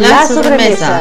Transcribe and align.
La 0.00 0.26
sobremesa. 0.26 0.98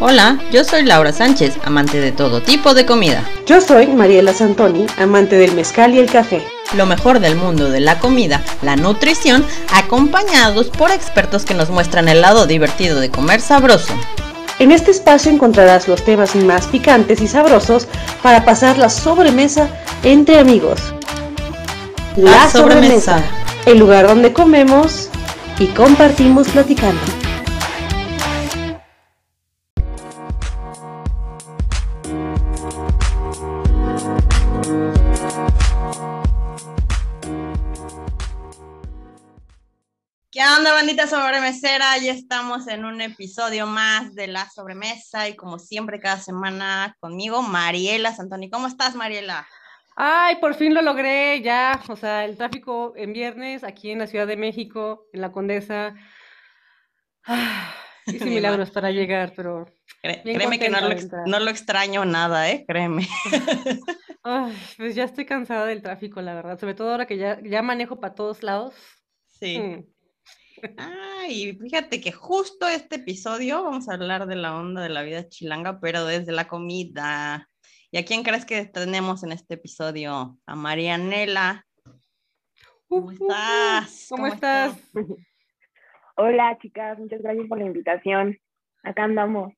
Hola, 0.00 0.38
yo 0.52 0.64
soy 0.64 0.82
Laura 0.82 1.14
Sánchez, 1.14 1.54
amante 1.64 1.98
de 1.98 2.12
todo 2.12 2.42
tipo 2.42 2.74
de 2.74 2.84
comida. 2.84 3.24
Yo 3.46 3.62
soy 3.62 3.86
Mariela 3.86 4.34
Santoni, 4.34 4.84
amante 4.98 5.38
del 5.38 5.54
mezcal 5.54 5.94
y 5.94 5.98
el 5.98 6.10
café. 6.10 6.46
Lo 6.76 6.84
mejor 6.84 7.20
del 7.20 7.36
mundo 7.36 7.70
de 7.70 7.80
la 7.80 7.98
comida, 7.98 8.42
la 8.60 8.76
nutrición, 8.76 9.46
acompañados 9.72 10.68
por 10.68 10.90
expertos 10.90 11.46
que 11.46 11.54
nos 11.54 11.70
muestran 11.70 12.06
el 12.06 12.20
lado 12.20 12.46
divertido 12.46 13.00
de 13.00 13.10
comer 13.10 13.40
sabroso. 13.40 13.94
En 14.58 14.72
este 14.72 14.90
espacio 14.90 15.32
encontrarás 15.32 15.88
los 15.88 16.04
temas 16.04 16.36
más 16.36 16.66
picantes 16.66 17.22
y 17.22 17.28
sabrosos 17.28 17.88
para 18.22 18.44
pasar 18.44 18.76
la 18.76 18.90
sobremesa 18.90 19.70
entre 20.02 20.38
amigos. 20.38 20.92
La, 22.16 22.50
sobremesa, 22.50 23.22
el 23.64 23.78
lugar 23.78 24.06
donde 24.06 24.34
comemos 24.34 25.08
y 25.58 25.68
compartimos 25.68 26.46
platicando. 26.48 27.23
Bandita 40.74 41.06
sobremesera? 41.06 41.96
Ya 41.98 42.12
estamos 42.12 42.66
en 42.66 42.84
un 42.84 43.00
episodio 43.00 43.66
más 43.66 44.12
de 44.14 44.26
La 44.26 44.50
Sobremesa 44.50 45.28
y 45.28 45.36
como 45.36 45.60
siempre 45.60 46.00
cada 46.00 46.18
semana 46.18 46.96
conmigo, 46.98 47.42
Mariela 47.42 48.12
Santoni. 48.12 48.50
¿Cómo 48.50 48.66
estás, 48.66 48.96
Mariela? 48.96 49.46
Ay, 49.94 50.36
por 50.40 50.54
fin 50.54 50.74
lo 50.74 50.82
logré, 50.82 51.40
ya, 51.42 51.80
o 51.88 51.94
sea, 51.94 52.24
el 52.24 52.36
tráfico 52.36 52.92
en 52.96 53.12
viernes 53.12 53.62
aquí 53.62 53.92
en 53.92 54.00
la 54.00 54.08
Ciudad 54.08 54.26
de 54.26 54.36
México, 54.36 55.06
en 55.12 55.20
la 55.20 55.30
Condesa. 55.30 55.94
Ah, 57.24 57.72
hice 58.06 58.24
milagros 58.24 58.72
para 58.72 58.90
llegar, 58.90 59.32
pero... 59.36 59.66
créeme 60.02 60.58
que 60.58 60.70
no 60.70 60.80
lo, 60.80 60.88
no 61.26 61.38
lo, 61.38 61.50
extraño 61.50 62.04
nada, 62.04 62.50
¿eh? 62.50 62.64
Créeme. 62.66 63.06
Ay, 64.24 64.58
pues 64.76 64.96
ya 64.96 65.04
estoy 65.04 65.24
cansada 65.24 65.66
del 65.66 65.82
tráfico, 65.82 66.20
la 66.20 66.34
verdad, 66.34 66.58
sobre 66.58 66.74
todo 66.74 66.90
ahora 66.90 67.06
que 67.06 67.16
ya, 67.16 67.38
ya 67.44 67.62
manejo 67.62 68.00
para 68.00 68.16
todos 68.16 68.42
lados. 68.42 68.74
Sí. 69.28 69.60
Mm. 69.60 69.93
Ay, 70.76 71.56
fíjate 71.60 72.00
que 72.00 72.12
justo 72.12 72.66
este 72.68 72.96
episodio 72.96 73.62
vamos 73.62 73.88
a 73.88 73.94
hablar 73.94 74.26
de 74.26 74.36
la 74.36 74.56
onda 74.56 74.82
de 74.82 74.88
la 74.88 75.02
vida 75.02 75.28
chilanga, 75.28 75.80
pero 75.80 76.04
desde 76.04 76.32
la 76.32 76.48
comida. 76.48 77.48
¿Y 77.90 77.98
a 77.98 78.04
quién 78.04 78.22
crees 78.22 78.44
que 78.44 78.64
tenemos 78.64 79.22
en 79.24 79.32
este 79.32 79.54
episodio? 79.54 80.38
A 80.46 80.54
Marianela. 80.54 81.64
¿Cómo 82.88 83.12
estás? 83.12 84.06
¿Cómo, 84.08 84.26
estás? 84.26 84.76
Hola, 86.16 86.58
chicas, 86.60 86.98
muchas 86.98 87.22
gracias 87.22 87.46
por 87.48 87.58
la 87.58 87.66
invitación. 87.66 88.38
Acá 88.82 89.04
andamos. 89.04 89.52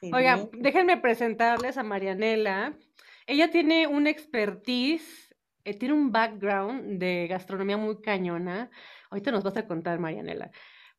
Oiga, 0.00 0.48
déjenme 0.52 0.96
presentarles 0.96 1.76
a 1.76 1.82
Marianela. 1.82 2.76
Ella 3.26 3.50
tiene 3.50 3.86
un 3.86 4.06
expertise, 4.06 5.34
eh, 5.64 5.74
tiene 5.74 5.94
un 5.94 6.12
background 6.12 6.98
de 6.98 7.26
gastronomía 7.28 7.76
muy 7.76 8.00
cañona. 8.00 8.70
Ahorita 9.10 9.30
nos 9.30 9.44
vas 9.44 9.56
a 9.56 9.66
contar, 9.66 9.98
Marianela. 9.98 10.50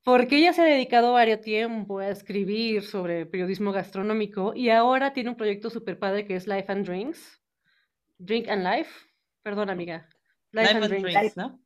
Porque 0.04 0.38
ella 0.38 0.54
se 0.54 0.62
ha 0.62 0.66
dedicado 0.66 1.14
varios 1.14 1.42
tiempo 1.42 2.00
a 2.00 2.10
escribir 2.10 2.84
sobre 2.84 3.26
periodismo 3.26 3.72
gastronómico 3.72 4.54
y 4.56 4.70
ahora 4.70 5.14
tiene 5.14 5.30
un 5.30 5.36
proyecto 5.36 5.70
súper 5.70 6.00
padre 6.00 6.26
que 6.26 6.36
es 6.36 6.48
Life 6.48 6.72
and 6.72 6.86
Drinks. 6.86 7.42
Drink 8.18 8.48
and 8.48 8.64
Life. 8.64 8.92
Perdón, 9.44 9.70
amiga. 9.70 10.08
Life, 10.52 10.72
and, 10.72 10.86
Drinks, 10.86 11.38
¿no? 11.38 11.60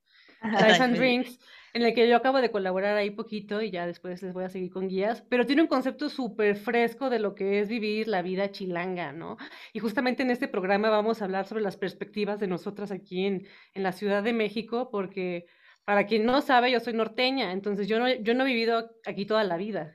Life 0.43 0.83
and 0.83 0.97
Drinks, 0.97 1.39
en 1.73 1.83
el 1.83 1.93
que 1.93 2.07
yo 2.07 2.17
acabo 2.17 2.41
de 2.41 2.51
colaborar 2.51 2.97
ahí 2.97 3.11
poquito 3.11 3.61
y 3.61 3.71
ya 3.71 3.87
después 3.87 4.21
les 4.21 4.33
voy 4.33 4.43
a 4.43 4.49
seguir 4.49 4.71
con 4.71 4.89
guías, 4.89 5.23
pero 5.29 5.45
tiene 5.45 5.61
un 5.61 5.67
concepto 5.67 6.09
súper 6.09 6.57
fresco 6.57 7.09
de 7.09 7.19
lo 7.19 7.33
que 7.33 7.61
es 7.61 7.69
vivir 7.69 8.07
la 8.07 8.21
vida 8.21 8.51
chilanga, 8.51 9.13
¿no? 9.13 9.37
Y 9.71 9.79
justamente 9.79 10.23
en 10.23 10.31
este 10.31 10.49
programa 10.49 10.89
vamos 10.89 11.21
a 11.21 11.25
hablar 11.25 11.47
sobre 11.47 11.63
las 11.63 11.77
perspectivas 11.77 12.39
de 12.39 12.47
nosotras 12.47 12.91
aquí 12.91 13.25
en, 13.25 13.47
en 13.73 13.83
la 13.83 13.93
Ciudad 13.93 14.21
de 14.21 14.33
México, 14.33 14.89
porque 14.91 15.45
para 15.85 16.05
quien 16.05 16.25
no 16.25 16.41
sabe, 16.41 16.71
yo 16.71 16.79
soy 16.79 16.93
norteña, 16.93 17.51
entonces 17.51 17.87
yo 17.87 17.99
no, 17.99 18.09
yo 18.09 18.33
no 18.33 18.43
he 18.43 18.47
vivido 18.47 18.91
aquí 19.05 19.25
toda 19.25 19.43
la 19.43 19.57
vida. 19.57 19.93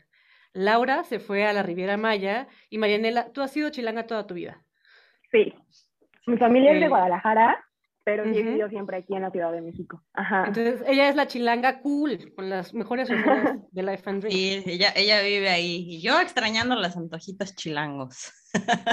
Laura 0.53 1.05
se 1.05 1.21
fue 1.21 1.47
a 1.47 1.53
la 1.53 1.63
Riviera 1.63 1.97
Maya 1.97 2.49
y 2.71 2.79
Marianela, 2.79 3.33
tú 3.33 3.43
has 3.43 3.53
sido 3.53 3.71
chilanga 3.71 4.07
toda 4.07 4.27
tu 4.27 4.35
vida. 4.35 4.65
Sí. 5.31 5.55
Mi 6.27 6.37
familia 6.37 6.73
es 6.73 6.81
de 6.81 6.89
Guadalajara, 6.89 7.65
pero 8.05 8.25
yo 8.25 8.33
he 8.33 8.43
vivido 8.43 8.69
siempre 8.69 8.97
aquí 8.97 9.15
en 9.15 9.23
la 9.23 9.31
Ciudad 9.31 9.53
de 9.53 9.61
México. 9.61 10.03
Ajá. 10.15 10.45
Entonces, 10.47 10.83
ella 10.87 11.09
es 11.09 11.17
la 11.17 11.27
chilanga 11.27 11.81
cool, 11.81 12.33
con 12.35 12.49
las 12.49 12.73
mejores 12.75 13.09
de 13.09 13.83
Life 13.83 14.03
and 14.07 14.23
Dream. 14.23 14.33
Sí, 14.33 14.63
ella, 14.67 14.93
ella 14.97 15.23
vive 15.23 15.49
ahí. 15.49 15.85
Y 15.89 16.01
yo 16.01 16.21
extrañando 16.21 16.75
las 16.75 16.97
antojitas 16.97 17.55
chilangos. 17.55 18.33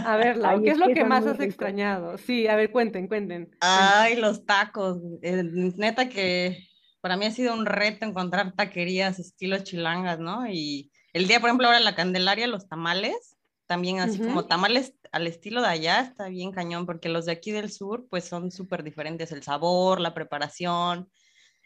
A 0.05 0.17
ver, 0.17 0.37
Laura, 0.37 0.61
¿qué 0.61 0.71
es 0.71 0.77
lo 0.77 0.87
que 0.87 1.05
más 1.05 1.25
has 1.25 1.39
extrañado? 1.39 2.17
Sí, 2.17 2.47
a 2.47 2.55
ver, 2.55 2.71
cuenten, 2.71 3.07
cuenten. 3.07 3.49
Ay, 3.61 4.17
los 4.17 4.45
tacos. 4.45 4.99
neta 5.21 6.09
que 6.09 6.57
para 7.05 7.17
mí 7.17 7.27
ha 7.27 7.31
sido 7.31 7.53
un 7.53 7.67
reto 7.67 8.03
encontrar 8.03 8.53
taquerías 8.53 9.19
estilo 9.19 9.59
chilangas, 9.59 10.17
¿no? 10.17 10.47
Y 10.49 10.91
el 11.13 11.27
día, 11.27 11.39
por 11.39 11.49
ejemplo, 11.49 11.67
ahora 11.67 11.77
en 11.77 11.85
la 11.85 11.93
Candelaria, 11.93 12.47
los 12.47 12.67
tamales, 12.67 13.37
también 13.67 13.99
así 13.99 14.17
como 14.17 14.45
tamales 14.47 14.95
al 15.11 15.27
estilo 15.27 15.61
de 15.61 15.67
allá, 15.67 16.01
está 16.01 16.29
bien 16.29 16.51
cañón, 16.51 16.87
porque 16.87 17.09
los 17.09 17.27
de 17.27 17.33
aquí 17.33 17.51
del 17.51 17.71
sur, 17.71 18.07
pues 18.09 18.23
son 18.23 18.49
súper 18.49 18.81
diferentes, 18.81 19.31
el 19.31 19.43
sabor, 19.43 20.01
la 20.01 20.15
preparación, 20.15 21.07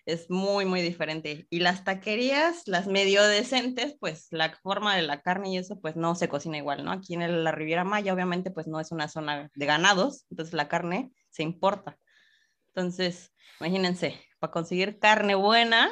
es 0.06 0.30
muy, 0.30 0.66
muy 0.66 0.82
diferente. 0.82 1.48
Y 1.50 1.60
las 1.60 1.86
taquerías, 1.86 2.64
las 2.68 2.88
medio 2.88 3.24
decentes, 3.24 3.96
pues 3.98 4.28
la 4.32 4.54
forma 4.62 4.98
de 4.98 5.04
la 5.04 5.22
carne 5.22 5.54
y 5.54 5.58
eso, 5.58 5.80
pues 5.80 5.96
no 5.96 6.16
se 6.16 6.28
cocina 6.28 6.58
igual, 6.58 6.84
¿no? 6.84 6.92
Aquí 6.92 7.14
en 7.14 7.46
la 7.46 7.54
Riviera 7.54 7.86
Maya, 7.86 8.14
obviamente, 8.14 8.52
pues 8.52 8.68
no 8.68 8.82
es 8.82 8.92
una 8.92 9.08
zona 9.08 9.50
de 9.56 9.66
ganados, 9.66 10.26
entonces 10.32 10.54
la 10.54 10.68
carne 10.68 11.14
se 11.30 11.44
importa. 11.44 11.98
Entonces, 12.68 13.32
imagínense, 13.62 14.20
para 14.40 14.52
conseguir 14.52 15.00
carne 15.00 15.36
buena 15.36 15.90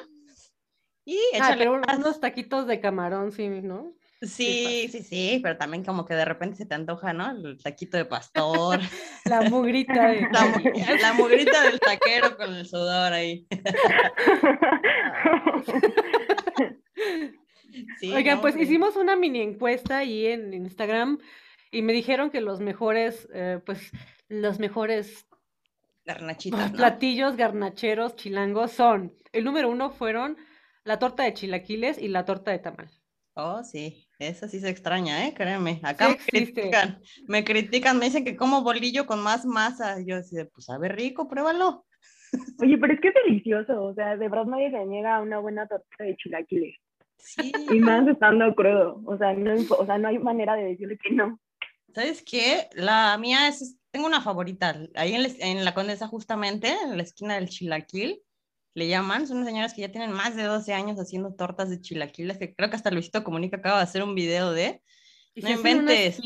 y 1.05 1.17
ah, 1.35 1.37
échale 1.37 1.69
unos 1.69 2.19
taquitos 2.19 2.67
de 2.67 2.81
camarón, 2.81 3.31
sí, 3.31 3.47
¿no? 3.47 3.93
Sí, 4.21 4.87
sí, 4.91 5.03
sí, 5.03 5.39
pero 5.43 5.57
también 5.57 5.85
como 5.85 6.05
que 6.05 6.15
de 6.15 6.25
repente 6.25 6.57
se 6.57 6.65
te 6.65 6.73
antoja, 6.73 7.13
¿no? 7.13 7.29
El 7.31 7.61
taquito 7.61 7.97
de 7.97 8.05
pastor. 8.05 8.79
la 9.25 9.41
mugrita. 9.43 10.09
De... 10.09 10.21
La, 11.01 11.13
mugrita 11.13 11.61
del 11.63 11.79
taquero 11.79 12.35
con 12.35 12.51
el 12.53 12.67
sudor 12.67 13.13
ahí. 13.13 13.47
Oigan, 18.13 18.41
pues 18.41 18.57
hicimos 18.57 18.95
una 18.95 19.15
mini 19.15 19.41
encuesta 19.41 19.99
ahí 19.99 20.25
en 20.25 20.51
Instagram 20.53 21.19
y 21.71 21.83
me 21.83 21.93
dijeron 21.93 22.31
que 22.31 22.41
los 22.41 22.59
mejores, 22.59 23.29
eh, 23.33 23.59
pues, 23.65 23.91
los 24.29 24.57
mejores 24.57 25.26
Garnachitas, 26.07 26.71
Platillos 26.71 27.35
garnacheros 27.35 28.15
chilangos 28.15 28.71
son, 28.71 29.13
el 29.33 29.43
número 29.43 29.69
uno 29.69 29.91
fueron 29.91 30.37
la 30.85 30.99
torta 30.99 31.23
de 31.23 31.33
chilaquiles 31.33 31.97
y 32.01 32.07
la 32.07 32.23
torta 32.23 32.51
de 32.51 32.59
tamal. 32.59 32.89
Oh, 33.33 33.61
sí, 33.61 34.07
esa 34.17 34.47
sí 34.47 34.61
se 34.61 34.69
extraña, 34.69 35.27
¿eh? 35.27 35.33
Créeme. 35.35 35.81
Acá 35.83 36.07
me 36.07 36.17
critican, 36.17 37.01
me 37.27 37.43
critican, 37.43 37.99
me 37.99 38.05
dicen 38.05 38.23
que 38.23 38.37
como 38.37 38.63
bolillo 38.63 39.05
con 39.05 39.21
más 39.21 39.45
masa. 39.45 39.97
Yo 39.99 40.15
decía, 40.15 40.47
pues 40.51 40.65
sabe 40.65 40.87
rico, 40.87 41.27
pruébalo. 41.27 41.85
Oye, 42.61 42.77
pero 42.77 42.93
es 42.93 43.01
que 43.01 43.09
es 43.09 43.13
delicioso, 43.25 43.83
o 43.83 43.93
sea, 43.93 44.15
de 44.15 44.29
verdad 44.29 44.45
nadie 44.45 44.71
se 44.71 44.85
niega 44.85 45.17
a 45.17 45.21
una 45.21 45.39
buena 45.39 45.67
torta 45.67 46.03
de 46.05 46.15
chilaquiles. 46.15 46.75
Sí. 47.17 47.51
Y 47.69 47.79
más 47.79 48.07
estando 48.07 48.55
crudo, 48.55 49.01
o 49.05 49.17
sea, 49.17 49.33
no, 49.33 49.53
o 49.77 49.85
sea, 49.85 49.97
no 49.97 50.07
hay 50.07 50.19
manera 50.19 50.55
de 50.55 50.63
decirle 50.63 50.97
que 50.97 51.13
no. 51.13 51.37
¿Sabes 51.93 52.23
qué? 52.23 52.67
La 52.75 53.17
mía 53.17 53.47
es, 53.49 53.77
tengo 53.91 54.07
una 54.07 54.21
favorita, 54.21 54.79
ahí 54.95 55.15
en, 55.15 55.65
la 55.65 55.73
Condesa 55.73 56.07
justamente, 56.07 56.75
en 56.83 56.97
la 56.97 57.03
esquina 57.03 57.35
del 57.35 57.49
Chilaquil, 57.49 58.21
le 58.73 58.87
llaman, 58.87 59.27
son 59.27 59.37
unas 59.37 59.49
señoras 59.49 59.73
que 59.73 59.81
ya 59.81 59.91
tienen 59.91 60.11
más 60.11 60.35
de 60.35 60.43
12 60.43 60.73
años 60.73 60.99
haciendo 60.99 61.33
tortas 61.33 61.71
de 61.71 61.81
chilaquiles, 61.81 62.37
que 62.37 62.53
creo 62.53 62.69
que 62.69 62.75
hasta 62.75 62.91
Luisito 62.91 63.23
Comunica 63.23 63.57
acaba 63.57 63.77
de 63.77 63.83
hacer 63.83 64.03
un 64.03 64.13
video 64.13 64.51
de, 64.51 64.83
no 65.35 65.49
inventes, 65.49 66.19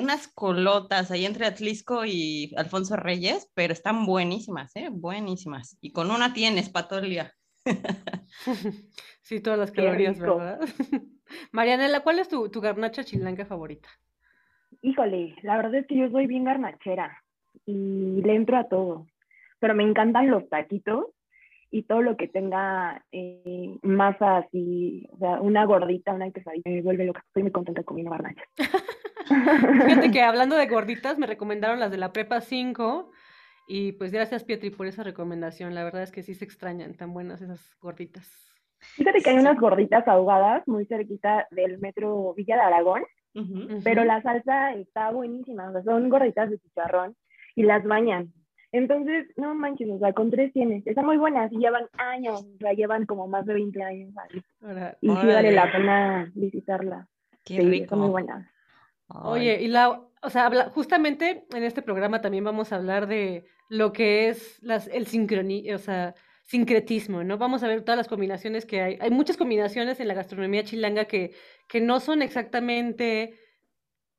unas, 0.00 0.28
colotas 0.28 1.10
ahí 1.10 1.24
entre 1.26 1.46
Atlisco 1.46 2.04
y 2.04 2.52
Alfonso 2.56 2.96
Reyes, 2.96 3.50
pero 3.54 3.72
están 3.72 4.06
buenísimas, 4.06 4.74
¿eh? 4.76 4.88
Buenísimas. 4.90 5.76
Y 5.80 5.92
con 5.92 6.10
una 6.10 6.32
tienes 6.32 6.70
para 6.70 6.88
todo 6.88 6.98
el 7.00 7.10
día. 7.10 7.34
sí, 9.22 9.40
todas 9.40 9.58
las 9.58 9.70
calorías, 9.70 10.18
¿verdad? 10.18 10.60
Marianela, 11.52 12.02
¿cuál 12.02 12.18
es 12.18 12.28
tu, 12.28 12.48
tu 12.50 12.60
garnacha 12.60 13.04
chilanga 13.04 13.44
favorita? 13.44 13.88
Híjole, 14.84 15.34
la 15.42 15.56
verdad 15.56 15.76
es 15.76 15.86
que 15.86 15.96
yo 15.96 16.10
soy 16.10 16.26
bien 16.26 16.44
garnachera 16.44 17.22
y 17.64 18.20
le 18.22 18.34
entro 18.34 18.58
a 18.58 18.68
todo, 18.68 19.06
pero 19.58 19.74
me 19.74 19.82
encantan 19.82 20.30
los 20.30 20.48
taquitos 20.50 21.06
y 21.70 21.84
todo 21.84 22.02
lo 22.02 22.16
que 22.16 22.28
tenga 22.28 23.02
eh, 23.10 23.78
masa 23.82 24.36
así, 24.38 25.08
o 25.10 25.18
sea, 25.18 25.40
una 25.40 25.64
gordita, 25.64 26.12
una 26.12 26.30
quesadilla, 26.30 26.62
me 26.66 26.82
vuelve 26.82 27.06
loca. 27.06 27.24
Estoy 27.26 27.44
muy 27.44 27.52
contenta 27.52 27.82
comiendo 27.82 28.12
garnachas. 28.12 28.46
Fíjate 29.86 30.10
que 30.10 30.20
hablando 30.22 30.54
de 30.56 30.66
gorditas, 30.66 31.18
me 31.18 31.26
recomendaron 31.26 31.80
las 31.80 31.90
de 31.90 31.96
la 31.96 32.12
Prepa 32.12 32.42
5 32.42 33.10
y 33.66 33.92
pues 33.92 34.12
gracias 34.12 34.44
Pietri 34.44 34.68
por 34.68 34.86
esa 34.86 35.02
recomendación. 35.02 35.74
La 35.74 35.82
verdad 35.82 36.02
es 36.02 36.12
que 36.12 36.22
sí 36.22 36.34
se 36.34 36.44
extrañan 36.44 36.94
tan 36.94 37.14
buenas 37.14 37.40
esas 37.40 37.74
gorditas. 37.80 38.30
Fíjate 38.96 39.22
que 39.22 39.30
hay 39.30 39.38
unas 39.38 39.58
gorditas 39.58 40.06
ahogadas 40.06 40.62
muy 40.68 40.84
cerquita 40.84 41.48
del 41.50 41.78
metro 41.78 42.34
Villa 42.34 42.56
de 42.56 42.62
Aragón, 42.62 43.02
pero 43.82 44.04
la 44.04 44.22
salsa 44.22 44.74
está 44.74 45.10
buenísima, 45.10 45.68
o 45.68 45.72
sea, 45.72 45.82
son 45.82 46.08
gorditas 46.08 46.50
de 46.50 46.58
chicharrón 46.58 47.16
y 47.56 47.64
las 47.64 47.84
bañan. 47.84 48.32
Entonces, 48.72 49.28
no 49.36 49.54
manches, 49.54 49.88
o 49.88 49.98
sea, 49.98 50.12
con 50.12 50.30
tres 50.30 50.52
tienes, 50.52 50.84
están 50.86 51.06
muy 51.06 51.16
buenas 51.16 51.52
y 51.52 51.58
llevan 51.58 51.86
años, 51.96 52.44
o 52.44 52.58
sea, 52.58 52.72
llevan 52.72 53.06
como 53.06 53.28
más 53.28 53.46
de 53.46 53.54
20 53.54 53.82
años 53.82 54.12
y 55.00 55.08
sí 55.08 55.26
vale 55.26 55.52
la 55.52 55.70
pena 55.70 56.32
visitarla. 56.34 57.08
Qué 57.44 57.60
rico. 57.60 57.94
muy 57.94 58.08
buenas. 58.08 58.48
Oye, 59.08 59.62
y 59.62 59.68
la, 59.68 60.00
o 60.22 60.30
sea, 60.30 60.50
justamente 60.70 61.46
en 61.54 61.62
este 61.62 61.82
programa 61.82 62.20
también 62.20 62.42
vamos 62.42 62.72
a 62.72 62.76
hablar 62.76 63.06
de 63.06 63.46
lo 63.68 63.92
que 63.92 64.28
es 64.28 64.60
las, 64.62 64.88
el 64.88 65.06
sincroni, 65.06 65.70
o 65.72 65.78
sea, 65.78 66.14
sincretismo, 66.44 67.24
¿no? 67.24 67.38
Vamos 67.38 67.62
a 67.62 67.68
ver 67.68 67.82
todas 67.82 67.96
las 67.96 68.08
combinaciones 68.08 68.66
que 68.66 68.80
hay. 68.80 68.98
Hay 69.00 69.10
muchas 69.10 69.36
combinaciones 69.36 70.00
en 70.00 70.08
la 70.08 70.14
gastronomía 70.14 70.64
chilanga 70.64 71.06
que, 71.06 71.34
que 71.68 71.80
no 71.80 72.00
son 72.00 72.22
exactamente 72.22 73.38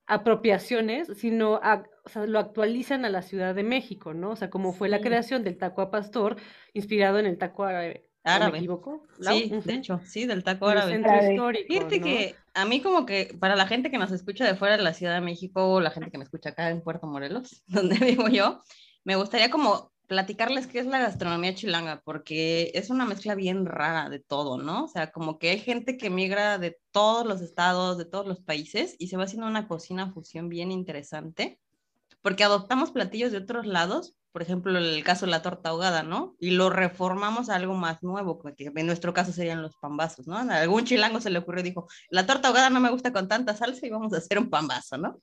apropiaciones, 0.08 1.08
sino 1.18 1.54
o 1.54 2.10
sea, 2.10 2.26
lo 2.26 2.40
actualizan 2.40 3.06
a 3.06 3.10
la 3.10 3.22
Ciudad 3.22 3.56
de 3.56 3.64
México, 3.64 4.14
¿no? 4.14 4.32
O 4.32 4.36
sea, 4.36 4.50
como 4.50 4.74
fue 4.74 4.90
la 4.90 5.02
creación 5.02 5.44
del 5.44 5.58
taco 5.58 5.82
a 5.82 5.92
pastor, 5.92 6.38
inspirado 6.74 7.20
en 7.20 7.26
el 7.26 7.38
taco 7.38 7.64
árabe. 7.64 8.10
Árabe. 8.24 8.54
¿Me 8.54 8.58
equivoco? 8.58 9.04
Sí, 9.20 9.52
de 9.64 9.74
hecho, 9.76 10.02
sí, 10.04 10.26
del 10.26 10.44
taco 10.44 10.68
árabe. 10.68 10.94
centro 10.94 11.16
histórico, 11.16 11.68
Fíjate 11.68 12.00
¿no? 12.00 12.06
que 12.06 12.36
a 12.56 12.66
mí 12.66 12.82
como 12.82 13.06
que 13.06 13.36
para 13.40 13.56
la 13.56 13.68
gente 13.68 13.92
que 13.92 14.00
nos 14.00 14.12
escucha 14.12 14.46
de 14.46 14.56
fuera 14.56 14.78
de 14.78 14.84
la 14.84 14.94
Ciudad 14.94 15.14
de 15.14 15.22
México 15.22 15.64
o 15.68 15.80
la 15.80 15.92
gente 15.92 16.10
que 16.10 16.18
me 16.18 16.24
escucha 16.24 16.50
acá 16.50 16.72
en 16.72 16.82
Puerto 16.82 17.06
Morelos, 17.06 17.64
donde 17.68 17.98
vivo 17.98 18.28
yo, 18.28 18.64
me 19.04 19.16
gustaría 19.16 19.52
como 19.52 19.95
platicarles 20.08 20.68
qué 20.68 20.80
es 20.80 20.86
la 20.86 21.00
gastronomía 21.00 21.56
chilanga, 21.56 22.02
porque 22.04 22.72
es 22.74 22.90
una 22.90 23.06
mezcla 23.06 23.36
bien 23.36 23.66
rara 23.66 24.10
de 24.10 24.20
todo, 24.20 24.58
¿no? 24.58 24.86
O 24.86 24.88
sea, 24.88 25.12
como 25.12 25.40
que 25.40 25.50
hay 25.50 25.60
gente 25.60 25.98
que 25.98 26.10
migra 26.10 26.58
de 26.58 26.78
todos 26.92 27.26
los 27.26 27.42
estados, 27.42 27.98
de 27.98 28.06
todos 28.06 28.26
los 28.26 28.42
países, 28.42 28.96
y 29.00 29.08
se 29.08 29.18
va 29.18 29.26
haciendo 29.26 29.48
una 29.48 29.68
cocina 29.68 30.12
fusión 30.12 30.50
bien 30.50 30.72
interesante, 30.72 31.60
porque 32.22 32.44
adoptamos 32.44 32.92
platillos 32.92 33.32
de 33.32 33.40
otros 33.40 33.66
lados, 33.66 34.16
por 34.32 34.42
ejemplo, 34.42 34.78
el 34.78 35.04
caso 35.04 35.26
de 35.26 35.32
la 35.32 35.42
torta 35.42 35.70
ahogada, 35.70 36.04
¿no? 36.04 36.36
Y 36.40 36.52
lo 36.52 36.70
reformamos 36.70 37.50
a 37.50 37.56
algo 37.56 37.74
más 37.74 38.04
nuevo, 38.04 38.42
que 38.58 38.72
en 38.76 38.86
nuestro 38.86 39.14
caso 39.14 39.32
serían 39.32 39.62
los 39.62 39.78
pambazos, 39.78 40.28
¿no? 40.28 40.36
A 40.36 40.42
algún 40.42 40.86
chilango 40.86 41.22
se 41.22 41.30
le 41.30 41.40
ocurrió 41.40 41.62
y 41.62 41.70
dijo, 41.70 41.88
la 42.10 42.26
torta 42.26 42.50
ahogada 42.50 42.70
no 42.70 42.80
me 42.80 42.90
gusta 42.90 43.14
con 43.14 43.28
tanta 43.28 43.56
salsa 43.56 43.86
y 43.86 43.90
vamos 43.90 44.14
a 44.14 44.18
hacer 44.18 44.40
un 44.40 44.50
pambazo, 44.50 44.98
¿no? 44.98 45.20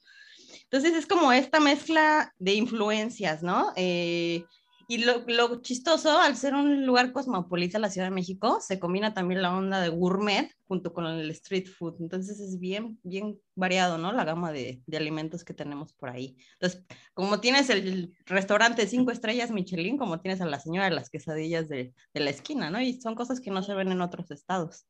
Entonces 0.72 0.94
es 0.94 1.06
como 1.06 1.32
esta 1.32 1.60
mezcla 1.60 2.32
de 2.38 2.54
influencias, 2.54 3.42
¿no? 3.42 3.72
Eh, 3.76 4.46
y 4.88 4.98
lo, 4.98 5.24
lo, 5.26 5.60
chistoso, 5.62 6.18
al 6.18 6.36
ser 6.36 6.54
un 6.54 6.86
lugar 6.86 7.12
cosmopolita, 7.12 7.78
la 7.78 7.90
Ciudad 7.90 8.08
de 8.08 8.14
México, 8.14 8.58
se 8.60 8.78
combina 8.78 9.14
también 9.14 9.42
la 9.42 9.56
onda 9.56 9.80
de 9.80 9.88
gourmet 9.88 10.50
junto 10.66 10.92
con 10.92 11.06
el 11.06 11.30
street 11.30 11.66
food. 11.66 11.96
Entonces 12.00 12.40
es 12.40 12.58
bien, 12.58 12.98
bien 13.02 13.38
variado, 13.54 13.98
¿no? 13.98 14.12
La 14.12 14.24
gama 14.24 14.52
de, 14.52 14.82
de 14.86 14.96
alimentos 14.96 15.44
que 15.44 15.54
tenemos 15.54 15.92
por 15.92 16.10
ahí. 16.10 16.36
Entonces, 16.54 16.84
como 17.14 17.40
tienes 17.40 17.70
el 17.70 18.14
restaurante 18.26 18.86
cinco 18.86 19.10
estrellas 19.10 19.50
Michelin, 19.50 19.98
como 19.98 20.20
tienes 20.20 20.40
a 20.40 20.46
la 20.46 20.60
señora 20.60 20.88
de 20.88 20.94
las 20.94 21.10
quesadillas 21.10 21.68
de, 21.68 21.94
de 22.14 22.20
la 22.20 22.30
esquina, 22.30 22.70
¿no? 22.70 22.80
Y 22.80 23.00
son 23.00 23.14
cosas 23.14 23.40
que 23.40 23.50
no 23.50 23.62
se 23.62 23.74
ven 23.74 23.92
en 23.92 24.00
otros 24.00 24.30
estados. 24.30 24.86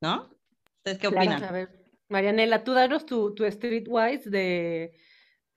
¿No? 0.00 0.30
¿Ustedes 0.78 0.98
qué 0.98 1.06
opinan? 1.06 1.38
Claro, 1.38 1.46
a 1.46 1.52
ver, 1.52 1.84
Marianela, 2.08 2.64
tú 2.64 2.72
danos 2.72 3.06
tu, 3.06 3.34
tu 3.34 3.50
streetwise 3.50 4.28
de, 4.28 4.92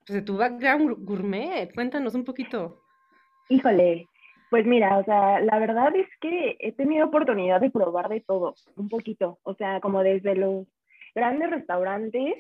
pues 0.05 0.15
de 0.15 0.21
tu 0.21 0.37
background 0.37 0.97
gourmet. 0.99 1.73
Cuéntanos 1.73 2.13
un 2.15 2.23
poquito. 2.23 2.84
Híjole, 3.49 4.07
pues 4.49 4.65
mira, 4.65 4.97
o 4.97 5.03
sea, 5.03 5.39
la 5.39 5.59
verdad 5.59 5.95
es 5.95 6.07
que 6.19 6.57
he 6.59 6.71
tenido 6.71 7.07
oportunidad 7.07 7.61
de 7.61 7.69
probar 7.69 8.09
de 8.09 8.21
todo, 8.21 8.55
un 8.75 8.89
poquito, 8.89 9.39
o 9.43 9.53
sea, 9.55 9.79
como 9.81 10.03
desde 10.03 10.35
los 10.35 10.67
grandes 11.13 11.49
restaurantes 11.49 12.35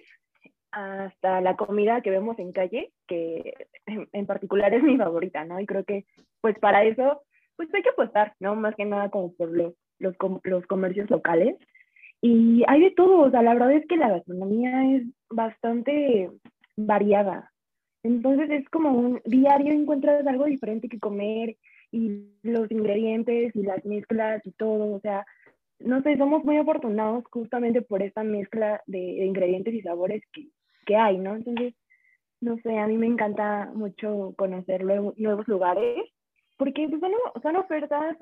hasta 0.71 1.41
la 1.41 1.55
comida 1.55 2.01
que 2.01 2.11
vemos 2.11 2.37
en 2.39 2.51
calle, 2.51 2.91
que 3.07 3.53
en 3.85 4.25
particular 4.25 4.73
es 4.73 4.83
mi 4.83 4.97
favorita, 4.97 5.45
¿no? 5.45 5.59
Y 5.59 5.65
creo 5.65 5.85
que, 5.85 6.05
pues 6.41 6.57
para 6.59 6.83
eso, 6.83 7.21
pues 7.55 7.73
hay 7.73 7.81
que 7.81 7.89
apostar, 7.89 8.33
¿no? 8.39 8.55
Más 8.55 8.75
que 8.75 8.85
nada 8.85 9.09
como 9.09 9.33
por 9.33 9.51
los, 9.51 9.73
los, 9.99 10.15
los 10.43 10.65
comercios 10.67 11.09
locales. 11.09 11.55
Y 12.21 12.63
hay 12.67 12.81
de 12.81 12.91
todo, 12.91 13.19
o 13.19 13.31
sea, 13.31 13.41
la 13.41 13.53
verdad 13.53 13.71
es 13.71 13.87
que 13.87 13.97
la 13.97 14.09
gastronomía 14.09 14.95
es 14.95 15.03
bastante 15.29 16.29
variada, 16.75 17.51
entonces 18.05 18.51
es 18.51 18.69
como 18.69 18.91
un 18.91 19.21
diario 19.25 19.73
encuentras 19.73 20.25
algo 20.27 20.45
diferente 20.45 20.87
que 20.87 20.99
comer 20.99 21.57
y 21.91 22.27
los 22.43 22.69
ingredientes 22.69 23.55
y 23.55 23.63
las 23.63 23.83
mezclas 23.83 24.45
y 24.45 24.51
todo, 24.51 24.93
o 24.93 24.99
sea, 24.99 25.25
no 25.79 26.03
sé, 26.03 26.15
somos 26.15 26.43
muy 26.43 26.57
afortunados 26.57 27.23
justamente 27.31 27.81
por 27.81 28.03
esta 28.03 28.23
mezcla 28.23 28.83
de, 28.85 28.99
de 28.99 29.25
ingredientes 29.25 29.73
y 29.73 29.81
sabores 29.81 30.21
que, 30.31 30.49
que, 30.85 30.95
hay, 30.95 31.17
¿no? 31.17 31.35
Entonces, 31.35 31.73
no 32.41 32.57
sé, 32.59 32.77
a 32.77 32.85
mí 32.85 32.95
me 32.95 33.07
encanta 33.07 33.71
mucho 33.73 34.35
conocer 34.37 34.83
nuevos, 34.83 35.47
lugares 35.47 36.03
porque 36.57 36.87
pues, 36.87 37.01
son, 37.01 37.11
son 37.41 37.55
ofertas 37.55 38.17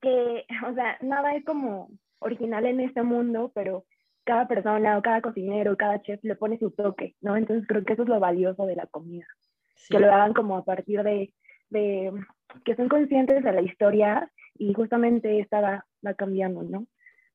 que, 0.00 0.44
o 0.68 0.74
sea, 0.74 0.98
nada 1.02 1.36
es 1.36 1.44
como 1.44 1.88
original 2.18 2.66
en 2.66 2.80
este 2.80 3.04
mundo, 3.04 3.52
pero 3.54 3.84
cada 4.28 4.46
persona 4.46 4.98
o 4.98 5.02
cada 5.02 5.22
cocinero, 5.22 5.74
cada 5.78 6.02
chef 6.02 6.22
le 6.22 6.36
pone 6.36 6.58
su 6.58 6.70
toque, 6.70 7.16
¿no? 7.22 7.34
Entonces 7.34 7.66
creo 7.66 7.82
que 7.82 7.94
eso 7.94 8.02
es 8.02 8.08
lo 8.10 8.20
valioso 8.20 8.66
de 8.66 8.76
la 8.76 8.84
comida, 8.84 9.24
sí. 9.74 9.94
que 9.94 10.00
lo 10.00 10.12
hagan 10.12 10.34
como 10.34 10.58
a 10.58 10.66
partir 10.66 11.02
de, 11.02 11.32
de, 11.70 12.12
que 12.62 12.76
son 12.76 12.90
conscientes 12.90 13.42
de 13.42 13.52
la 13.52 13.62
historia 13.62 14.30
y 14.58 14.74
justamente 14.74 15.40
esta 15.40 15.62
va, 15.62 15.86
va 16.06 16.12
cambiando, 16.12 16.62
¿no? 16.62 16.86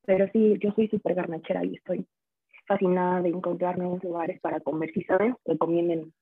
Pero 0.05 0.29
sí, 0.31 0.55
yo 0.59 0.71
soy 0.73 0.87
súper 0.87 1.15
garnachera 1.15 1.65
y 1.65 1.77
estoy 1.77 2.05
fascinada 2.67 3.23
de 3.23 3.29
encontrar 3.29 3.79
nuevos 3.79 4.03
lugares 4.03 4.39
para 4.39 4.59
comer, 4.59 4.91
si 4.93 5.01
saben, 5.01 5.35
recomienden 5.45 6.13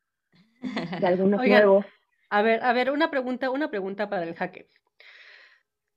de 1.02 1.06
algunos 1.06 1.42
Oigan, 1.42 1.64
nuevos. 1.64 1.86
A 2.30 2.42
ver, 2.44 2.64
a 2.64 2.72
ver, 2.72 2.92
una 2.92 3.12
pregunta, 3.12 3.50
una 3.50 3.70
pregunta 3.70 4.10
para 4.10 4.24
el 4.24 4.36
jaque. 4.36 4.70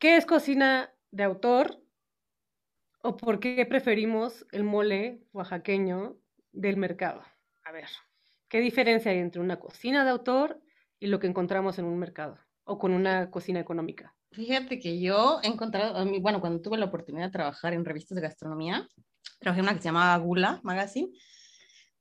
¿Qué 0.00 0.16
es 0.16 0.26
cocina 0.26 0.92
de 1.12 1.22
autor 1.22 1.78
¿O 3.06 3.18
por 3.18 3.38
qué 3.38 3.66
preferimos 3.66 4.46
el 4.50 4.64
mole 4.64 5.26
oaxaqueño 5.34 6.16
del 6.52 6.78
mercado? 6.78 7.22
A 7.66 7.70
ver, 7.70 7.86
¿qué 8.48 8.60
diferencia 8.60 9.10
hay 9.10 9.18
entre 9.18 9.42
una 9.42 9.60
cocina 9.60 10.04
de 10.04 10.10
autor 10.10 10.58
y 10.98 11.08
lo 11.08 11.20
que 11.20 11.26
encontramos 11.26 11.78
en 11.78 11.84
un 11.84 11.98
mercado 11.98 12.38
o 12.64 12.78
con 12.78 12.94
una 12.94 13.30
cocina 13.30 13.60
económica? 13.60 14.16
Fíjate 14.32 14.78
que 14.78 14.98
yo 15.00 15.38
he 15.42 15.48
encontrado, 15.48 16.02
bueno, 16.22 16.40
cuando 16.40 16.62
tuve 16.62 16.78
la 16.78 16.86
oportunidad 16.86 17.26
de 17.26 17.32
trabajar 17.32 17.74
en 17.74 17.84
revistas 17.84 18.16
de 18.16 18.22
gastronomía, 18.22 18.88
trabajé 19.38 19.60
en 19.60 19.66
una 19.66 19.74
que 19.74 19.82
se 19.82 19.88
llamaba 19.88 20.16
Gula 20.16 20.60
Magazine. 20.62 21.10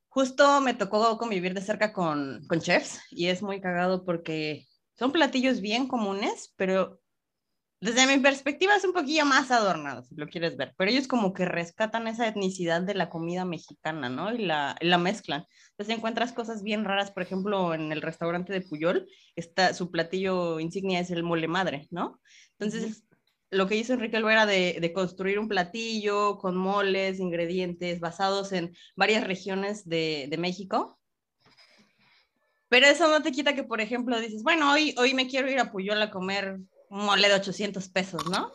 Justo 0.08 0.62
me 0.62 0.74
tocó 0.74 1.18
convivir 1.18 1.54
de 1.54 1.60
cerca 1.60 1.92
con, 1.92 2.48
con 2.48 2.62
chefs 2.62 3.02
y 3.12 3.28
es 3.28 3.44
muy 3.44 3.60
cagado 3.60 4.06
porque 4.06 4.68
son 4.98 5.12
platillos 5.12 5.60
bien 5.60 5.90
comunes, 5.90 6.54
pero 6.56 7.03
desde 7.84 8.08
mi 8.08 8.18
perspectiva 8.24 8.78
es 8.78 8.86
un 8.86 8.94
poquillo 8.94 9.26
más 9.26 9.52
adornado, 9.52 10.04
si 10.04 10.16
lo 10.16 10.28
quieres 10.28 10.56
ver, 10.56 10.74
pero 10.78 10.90
ellos 10.90 11.06
como 11.06 11.34
que 11.34 11.44
rescatan 11.44 12.08
esa 12.08 12.26
etnicidad 12.30 12.82
de 12.82 12.94
la 12.94 13.10
comida 13.10 13.44
mexicana, 13.44 14.08
¿no? 14.08 14.34
Y 14.34 14.46
la, 14.46 14.78
la 14.80 14.98
mezclan. 14.98 15.46
Entonces 15.72 15.98
encuentras 15.98 16.32
cosas 16.32 16.64
bien 16.64 16.86
raras, 16.86 17.12
por 17.12 17.24
ejemplo, 17.24 17.74
en 17.74 17.92
el 17.92 18.02
restaurante 18.02 18.54
de 18.54 18.62
Puyol, 18.62 19.06
está, 19.36 19.74
su 19.74 19.92
platillo 19.92 20.62
insignia 20.62 21.02
es 21.02 21.12
el 21.12 21.24
mole 21.24 21.50
madre, 21.50 21.90
¿no? 21.92 22.22
Entonces, 22.58 23.04
lo 23.52 23.68
que 23.68 23.76
hizo 23.76 23.92
Enrique 23.92 24.16
Olvera 24.16 24.46
de, 24.46 24.78
de, 24.80 24.94
construir 24.94 25.38
un 25.38 25.50
platillo 25.50 26.38
con 26.38 26.56
moles, 26.56 27.20
ingredientes 27.20 28.00
basados 28.00 28.54
en 28.54 28.74
varias 28.96 29.28
regiones 29.28 29.88
de, 29.90 30.28
de 30.30 30.38
México, 30.38 30.98
pero 32.70 32.88
eso 32.88 33.10
no 33.10 33.22
te 33.22 33.34
quita 33.34 33.54
que, 33.54 33.64
por 33.64 33.82
ejemplo, 33.82 34.20
dices, 34.22 34.42
bueno, 34.42 34.72
hoy, 34.72 34.96
hoy 34.98 35.14
me 35.14 35.28
quiero 35.28 35.52
ir 35.52 35.60
a 35.60 35.72
Puyol 35.72 36.02
a 36.02 36.10
comer 36.10 36.60
un 36.94 37.06
mole 37.06 37.28
de 37.28 37.34
800 37.34 37.90
pesos, 37.90 38.22
¿no? 38.30 38.52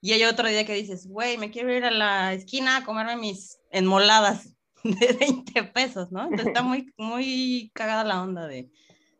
Y 0.00 0.12
hay 0.12 0.24
otro 0.24 0.48
día 0.48 0.64
que 0.64 0.72
dices, 0.72 1.06
güey, 1.06 1.36
me 1.36 1.50
quiero 1.50 1.70
ir 1.70 1.84
a 1.84 1.90
la 1.90 2.32
esquina 2.32 2.78
a 2.78 2.84
comerme 2.84 3.16
mis 3.16 3.58
enmoladas 3.70 4.56
de 4.82 5.12
20 5.12 5.62
pesos, 5.64 6.10
¿no? 6.10 6.22
Entonces 6.22 6.46
está 6.46 6.62
muy, 6.62 6.90
muy 6.96 7.70
cagada 7.74 8.02
la 8.02 8.22
onda 8.22 8.46
de, 8.46 8.70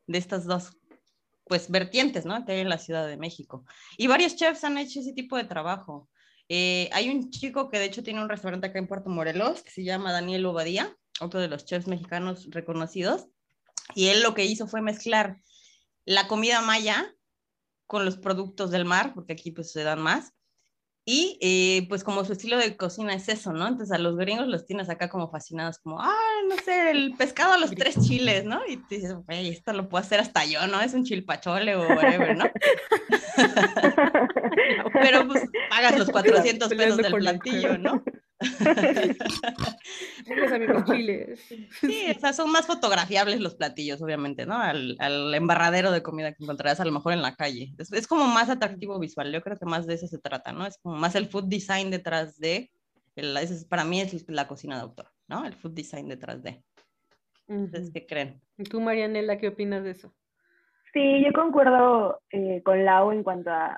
de 0.07 0.19
estas 0.19 0.47
dos, 0.47 0.75
pues, 1.45 1.71
vertientes, 1.71 2.25
¿no? 2.25 2.47
Que 2.47 2.53
hay 2.53 2.61
en 2.61 2.71
la 2.71 2.79
Ciudad 2.79 3.07
de 3.07 3.19
México. 3.19 3.67
Y 3.99 4.07
varios 4.07 4.37
chefs 4.37 4.65
han 4.65 4.79
hecho 4.79 5.01
ese 5.01 5.13
tipo 5.13 5.37
de 5.37 5.45
trabajo. 5.45 6.09
Eh, 6.49 6.89
hay 6.93 7.11
un 7.11 7.31
chico 7.31 7.69
que 7.69 7.79
de 7.79 7.85
hecho 7.85 8.03
tiene 8.03 8.23
un 8.23 8.31
restaurante 8.31 8.69
acá 8.69 8.79
en 8.79 8.89
Puerto 8.89 9.11
Morelos 9.11 9.63
que 9.63 9.71
se 9.71 9.85
llama 9.85 10.13
Daniel 10.13 10.47
Obadía, 10.47 10.97
otro 11.21 11.41
de 11.41 11.49
los 11.49 11.67
chefs 11.67 11.87
mexicanos 11.87 12.49
reconocidos, 12.51 13.27
y 13.95 14.09
él 14.09 14.23
lo 14.23 14.33
que 14.33 14.47
hizo 14.47 14.67
fue 14.67 14.81
mezclar 14.81 15.37
la 16.07 16.27
comida 16.27 16.63
maya 16.63 17.15
con 17.93 18.07
los 18.07 18.17
productos 18.17 18.71
del 18.71 18.87
mar, 18.87 19.13
porque 19.15 19.35
aquí 19.35 19.51
pues 19.51 19.71
se 19.71 19.83
dan 19.83 20.01
más. 20.01 20.33
Y 21.05 21.37
eh, 21.43 21.87
pues 21.91 22.05
como 22.05 22.25
su 22.25 22.33
estilo 22.33 22.57
de 22.57 22.75
cocina 22.75 23.13
es 23.13 23.29
eso, 23.29 23.53
¿no? 23.53 23.69
Entonces 23.69 23.93
a 23.93 23.99
los 23.99 24.17
gringos 24.17 24.47
los 24.47 24.65
tienes 24.65 24.89
acá 24.89 25.11
como 25.11 25.31
fascinados, 25.31 25.79
como, 25.79 26.01
ah, 26.01 26.41
no 26.49 26.57
sé, 26.65 26.91
el 26.91 27.15
pescado 27.19 27.53
a 27.53 27.59
los 27.59 27.73
tres 27.73 27.97
chiles, 28.01 28.47
¿no? 28.47 28.63
Y 28.67 28.79
te 28.79 28.95
dices, 28.95 29.15
güey, 29.27 29.51
esto 29.51 29.75
lo 29.75 29.91
puedo 29.91 30.03
hacer 30.03 30.21
hasta 30.21 30.47
yo, 30.47 30.67
¿no? 30.69 30.81
Es 30.81 30.95
un 30.95 31.05
chilpachole 31.05 31.77
o 31.77 31.87
whatever, 31.87 32.35
¿no? 32.35 32.45
Pero 34.95 35.29
pues 35.29 35.45
pagas 35.69 35.99
los 35.99 36.09
400 36.09 36.71
pesos 36.71 36.97
del 36.97 37.13
platillo, 37.13 37.77
¿no? 37.77 38.03
chiles. 40.87 41.41
Sí, 41.81 42.07
o 42.17 42.21
sea, 42.21 42.33
son 42.33 42.51
más 42.51 42.67
fotografiables 42.67 43.41
los 43.41 43.55
platillos, 43.55 44.03
obviamente, 44.03 44.47
¿no? 44.47 44.57
Al, 44.57 44.97
al, 44.99 45.35
embarradero 45.35 45.93
de 45.93 46.03
comida 46.03 46.33
que 46.33 46.43
encontrarás 46.43 46.81
a 46.81 46.85
lo 46.85 46.93
mejor 46.93 47.13
en 47.13 47.23
la 47.23 47.35
calle. 47.35 47.73
Es, 47.79 47.93
es, 47.93 48.07
como 48.07 48.27
más 48.27 48.51
atractivo 48.51 48.99
visual, 48.99 49.33
yo 49.33 49.43
creo 49.43 49.57
que 49.57 49.67
más 49.67 49.87
de 49.87 49.95
eso 49.95 50.07
se 50.07 50.19
trata, 50.19 50.53
¿no? 50.53 50.67
Es 50.67 50.79
como 50.79 50.97
más 50.97 51.15
el 51.15 51.29
food 51.29 51.45
design 51.45 51.91
detrás 51.91 52.39
de, 52.39 52.71
el, 53.17 53.37
ese 53.37 53.67
para 53.67 53.85
mí 53.85 54.01
es 54.01 54.29
la 54.29 54.49
cocina 54.49 54.77
de 54.77 54.83
autor, 54.83 55.09
¿no? 55.29 55.45
El 55.45 55.55
food 55.55 55.73
design 55.73 56.09
detrás 56.09 56.43
de. 56.43 56.63
Entonces, 57.49 57.91
¿qué 57.93 58.07
creen? 58.07 58.41
¿Tú, 58.71 58.81
Marianela, 58.81 59.39
qué 59.39 59.49
opinas 59.49 59.85
de 59.85 59.91
eso? 59.91 60.15
Sí, 60.93 61.25
yo 61.25 61.33
concuerdo 61.33 62.21
eh, 62.31 62.61
con 62.63 62.85
Lau 62.85 63.13
en 63.13 63.23
cuanto 63.23 63.51
a, 63.51 63.75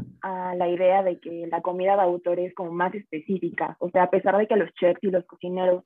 la 0.57 0.69
idea 0.69 1.03
de 1.05 1.21
que 1.21 1.47
la 1.47 1.61
comida 1.61 1.95
de 1.95 2.03
autor 2.03 2.41
es 2.41 2.53
como 2.55 2.73
más 2.73 2.93
específica. 2.93 3.77
O 3.79 3.89
sea, 3.91 4.05
a 4.05 4.11
pesar 4.11 4.37
de 4.37 4.49
que 4.49 4.57
los 4.57 4.73
chefs 4.75 5.03
y 5.03 5.11
los 5.11 5.25
cocineros 5.27 5.85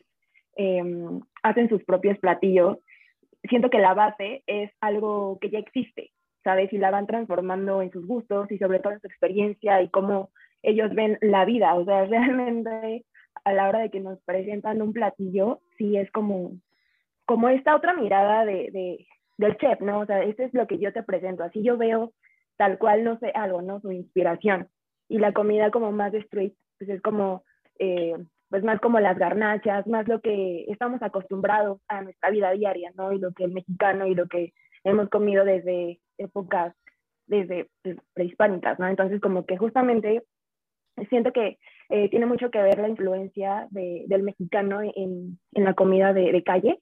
em, 0.57 1.21
hacen 1.43 1.69
sus 1.69 1.85
propios 1.85 2.19
platillos, 2.19 2.79
siento 3.43 3.69
que 3.69 3.79
la 3.79 3.93
base 3.93 4.43
es 4.47 4.71
algo 4.81 5.39
que 5.41 5.51
ya 5.51 5.59
existe, 5.59 6.13
¿sabes? 6.45 6.73
Y 6.73 6.79
la 6.79 6.91
van 6.91 7.07
transformando 7.07 7.83
en 7.83 7.91
sus 7.91 8.07
gustos 8.07 8.51
y 8.51 8.57
sobre 8.59 8.81
todo 8.81 8.95
en 8.95 9.01
su 9.01 9.07
experiencia 9.07 9.83
y 9.83 9.91
cómo 9.91 10.31
ellos 10.63 10.95
ven 10.95 11.19
la 11.21 11.45
vida. 11.45 11.75
O 11.75 11.85
sea, 11.85 12.05
realmente 12.07 13.05
a 13.45 13.53
la 13.53 13.69
hora 13.69 13.81
de 13.81 13.91
que 13.91 14.01
nos 14.01 14.19
presentan 14.23 14.81
un 14.81 14.95
platillo, 14.95 15.61
sí 15.77 15.99
es 15.99 16.11
como, 16.11 16.53
como 17.27 17.51
esta 17.51 17.77
otra 17.77 17.93
mirada 17.93 18.47
de 18.47 19.07
del 19.39 19.57
chef, 19.57 19.81
¿no? 19.81 20.01
O 20.01 20.07
sea, 20.07 20.23
eso 20.23 20.43
es 20.43 20.53
lo 20.53 20.67
que 20.67 20.79
yo 20.79 20.93
te 20.93 21.03
presento, 21.03 21.45
así 21.45 21.63
yo 21.63 21.79
veo 21.79 22.13
tal 22.59 22.77
cual, 22.77 23.05
no 23.05 23.19
sé, 23.19 23.31
algo, 23.35 23.63
¿no? 23.63 23.81
Su 23.81 23.93
inspiración. 23.93 24.69
Y 25.09 25.19
la 25.19 25.33
comida 25.33 25.71
como 25.71 25.93
más 25.93 26.13
de 26.13 26.19
street, 26.19 26.53
pues 26.79 26.91
es 26.91 27.01
como, 27.01 27.45
eh, 27.79 28.17
pues 28.51 28.65
más 28.65 28.81
como 28.81 29.01
las 29.01 29.17
garnachas, 29.17 29.87
más 29.87 30.07
lo 30.09 30.21
que 30.21 30.65
estamos 30.69 31.01
acostumbrados 31.03 31.81
a 31.89 32.03
nuestra 32.03 32.31
vida 32.31 32.51
diaria, 32.51 32.91
¿no? 32.97 33.13
Y 33.13 33.19
lo 33.19 33.33
que 33.33 33.45
el 33.45 33.53
mexicano 33.53 34.07
y 34.07 34.15
lo 34.15 34.27
que 34.27 34.53
hemos 34.85 35.09
comido 35.09 35.45
desde 35.45 36.01
épocas, 36.19 36.75
desde 37.27 37.69
pues, 37.83 37.97
prehispánicas, 38.13 38.79
¿no? 38.79 38.89
Entonces 38.89 39.21
como 39.21 39.47
que 39.47 39.57
justamente 39.57 40.25
siento 41.09 41.33
que 41.33 41.59
eh, 41.91 42.09
tiene 42.11 42.27
mucho 42.27 42.51
que 42.51 42.61
ver 42.61 42.79
la 42.79 42.89
influencia 42.89 43.69
de, 43.71 44.05
del 44.09 44.25
mexicano 44.25 44.83
en, 44.83 45.39
en 45.53 45.65
la 45.65 45.75
comida 45.75 46.13
de, 46.13 46.33
de, 46.33 46.43
calle 46.43 46.81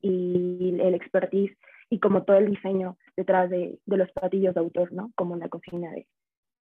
y 0.00 0.76
el 0.80 0.94
expertise 0.94 1.56
y 1.92 2.00
como 2.00 2.22
todo 2.22 2.38
el 2.38 2.48
diseño 2.48 2.96
detrás 3.18 3.50
de, 3.50 3.78
de, 3.84 3.96
los 3.98 4.10
platillos 4.12 4.54
de 4.54 4.60
autor, 4.60 4.94
¿no? 4.94 5.12
Como 5.14 5.36
la 5.36 5.50
cocina 5.50 5.90
de, 5.90 6.08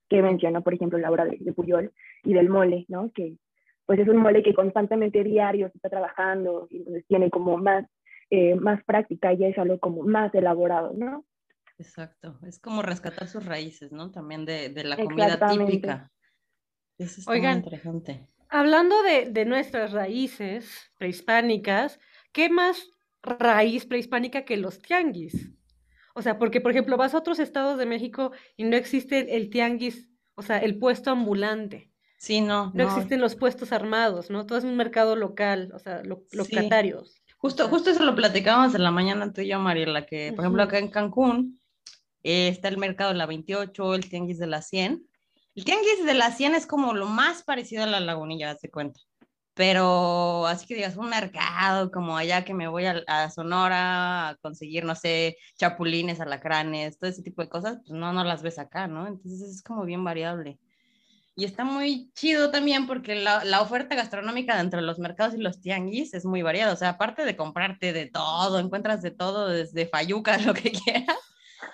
que 0.09 0.23
mencionó, 0.23 0.61
por 0.65 0.75
ejemplo, 0.75 0.99
Laura 0.99 1.25
de, 1.25 1.37
de 1.39 1.53
Puyol 1.53 1.93
y 2.25 2.33
del 2.33 2.49
mole, 2.49 2.85
¿no? 2.89 3.13
Que 3.13 3.37
pues 3.87 4.01
es 4.01 4.09
un 4.09 4.17
mole 4.17 4.43
que 4.43 4.55
constantemente 4.55 5.23
diario 5.23 5.71
se 5.71 5.79
está 5.79 5.89
trabajando 5.89 6.67
y 6.69 6.79
entonces 6.79 7.05
tiene 7.07 7.31
como 7.31 7.59
más, 7.59 7.87
eh, 8.31 8.57
más 8.57 8.83
práctica 8.83 9.33
y 9.33 9.45
es 9.45 9.57
algo 9.57 9.79
como 9.79 10.03
más 10.03 10.35
elaborado, 10.35 10.95
¿no? 10.97 11.25
Exacto, 11.79 12.37
es 12.45 12.59
como 12.59 12.83
rescatar 12.83 13.29
sus 13.29 13.47
raíces, 13.47 13.93
¿no? 13.93 14.11
También 14.11 14.45
de, 14.45 14.71
de 14.71 14.83
la 14.83 14.97
comida 14.97 15.39
típica. 15.49 16.11
Eso 16.99 17.21
es 17.21 17.29
Oigan, 17.29 17.59
interesante. 17.59 18.27
Hablando 18.49 19.01
de, 19.05 19.31
de 19.31 19.45
nuestras 19.45 19.93
raíces 19.93 20.93
prehispánicas, 20.99 22.01
¿qué 22.33 22.49
más 22.49 22.91
raíz 23.23 23.87
prehispánica 23.87 24.45
que 24.45 24.57
los 24.57 24.81
tianguis. 24.81 25.51
O 26.15 26.23
sea, 26.23 26.39
porque, 26.39 26.61
por 26.61 26.73
ejemplo, 26.73 26.97
vas 26.97 27.15
a 27.15 27.19
otros 27.19 27.39
estados 27.39 27.79
de 27.79 27.87
México 27.87 28.33
y 28.57 28.65
no 28.65 28.77
existe 28.77 29.37
el 29.37 29.51
tianguis, 29.51 30.09
o 30.35 30.43
sea, 30.43 30.59
el 30.59 30.79
puesto 30.79 31.11
ambulante. 31.11 31.91
Sí, 32.19 32.41
no. 32.41 32.71
No, 32.75 32.85
existen 32.85 33.21
los 33.21 33.37
puestos 33.37 33.73
armados, 33.73 34.29
¿no? 34.29 34.45
Todo 34.45 34.59
es 34.59 34.65
un 34.65 34.77
mercado 34.77 35.17
local, 35.17 35.71
o 35.75 35.79
sea, 35.79 36.03
lo, 36.03 36.25
locatarios. 36.33 37.23
Justo, 37.39 37.69
justo 37.69 37.91
eso 37.91 38.05
lo 38.05 38.15
platicábamos 38.15 38.75
en 38.75 38.83
la 38.83 38.91
mañana 38.91 39.33
tú 39.33 39.41
y 39.41 39.49
yo, 39.49 39.59
Mariela, 39.59 40.05
que, 40.05 40.33
por 40.35 40.45
ejemplo, 40.45 40.63
acá 40.63 40.79
en 40.79 40.89
Cancún 40.89 41.59
eh, 42.23 42.49
está 42.49 42.69
el 42.69 42.77
mercado 42.77 43.13
de 43.13 43.17
la 43.17 43.25
28, 43.25 43.95
el 43.95 44.11
tianguis 44.11 44.39
de 44.39 44.47
la 44.47 44.61
100. 44.61 45.07
El 45.55 45.65
tianguis 45.65 46.05
de 46.05 46.15
la 46.15 46.31
100 46.31 46.55
es 46.55 46.67
como 46.67 46.93
lo 46.93 47.07
más 47.07 47.43
parecido 47.43 47.85
a 47.85 47.87
la 47.87 48.01
lagunilla, 48.01 48.55
se 48.57 48.71
cuenta 48.71 49.01
pero 49.61 50.47
así 50.47 50.67
que 50.67 50.75
digas, 50.75 50.97
un 50.97 51.11
mercado 51.11 51.91
como 51.91 52.17
allá 52.17 52.47
que 52.47 52.55
me 52.55 52.67
voy 52.67 52.87
a, 52.87 53.29
Sonora 53.29 54.31
a 54.31 54.37
conseguir, 54.37 54.87
no 54.87 54.95
sé, 54.95 55.37
chapulines, 55.59 56.19
alacranes, 56.19 56.99
todo 56.99 57.11
ese 57.11 57.23
tipo 57.23 57.43
de 57.43 57.51
cosas, 57.51 57.77
pues 57.87 57.91
no, 57.91 58.11
no 58.15 58.25
las 58.25 58.43
ves 58.43 58.59
acá, 58.59 58.87
¿no? 58.87 59.07
Entonces 59.07 59.43
es 59.43 59.63
como 59.63 59.85
bien 59.85 60.03
variable. 60.03 60.59
Y 61.37 61.45
está 61.45 61.65
muy 61.65 62.11
chido 62.15 62.51
también 62.51 62.87
porque 62.87 63.17
la, 63.17 63.45
la 63.45 63.61
oferta 63.61 63.95
gastronómica 63.95 64.57
dentro 64.57 64.81
de 64.81 64.87
los 64.87 64.99
mercados 64.99 65.35
y 65.35 65.43
los 65.43 65.61
tianguis 65.61 66.15
es 66.15 66.25
muy 66.25 66.41
variada. 66.41 66.73
O 66.73 66.77
sea, 66.77 66.91
aparte 66.91 67.27
de 67.27 67.37
comprarte 67.37 67.93
de 67.93 68.07
todo, 68.07 68.61
encuentras 68.61 69.03
de 69.03 69.11
todo, 69.11 69.47
desde 69.51 69.87
fayuca, 69.89 70.39
lo 70.47 70.55
que 70.55 70.73
quieras 70.73 71.19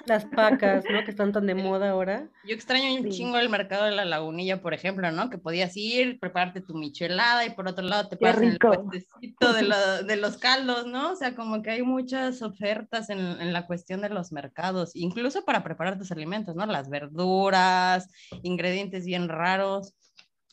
las 0.06 0.24
pacas, 0.24 0.84
¿no? 0.90 1.04
Que 1.04 1.10
están 1.10 1.32
tan 1.32 1.46
de 1.46 1.54
moda 1.54 1.90
ahora. 1.90 2.28
Yo 2.44 2.54
extraño 2.54 2.94
un 2.94 3.10
chingo 3.10 3.38
el 3.38 3.48
mercado 3.48 3.84
de 3.84 3.92
la 3.92 4.04
lagunilla, 4.04 4.60
por 4.60 4.74
ejemplo, 4.74 5.10
¿no? 5.10 5.30
Que 5.30 5.38
podías 5.38 5.76
ir, 5.76 6.18
prepararte 6.20 6.60
tu 6.60 6.74
michelada 6.74 7.44
y 7.44 7.50
por 7.50 7.68
otro 7.68 7.84
lado 7.84 8.08
te 8.08 8.16
pasas 8.16 8.42
el 8.42 8.58
puestecito 8.58 9.52
de, 9.52 9.62
de, 10.06 10.16
los 10.16 10.38
caldos, 10.38 10.86
¿no? 10.86 11.12
O 11.12 11.16
sea, 11.16 11.34
como 11.34 11.62
que 11.62 11.70
hay 11.70 11.82
muchas 11.82 12.42
ofertas 12.42 13.10
en, 13.10 13.18
en, 13.18 13.52
la 13.52 13.66
cuestión 13.66 14.00
de 14.00 14.08
los 14.08 14.32
mercados, 14.32 14.94
incluso 14.94 15.44
para 15.44 15.64
preparar 15.64 15.98
tus 15.98 16.12
alimentos, 16.12 16.54
¿no? 16.54 16.66
Las 16.66 16.88
verduras, 16.88 18.08
ingredientes 18.42 19.04
bien 19.04 19.28
raros. 19.28 19.94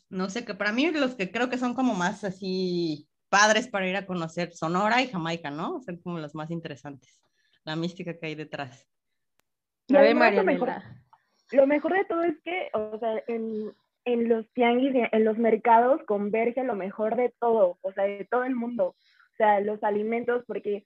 No 0.10 0.30
sé, 0.30 0.46
que 0.46 0.54
para 0.54 0.72
mí 0.72 0.92
los 0.92 1.16
que 1.16 1.32
creo 1.32 1.50
que 1.50 1.58
son 1.58 1.74
como 1.74 1.96
más 1.96 2.24
así 2.24 3.08
padres 3.30 3.68
para 3.68 3.88
ir 3.88 3.96
a 3.96 4.06
conocer 4.06 4.54
Sonora 4.54 5.02
y 5.02 5.08
Jamaica, 5.08 5.50
¿no? 5.50 5.82
Son 5.82 5.98
como 5.98 6.20
los 6.20 6.36
más 6.36 6.52
interesantes, 6.52 7.20
la 7.64 7.76
mística 7.76 8.16
que 8.16 8.28
hay 8.28 8.36
detrás. 8.36 8.88
Lo, 9.90 10.44
mejor, 10.44 10.70
lo 11.52 11.68
mejor 11.68 11.94
de 11.94 12.06
todo 12.06 12.24
es 12.24 12.40
que, 12.44 12.70
o 12.74 12.98
sea, 13.00 13.22
en, 13.28 13.72
en 14.06 14.30
los 14.30 14.50
tianguis, 14.54 14.94
en 15.12 15.26
los 15.26 15.38
mercados, 15.38 16.02
converge 16.06 16.64
lo 16.64 16.76
mejor 16.76 17.16
de 17.16 17.34
todo, 17.40 17.78
o 17.82 17.92
sea, 17.94 18.06
de 18.06 18.28
todo 18.30 18.44
el 18.44 18.56
mundo. 18.56 18.88
O 18.88 19.36
sea, 19.38 19.60
los 19.60 19.84
alimentos, 19.84 20.44
porque, 20.48 20.86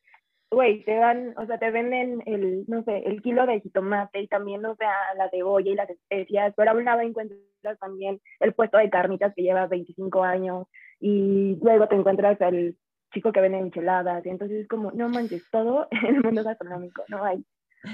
güey, 0.50 0.84
te 0.84 0.96
dan, 0.96 1.34
o 1.38 1.46
sea, 1.46 1.58
te 1.58 1.70
venden 1.70 2.24
el, 2.26 2.66
no 2.68 2.84
sé, 2.84 3.04
el 3.06 3.22
kilo 3.22 3.46
de 3.46 3.60
jitomate 3.62 4.22
y 4.22 4.28
también, 4.28 4.66
o 4.66 4.76
sea, 4.76 4.92
la 5.18 5.30
cebolla 5.30 5.72
y 5.72 5.76
las 5.76 5.90
especias, 5.90 6.54
pero 6.56 6.72
a 6.72 6.74
un 6.74 6.86
lado 6.86 7.02
encuentras 7.02 7.80
también 7.80 8.20
el 8.40 8.54
puesto 8.54 8.78
de 8.78 8.90
carnitas 8.90 9.34
que 9.36 9.44
lleva 9.44 9.68
25 9.68 10.24
años 10.24 10.68
y 11.00 11.58
luego 11.62 11.88
te 11.88 11.96
encuentras 11.96 12.40
el 12.42 12.78
chico 13.14 13.32
que 13.32 13.42
vende 13.42 13.60
enchiladas 13.60 14.26
y 14.26 14.30
entonces 14.30 14.62
es 14.62 14.68
como, 14.68 14.92
no 14.92 15.10
manches, 15.10 15.44
todo 15.52 15.88
en 15.92 16.16
el 16.16 16.24
mundo 16.24 16.44
gastronómico, 16.44 17.04
no 17.10 17.24
hay 17.24 17.44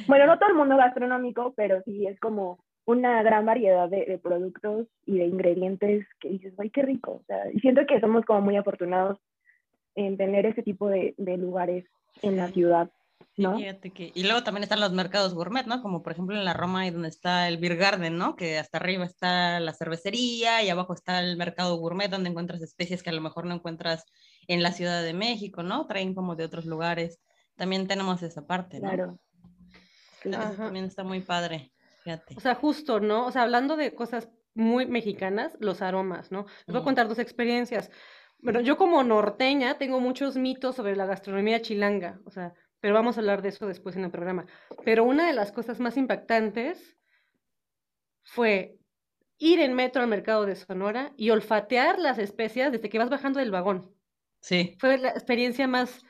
bueno, 0.07 0.25
no 0.25 0.39
todo 0.39 0.49
el 0.49 0.55
mundo 0.55 0.77
gastronómico, 0.77 1.53
pero 1.55 1.81
sí 1.83 2.05
es 2.07 2.19
como 2.19 2.59
una 2.85 3.23
gran 3.23 3.45
variedad 3.45 3.89
de, 3.89 4.19
productos 4.21 4.87
y 5.05 5.17
de 5.17 5.25
ingredientes 5.25 6.05
que 6.19 6.29
dices, 6.29 6.53
ay, 6.57 6.69
qué 6.69 6.81
rico. 6.81 7.21
O 7.21 7.23
sea, 7.27 7.51
y 7.51 7.59
siento 7.59 7.81
que 7.87 7.99
somos 7.99 8.25
como 8.25 8.41
muy 8.41 8.57
afortunados 8.57 9.17
en 9.95 10.17
tener 10.17 10.45
ese 10.45 10.63
tipo 10.63 10.89
de, 10.89 11.13
de 11.17 11.37
lugares 11.37 11.85
en 12.21 12.37
la 12.37 12.47
ciudad. 12.49 12.89
¿no? 13.37 13.57
que... 13.57 14.11
Y 14.13 14.23
luego 14.23 14.43
también 14.43 14.63
están 14.63 14.79
los 14.79 14.91
mercados 14.91 15.33
gourmet, 15.33 15.65
¿no? 15.65 15.81
Como 15.81 16.03
por 16.03 16.11
ejemplo 16.11 16.35
en 16.35 16.45
la 16.45 16.53
Roma, 16.53 16.81
ahí 16.81 16.91
donde 16.91 17.07
está 17.07 17.47
el 17.47 17.57
Beer 17.57 17.77
Garden, 17.77 18.17
¿no? 18.17 18.35
Que 18.35 18.59
hasta 18.59 18.77
arriba 18.77 19.05
está 19.05 19.59
la 19.59 19.73
cervecería 19.73 20.61
y 20.61 20.69
abajo 20.69 20.93
está 20.93 21.19
el 21.19 21.37
mercado 21.37 21.77
gourmet, 21.77 22.09
donde 22.09 22.29
encuentras 22.29 22.61
especies 22.61 23.01
que 23.01 23.09
a 23.09 23.13
lo 23.13 23.21
mejor 23.21 23.45
no 23.45 23.55
encuentras 23.55 24.05
en 24.47 24.61
la 24.61 24.71
Ciudad 24.71 25.03
de 25.03 25.13
México, 25.13 25.63
¿no? 25.63 25.87
Traen 25.87 26.13
como 26.13 26.35
de 26.35 26.45
otros 26.45 26.65
lugares. 26.65 27.19
También 27.55 27.87
tenemos 27.87 28.21
esa 28.23 28.45
parte, 28.45 28.79
¿no? 28.79 28.89
Claro 28.89 29.19
también 30.31 30.85
está 30.85 31.03
muy 31.03 31.21
padre, 31.21 31.71
fíjate. 32.03 32.35
O 32.37 32.39
sea, 32.39 32.55
justo, 32.55 32.99
¿no? 32.99 33.25
O 33.25 33.31
sea, 33.31 33.43
hablando 33.43 33.75
de 33.75 33.93
cosas 33.93 34.29
muy 34.55 34.85
mexicanas, 34.85 35.57
los 35.59 35.81
aromas, 35.81 36.31
¿no? 36.31 36.45
Les 36.65 36.73
voy 36.73 36.81
a 36.81 36.83
contar 36.83 37.07
dos 37.07 37.19
experiencias. 37.19 37.91
Bueno, 38.39 38.59
yo 38.61 38.77
como 38.77 39.03
norteña 39.03 39.77
tengo 39.77 39.99
muchos 39.99 40.35
mitos 40.35 40.75
sobre 40.75 40.95
la 40.95 41.05
gastronomía 41.05 41.61
chilanga, 41.61 42.19
o 42.25 42.31
sea, 42.31 42.53
pero 42.79 42.93
vamos 42.93 43.15
a 43.15 43.21
hablar 43.21 43.41
de 43.41 43.49
eso 43.49 43.65
después 43.65 43.95
en 43.95 44.03
el 44.03 44.11
programa. 44.11 44.45
Pero 44.83 45.05
una 45.05 45.25
de 45.25 45.33
las 45.33 45.51
cosas 45.51 45.79
más 45.79 45.95
impactantes 45.95 46.97
fue 48.23 48.77
ir 49.37 49.59
en 49.59 49.73
metro 49.73 50.01
al 50.01 50.09
mercado 50.09 50.45
de 50.45 50.55
Sonora 50.55 51.13
y 51.15 51.29
olfatear 51.29 51.99
las 51.99 52.17
especias 52.17 52.71
desde 52.71 52.89
que 52.89 52.99
vas 52.99 53.09
bajando 53.09 53.39
del 53.39 53.51
vagón. 53.51 53.95
Sí. 54.41 54.75
Fue 54.79 54.97
la 54.97 55.09
experiencia 55.09 55.67
más 55.67 56.03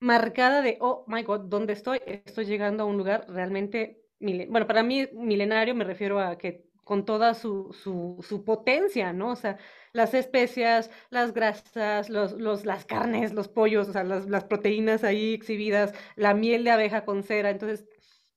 marcada 0.00 0.62
de, 0.62 0.78
oh 0.80 1.04
my 1.06 1.22
God, 1.22 1.42
¿dónde 1.42 1.72
estoy? 1.74 2.00
Estoy 2.06 2.46
llegando 2.46 2.84
a 2.84 2.86
un 2.86 2.96
lugar 2.96 3.26
realmente, 3.28 4.02
bueno, 4.18 4.66
para 4.66 4.82
mí 4.82 5.08
milenario 5.12 5.74
me 5.74 5.84
refiero 5.84 6.20
a 6.20 6.36
que 6.38 6.68
con 6.84 7.04
toda 7.04 7.34
su, 7.34 7.72
su, 7.72 8.18
su 8.26 8.44
potencia, 8.44 9.12
¿no? 9.12 9.30
O 9.30 9.36
sea, 9.36 9.58
las 9.92 10.12
especias, 10.14 10.90
las 11.10 11.32
grasas, 11.32 12.10
los, 12.10 12.32
los, 12.32 12.64
las 12.64 12.84
carnes, 12.84 13.32
los 13.32 13.48
pollos, 13.48 13.88
o 13.88 13.92
sea, 13.92 14.02
las, 14.04 14.26
las 14.28 14.44
proteínas 14.44 15.04
ahí 15.04 15.34
exhibidas, 15.34 15.92
la 16.16 16.34
miel 16.34 16.64
de 16.64 16.70
abeja 16.72 17.04
con 17.04 17.22
cera. 17.22 17.50
Entonces, 17.50 17.86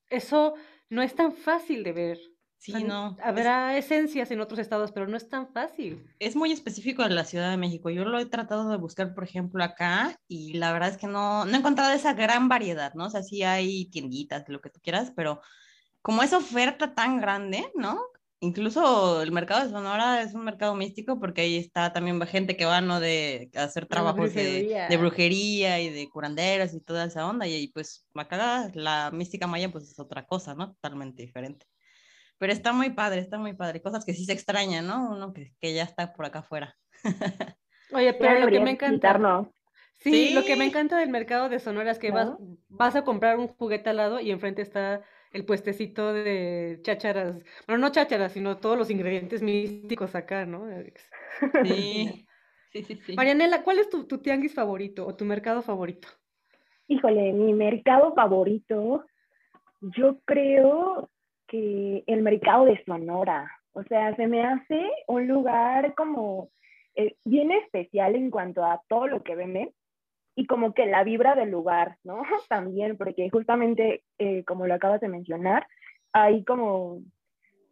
eso 0.08 0.54
no 0.88 1.02
es 1.02 1.14
tan 1.14 1.32
fácil 1.32 1.82
de 1.82 1.92
ver. 1.92 2.18
Sí, 2.64 2.82
no. 2.82 3.14
Habrá 3.22 3.76
esencias 3.76 4.30
en 4.30 4.40
otros 4.40 4.58
estados, 4.58 4.90
pero 4.90 5.06
no 5.06 5.18
es 5.18 5.28
tan 5.28 5.52
fácil. 5.52 6.02
Es 6.18 6.34
muy 6.34 6.50
específico 6.50 7.02
de 7.02 7.10
la 7.10 7.26
Ciudad 7.26 7.50
de 7.50 7.58
México. 7.58 7.90
Yo 7.90 8.06
lo 8.06 8.18
he 8.18 8.24
tratado 8.24 8.70
de 8.70 8.78
buscar, 8.78 9.14
por 9.14 9.22
ejemplo, 9.22 9.62
acá 9.62 10.18
y 10.28 10.54
la 10.54 10.72
verdad 10.72 10.88
es 10.88 10.96
que 10.96 11.06
no, 11.06 11.44
no 11.44 11.54
he 11.54 11.58
encontrado 11.58 11.92
esa 11.92 12.14
gran 12.14 12.48
variedad, 12.48 12.94
¿no? 12.94 13.04
O 13.04 13.10
sea, 13.10 13.22
sí 13.22 13.42
hay 13.42 13.84
tienditas, 13.90 14.48
lo 14.48 14.62
que 14.62 14.70
tú 14.70 14.80
quieras, 14.82 15.12
pero 15.14 15.42
como 16.00 16.22
esa 16.22 16.38
oferta 16.38 16.94
tan 16.94 17.20
grande, 17.20 17.70
¿no? 17.74 18.00
Incluso 18.40 19.20
el 19.20 19.30
mercado 19.30 19.64
de 19.64 19.70
Sonora 19.70 20.22
es 20.22 20.32
un 20.32 20.44
mercado 20.44 20.74
místico 20.74 21.20
porque 21.20 21.42
ahí 21.42 21.58
está 21.58 21.92
también 21.92 22.18
gente 22.22 22.56
que 22.56 22.64
va, 22.64 22.80
¿no? 22.80 22.98
De 22.98 23.50
hacer 23.56 23.84
trabajos 23.84 24.32
de, 24.32 24.86
de, 24.88 24.96
brujería 24.96 25.82
y 25.82 25.90
de 25.90 26.08
curanderos 26.08 26.72
y 26.72 26.80
toda 26.80 27.04
esa 27.04 27.26
onda. 27.26 27.46
Y, 27.46 27.68
pues, 27.68 28.06
acá 28.14 28.70
la 28.72 29.10
mística 29.10 29.46
maya 29.46 29.70
pues 29.70 29.90
es 29.90 29.98
otra 29.98 30.24
cosa, 30.24 30.54
¿no? 30.54 30.72
Totalmente 30.72 31.22
diferente. 31.22 31.66
Pero 32.38 32.52
está 32.52 32.72
muy 32.72 32.90
padre, 32.90 33.20
está 33.20 33.38
muy 33.38 33.54
padre. 33.54 33.80
Cosas 33.80 34.04
que 34.04 34.14
sí 34.14 34.24
se 34.24 34.32
extrañan, 34.32 34.86
¿no? 34.86 35.10
Uno 35.10 35.32
que, 35.32 35.52
que 35.60 35.74
ya 35.74 35.84
está 35.84 36.12
por 36.12 36.26
acá 36.26 36.40
afuera. 36.40 36.76
Oye, 37.92 38.12
pero 38.14 38.40
lo 38.40 38.48
que 38.48 38.60
me 38.60 38.70
encanta. 38.72 39.48
Sí, 39.98 40.34
lo 40.34 40.44
que 40.44 40.56
me 40.56 40.66
encanta 40.66 40.98
del 40.98 41.08
mercado 41.08 41.48
de 41.48 41.60
Sonora 41.60 41.92
es 41.92 41.98
que 41.98 42.10
vas, 42.10 42.32
vas 42.68 42.96
a 42.96 43.04
comprar 43.04 43.38
un 43.38 43.48
juguete 43.48 43.90
al 43.90 43.96
lado 43.96 44.20
y 44.20 44.30
enfrente 44.30 44.60
está 44.60 45.02
el 45.32 45.44
puestecito 45.44 46.12
de 46.12 46.80
chácharas. 46.82 47.42
Bueno, 47.66 47.80
no 47.80 47.92
chácharas, 47.92 48.32
sino 48.32 48.58
todos 48.58 48.76
los 48.76 48.90
ingredientes 48.90 49.42
místicos 49.42 50.14
acá, 50.14 50.46
¿no? 50.46 50.66
Sí. 51.62 52.26
Sí, 52.74 52.82
sí, 52.82 53.00
sí. 53.06 53.14
Marianela, 53.14 53.62
¿cuál 53.62 53.78
es 53.78 53.88
tu, 53.88 54.04
tu 54.08 54.18
tianguis 54.18 54.52
favorito 54.52 55.06
o 55.06 55.14
tu 55.14 55.24
mercado 55.24 55.62
favorito? 55.62 56.08
Híjole, 56.88 57.32
mi 57.32 57.54
mercado 57.54 58.12
favorito, 58.14 59.06
yo 59.80 60.18
creo 60.24 61.08
el 62.06 62.22
mercado 62.22 62.64
de 62.64 62.82
Sonora. 62.84 63.50
O 63.72 63.82
sea, 63.84 64.14
se 64.16 64.26
me 64.26 64.42
hace 64.42 64.90
un 65.06 65.26
lugar 65.26 65.94
como 65.94 66.48
eh, 66.94 67.14
bien 67.24 67.50
especial 67.52 68.14
en 68.14 68.30
cuanto 68.30 68.64
a 68.64 68.82
todo 68.88 69.08
lo 69.08 69.22
que 69.22 69.34
venden 69.34 69.70
y 70.36 70.46
como 70.46 70.74
que 70.74 70.86
la 70.86 71.04
vibra 71.04 71.34
del 71.34 71.50
lugar, 71.50 71.96
¿no? 72.04 72.22
También, 72.48 72.96
porque 72.96 73.28
justamente, 73.30 74.02
eh, 74.18 74.44
como 74.44 74.66
lo 74.66 74.74
acabas 74.74 75.00
de 75.00 75.08
mencionar, 75.08 75.66
hay 76.12 76.44
como, 76.44 77.00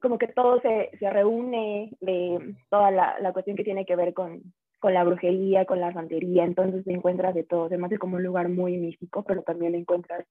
como 0.00 0.18
que 0.18 0.28
todo 0.28 0.60
se, 0.60 0.90
se 0.98 1.10
reúne 1.10 1.92
de 2.00 2.54
toda 2.68 2.90
la, 2.90 3.18
la, 3.20 3.32
cuestión 3.32 3.56
que 3.56 3.64
tiene 3.64 3.86
que 3.86 3.96
ver 3.96 4.12
con, 4.14 4.42
con 4.80 4.94
la 4.94 5.04
brujería, 5.04 5.64
con 5.64 5.80
la 5.80 5.92
santería, 5.92 6.44
entonces 6.44 6.84
te 6.84 6.92
encuentras 6.92 7.34
de 7.34 7.44
todo, 7.44 7.68
se 7.68 7.78
me 7.78 7.98
como 7.98 8.16
un 8.16 8.24
lugar 8.24 8.48
muy 8.48 8.76
místico, 8.78 9.22
pero 9.22 9.42
también 9.42 9.76
encuentras 9.76 10.26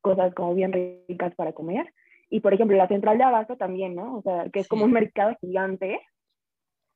cosas 0.00 0.34
como 0.34 0.54
bien 0.54 0.72
ricas 1.08 1.34
para 1.36 1.52
comer. 1.52 1.92
Y 2.32 2.40
por 2.40 2.54
ejemplo, 2.54 2.78
la 2.78 2.88
central 2.88 3.18
de 3.18 3.24
Abasto 3.24 3.58
también, 3.58 3.94
¿no? 3.94 4.16
O 4.16 4.22
sea, 4.22 4.48
que 4.50 4.60
es 4.60 4.66
como 4.66 4.86
un 4.86 4.92
mercado 4.92 5.36
gigante 5.42 6.00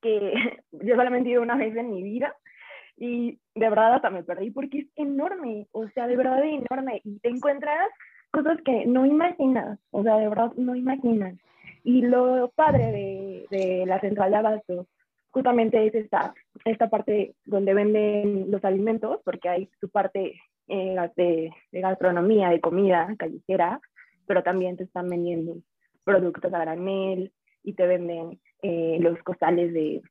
que 0.01 0.33
yo 0.73 0.97
solamente 0.97 1.29
he 1.29 1.33
ido 1.33 1.43
una 1.43 1.57
vez 1.57 1.77
en 1.77 1.91
mi 1.91 2.03
vida 2.03 2.35
y 2.97 3.39
de 3.55 3.69
verdad 3.69 3.93
hasta 3.93 4.09
me 4.09 4.25
perdí 4.25 4.51
porque 4.51 4.79
es 4.79 4.87
enorme, 4.97 5.67
o 5.73 5.87
sea, 5.89 6.07
de 6.07 6.17
verdad 6.17 6.43
es 6.43 6.65
enorme 6.71 7.03
y 7.05 7.19
te 7.19 7.29
encuentras 7.29 7.87
cosas 8.31 8.57
que 8.65 8.87
no 8.87 9.05
imaginas, 9.05 9.79
o 9.91 10.03
sea, 10.03 10.17
de 10.17 10.27
verdad 10.27 10.53
no 10.57 10.75
imaginas. 10.75 11.35
Y 11.85 12.01
lo 12.01 12.51
padre 12.55 12.91
de, 12.91 13.47
de 13.51 13.85
la 13.85 14.01
central 14.01 14.31
de 14.31 14.37
Abasto 14.39 14.87
justamente 15.33 15.87
es 15.87 15.95
esta, 15.95 16.33
esta 16.65 16.89
parte 16.89 17.35
donde 17.45 17.75
venden 17.75 18.51
los 18.51 18.65
alimentos, 18.65 19.21
porque 19.23 19.51
hay 19.51 19.71
su 19.81 19.91
parte 19.91 20.41
eh, 20.69 20.97
de, 21.15 21.51
de, 21.73 21.81
gastronomía, 21.83 22.49
de 22.49 22.63
comida 22.63 23.15
callejera, 23.19 23.83
pero 24.27 24.43
también 24.43 24.77
te 24.77 24.85
están 24.85 25.09
vendiendo 25.09 25.57
productos 26.05 26.53
a 26.53 26.59
granel 26.59 27.33
y 27.63 27.75
te 27.75 27.87
venden 27.87 28.41
eh, 28.63 28.99
los 29.01 29.19
costales 29.23 29.73
de, 29.73 30.03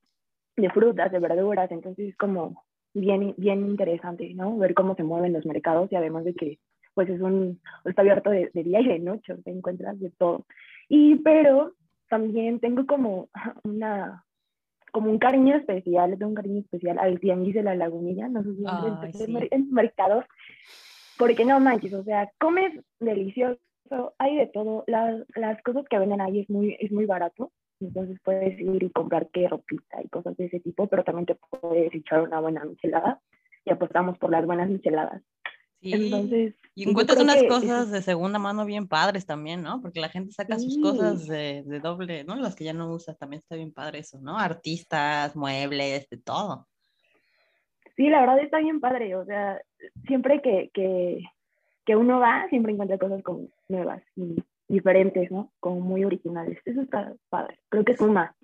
de, 0.56 0.70
frutas, 0.70 1.12
de 1.12 1.20
verduras, 1.20 1.72
entonces 1.72 2.10
es 2.10 2.18
como 2.18 2.64
bien, 2.94 3.34
bien 3.38 3.66
interesante, 3.66 4.34
¿no? 4.34 4.58
Ver 4.58 4.74
cómo 4.74 4.96
se 4.96 5.04
mueven 5.04 5.34
los 5.34 5.46
mercados 5.46 5.92
y 5.92 5.96
además 5.96 6.26
de 6.26 6.34
que 6.34 6.60
pues 6.96 7.10
es 7.10 7.22
un, 7.22 7.62
está 7.84 8.02
abierto 8.02 8.32
de, 8.32 8.50
día 8.54 8.80
y 8.80 8.88
de 8.88 9.00
noche, 9.00 9.36
te 9.44 9.52
encuentras 9.52 10.00
de 10.00 10.10
todo. 10.12 10.46
Y 10.88 11.18
pero 11.18 11.74
también 12.10 12.60
tengo 12.60 12.86
como 12.88 13.30
una, 13.64 14.24
como 14.92 15.12
un 15.12 15.20
cariño 15.20 15.56
especial, 15.58 16.12
tengo 16.12 16.30
un 16.30 16.36
cariño 16.36 16.62
especial 16.62 16.98
al 16.98 17.20
tianguis 17.20 17.54
de 17.54 17.64
la 17.64 17.76
lagunilla, 17.76 18.30
no 18.30 18.44
sé 18.44 18.56
si 18.56 19.48
en, 19.52 19.72
mercados, 19.72 20.26
porque 21.18 21.46
no 21.46 21.60
manches, 21.60 21.94
o 21.94 22.04
sea, 22.04 22.32
comes 22.40 22.74
delicioso, 23.00 23.60
hay 24.18 24.38
de 24.38 24.48
todo, 24.48 24.84
las, 24.88 25.24
las 25.36 25.62
cosas 25.64 25.86
que 25.90 26.00
venden 26.00 26.22
ahí 26.22 26.40
es 26.40 26.50
muy, 26.50 26.78
es 26.80 26.92
muy 26.92 27.06
barato, 27.06 27.52
entonces 27.80 28.20
puedes 28.24 28.60
ir 28.60 28.84
y 28.84 28.90
comprar 28.90 29.30
qué 29.32 29.48
ropita 29.48 30.02
y 30.04 30.10
cosas 30.10 30.36
de 30.38 30.46
ese 30.46 30.60
tipo, 30.60 30.88
pero 30.88 31.04
también 31.04 31.26
te 31.26 31.36
puedes 31.36 31.94
echar 31.94 32.22
una 32.22 32.40
buena 32.40 32.64
michelada 32.64 33.22
y 33.66 33.72
apostamos 33.72 34.18
por 34.18 34.32
las 34.32 34.46
buenas 34.46 34.70
micheladas. 34.70 35.22
Sí. 35.82 35.94
Entonces, 35.94 36.56
y 36.74 36.90
encuentras 36.90 37.22
unas 37.22 37.44
cosas 37.44 37.92
de 37.92 38.02
segunda 38.02 38.40
mano 38.40 38.66
bien 38.66 38.88
padres 38.88 39.26
también, 39.26 39.62
¿no? 39.62 39.82
Porque 39.82 40.00
la 40.00 40.10
gente 40.10 40.32
saca 40.32 40.58
sus 40.58 40.80
cosas 40.82 41.28
de, 41.28 41.64
de, 41.64 41.80
doble, 41.80 42.24
¿no? 42.24 42.36
Las 42.36 42.56
que 42.56 42.64
ya 42.64 42.74
no 42.74 42.92
usas, 42.92 43.18
también 43.18 43.40
está 43.40 43.56
bien 43.56 43.72
padre 43.72 44.00
eso, 44.00 44.20
¿no? 44.20 44.38
Artistas, 44.38 45.36
muebles, 45.36 46.10
de 46.10 46.18
todo. 46.18 46.68
Sí, 47.96 48.10
la 48.10 48.22
verdad 48.22 48.40
está 48.40 48.60
bien 48.60 48.80
padre, 48.80 49.16
o 49.16 49.26
sea, 49.26 49.62
siempre 50.08 50.42
que, 50.42 50.70
que, 50.74 51.22
que 51.86 51.96
uno 51.96 52.20
va, 52.20 52.48
siempre 52.50 52.74
encuentra 52.74 52.98
cosas 52.98 53.22
como 53.24 53.48
nuevas 53.68 54.04
y 54.16 54.36
diferentes, 54.68 55.32
¿no? 55.32 55.54
Como 55.60 55.80
muy 55.82 56.04
originales. 56.06 56.60
Eso 56.66 56.82
está 56.82 57.14
padre. 57.30 57.60
Creo 57.70 57.86
que 57.86 57.96
suma. 57.96 58.36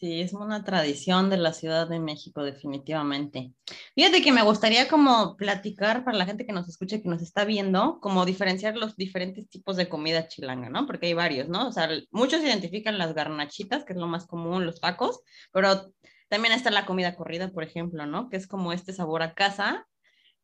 Sí, 0.00 0.22
es 0.22 0.32
una 0.32 0.64
tradición 0.64 1.28
de 1.28 1.36
la 1.36 1.52
Ciudad 1.52 1.86
de 1.86 2.00
México, 2.00 2.42
definitivamente. 2.42 3.52
Fíjate 3.94 4.22
que 4.22 4.32
me 4.32 4.42
gustaría 4.42 4.88
como 4.88 5.36
platicar 5.36 6.04
para 6.04 6.16
la 6.16 6.24
gente 6.24 6.46
que 6.46 6.54
nos 6.54 6.70
escucha 6.70 7.02
que 7.02 7.08
nos 7.08 7.20
está 7.20 7.44
viendo, 7.44 8.00
como 8.00 8.24
diferenciar 8.24 8.78
los 8.78 8.96
diferentes 8.96 9.50
tipos 9.50 9.76
de 9.76 9.90
comida 9.90 10.26
chilanga, 10.26 10.70
¿no? 10.70 10.86
Porque 10.86 11.08
hay 11.08 11.12
varios, 11.12 11.50
¿no? 11.50 11.68
O 11.68 11.72
sea, 11.72 11.90
muchos 12.12 12.42
identifican 12.42 12.96
las 12.96 13.12
garnachitas, 13.12 13.84
que 13.84 13.92
es 13.92 13.98
lo 13.98 14.06
más 14.06 14.26
común, 14.26 14.64
los 14.64 14.80
tacos, 14.80 15.20
pero 15.52 15.92
también 16.30 16.54
está 16.54 16.70
la 16.70 16.86
comida 16.86 17.14
corrida, 17.14 17.52
por 17.52 17.62
ejemplo, 17.62 18.06
¿no? 18.06 18.30
Que 18.30 18.38
es 18.38 18.46
como 18.46 18.72
este 18.72 18.94
sabor 18.94 19.22
a 19.22 19.34
casa, 19.34 19.86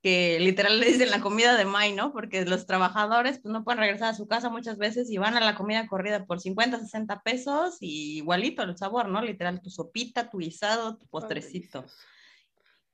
que 0.02 0.38
literal 0.40 0.80
le 0.80 0.86
dicen 0.86 1.10
la 1.10 1.20
comida 1.20 1.56
de 1.56 1.64
May, 1.64 1.92
¿no? 1.94 2.12
Porque 2.12 2.44
los 2.44 2.66
trabajadores 2.66 3.40
pues 3.40 3.52
no 3.52 3.64
pueden 3.64 3.80
regresar 3.80 4.10
a 4.10 4.16
su 4.16 4.26
casa 4.26 4.50
muchas 4.50 4.78
veces 4.78 5.10
y 5.10 5.18
van 5.18 5.36
a 5.36 5.40
la 5.40 5.54
comida 5.54 5.86
corrida 5.86 6.24
por 6.26 6.40
50, 6.40 6.80
60 6.80 7.22
pesos 7.22 7.76
y 7.80 8.18
igualito 8.18 8.62
el 8.62 8.76
sabor, 8.76 9.08
¿no? 9.08 9.20
Literal 9.22 9.60
tu 9.60 9.70
sopita, 9.70 10.30
tu 10.30 10.38
guisado, 10.38 10.96
tu 10.96 11.06
postrecito. 11.06 11.84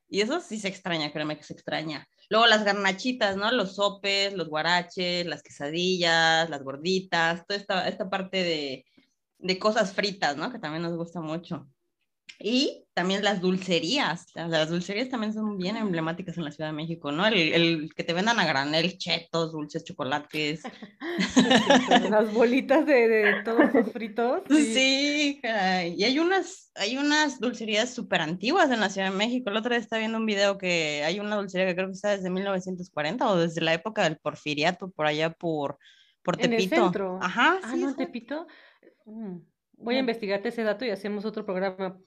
Y 0.09 0.21
eso 0.21 0.41
sí 0.41 0.59
se 0.59 0.69
extraña, 0.69 1.11
créeme 1.11 1.39
que 1.39 1.43
se 1.43 1.55
extraña. 1.55 2.07
Luego 2.29 2.47
las 2.47 2.65
garnachitas, 2.65 3.37
¿no? 3.37 3.51
Los 3.51 3.77
sopes, 3.77 4.35
los 4.35 4.49
guaraches, 4.49 5.27
las 5.27 5.43
quesadillas, 5.43 6.51
las 6.51 6.63
gorditas, 6.63 7.47
toda 7.47 7.59
esta, 7.59 7.89
esta 7.89 8.11
parte 8.11 8.43
de, 8.43 8.85
de 9.39 9.59
cosas 9.59 9.93
fritas, 9.93 10.37
¿no? 10.37 10.53
Que 10.53 10.59
también 10.59 10.83
nos 10.83 10.97
gusta 10.97 11.21
mucho. 11.21 11.67
Y 12.45 12.85
también 12.93 13.23
las 13.23 13.41
dulcerías. 13.41 14.27
Las 14.35 14.69
dulcerías 14.69 15.09
también 15.09 15.33
son 15.33 15.57
bien 15.57 15.77
emblemáticas 15.77 16.37
en 16.37 16.45
la 16.45 16.51
Ciudad 16.51 16.71
de 16.71 16.77
México, 16.77 17.13
¿no? 17.13 17.25
El, 17.25 17.37
el 17.37 17.95
que 17.95 18.03
te 18.03 18.13
vendan 18.13 18.41
a 18.41 18.45
granel, 18.45 18.99
chetos, 18.99 19.53
dulces, 19.53 19.85
chocolates. 19.85 20.63
las 22.11 22.35
bolitas 22.35 22.85
de, 22.85 23.09
de 23.09 23.43
todos 23.45 23.73
los 23.73 23.93
fritos. 23.93 24.43
Sí, 24.51 25.41
y 25.43 26.05
hay 26.05 26.19
unas, 26.19 26.73
hay 26.75 26.99
unas 26.99 27.39
dulcerías 27.39 27.95
súper 27.95 28.21
antiguas 28.21 28.71
en 28.71 28.81
la 28.81 28.91
Ciudad 28.91 29.11
de 29.11 29.17
México. 29.17 29.51
El 29.51 29.57
otro 29.57 29.71
día 29.71 29.79
estaba 29.79 30.01
viendo 30.01 30.19
un 30.19 30.27
video 30.27 30.59
que 30.59 31.05
hay 31.05 31.21
una 31.21 31.37
dulcería 31.37 31.67
que 31.67 31.77
creo 31.77 31.87
que 31.87 31.93
está 31.93 32.11
desde 32.11 32.29
1940 32.29 33.31
o 33.31 33.37
desde 33.37 33.61
la 33.61 33.73
época 33.73 34.03
del 34.03 34.19
porfiriato, 34.19 34.91
por 34.91 35.07
allá 35.07 35.31
por, 35.31 35.79
por 36.23 36.37
Tepito. 36.37 36.55
¿En 36.55 36.61
el 36.61 36.69
centro? 36.69 37.19
Ajá. 37.23 37.61
Ah, 37.63 37.77
no, 37.77 37.95
Tepito. 37.95 38.49
Mm, 39.07 39.39
voy 39.75 39.97
a 39.97 40.01
investigarte 40.01 40.49
ese 40.49 40.65
dato 40.65 40.85
y 40.85 40.91
hacemos 40.91 41.25
otro 41.25 41.47
programa 41.47 41.99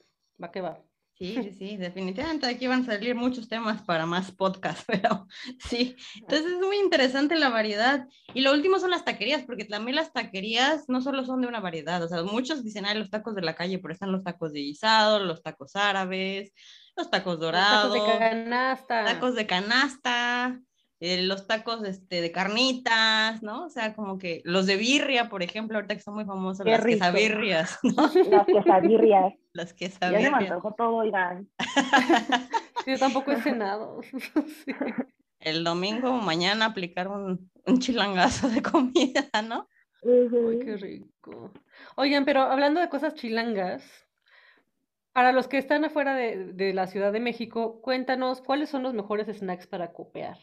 va 0.42 0.52
que 0.52 0.62
va. 0.62 0.82
Sí, 1.18 1.34
sí, 1.42 1.52
sí, 1.58 1.78
definitivamente 1.78 2.46
aquí 2.46 2.68
van 2.68 2.82
a 2.82 2.86
salir 2.86 3.16
muchos 3.16 3.48
temas 3.48 3.82
para 3.84 4.06
más 4.06 4.32
podcast, 4.32 4.84
pero 4.88 5.28
sí. 5.60 5.96
Entonces 6.16 6.52
es 6.54 6.60
muy 6.60 6.78
interesante 6.78 7.36
la 7.38 7.50
variedad. 7.50 8.08
Y 8.34 8.42
lo 8.42 8.52
último 8.52 8.80
son 8.80 8.92
las 8.92 9.06
taquerías, 9.06 9.44
porque 9.44 9.66
también 9.66 9.96
las 9.96 10.12
taquerías 10.12 10.90
no 10.90 11.02
solo 11.02 11.26
son 11.26 11.42
de 11.42 11.48
una 11.48 11.62
variedad, 11.62 12.04
o 12.04 12.08
sea, 12.08 12.24
muchos 12.24 12.64
dicen, 12.64 12.86
hay 12.86 12.98
los 12.98 13.10
tacos 13.10 13.36
de 13.36 13.42
la 13.42 13.56
calle, 13.56 13.80
pero 13.80 13.94
están 13.94 14.12
los 14.12 14.24
tacos 14.24 14.52
de 14.52 14.60
guisado, 14.60 15.20
los 15.20 15.42
tacos 15.42 15.76
árabes, 15.76 16.54
los 16.96 17.10
tacos 17.10 17.40
dorados. 17.40 17.96
Los 17.96 18.06
tacos 18.06 18.20
de 18.20 18.30
canasta. 18.30 19.06
Tacos 19.06 19.36
de 19.36 19.48
canasta. 19.48 20.62
Eh, 21.02 21.24
los 21.24 21.46
tacos 21.46 21.84
este, 21.84 22.22
de 22.22 22.32
carnitas, 22.32 23.44
¿no? 23.44 23.66
O 23.66 23.70
sea, 23.70 23.94
como 23.96 24.18
que 24.18 24.42
los 24.46 24.66
de 24.66 24.78
birria, 24.78 25.28
por 25.28 25.44
ejemplo, 25.44 25.78
ahorita 25.78 25.96
que 25.96 26.02
son 26.02 26.16
muy 26.16 26.24
famosos, 26.24 26.66
las 26.66 26.86
quesabirrias, 26.86 27.80
¿no? 27.84 28.10
Las 28.30 28.46
quesabirrias. 28.46 29.34
Las 29.54 29.74
quesabirrias. 29.74 30.32
Ya 30.32 30.38
me 30.38 30.48
antojó 30.48 30.74
todo, 30.74 31.06
Irán. 31.06 31.50
Yo 32.86 32.98
tampoco 32.98 33.32
he 33.32 33.42
cenado. 33.42 34.02
El 35.40 35.64
domingo, 35.64 36.12
mañana, 36.14 36.66
aplicar 36.66 37.08
un, 37.08 37.50
un 37.66 37.80
chilangazo 37.80 38.50
de 38.50 38.62
comida, 38.62 39.30
¿no? 39.48 39.70
Ay, 40.04 40.60
qué 40.60 40.78
rico. 40.78 41.52
Oigan, 41.96 42.26
pero 42.26 42.42
hablando 42.42 42.82
de 42.82 42.90
cosas 42.90 43.16
chilangas, 43.16 43.84
para 45.14 45.32
los 45.32 45.48
que 45.48 45.58
están 45.58 45.86
afuera 45.86 46.16
de, 46.16 46.54
de 46.54 46.74
la 46.74 46.88
Ciudad 46.88 47.14
de 47.14 47.22
México, 47.22 47.82
cuéntanos 47.82 48.42
cuáles 48.42 48.70
son 48.70 48.84
los 48.84 48.94
mejores 48.94 49.28
snacks 49.28 49.68
para 49.68 49.94
copear. 49.94 50.38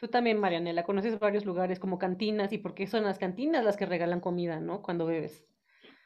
Tú 0.00 0.08
también, 0.08 0.38
Marianela, 0.40 0.82
conoces 0.84 1.18
varios 1.18 1.44
lugares 1.44 1.78
como 1.78 1.98
cantinas 1.98 2.54
y 2.54 2.58
por 2.58 2.72
qué 2.74 2.86
son 2.86 3.04
las 3.04 3.18
cantinas 3.18 3.62
las 3.62 3.76
que 3.76 3.84
regalan 3.84 4.20
comida, 4.20 4.58
¿no? 4.58 4.80
Cuando 4.80 5.04
bebes. 5.04 5.44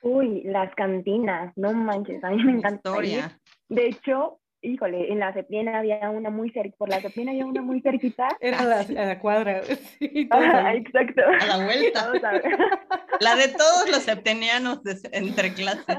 Uy, 0.03 0.43
las 0.43 0.75
cantinas, 0.75 1.53
no 1.57 1.73
manches, 1.73 2.25
a 2.25 2.31
mí 2.31 2.43
me 2.43 2.53
encanta. 2.59 2.91
Historia. 2.91 3.41
De 3.69 3.87
hecho, 3.87 4.41
híjole, 4.63 5.13
en 5.13 5.21
la 5.21 5.33
Ceplien 5.33 5.69
había 5.69 6.11
una 6.11 6.31
muy 6.31 6.51
cerca, 6.51 6.75
por 6.77 6.89
la 6.89 7.01
Ceplien 7.01 7.29
había 7.29 7.47
una 7.47 7.63
muy 7.63 7.81
cerquita. 7.83 8.27
Era 8.41 8.65
la, 8.65 8.81
a 8.81 9.07
la 9.07 9.21
cuadra, 9.21 9.63
sí, 10.01 10.29
ahí. 10.33 10.79
exacto. 10.79 11.23
A 11.41 11.47
la 11.47 11.65
vuelta. 11.65 12.13
La 13.21 13.37
de 13.37 13.47
todos 13.47 13.89
los 13.93 14.03
septenianos 14.03 14.83
de- 14.83 14.99
entre 15.13 15.55
clases. 15.55 15.99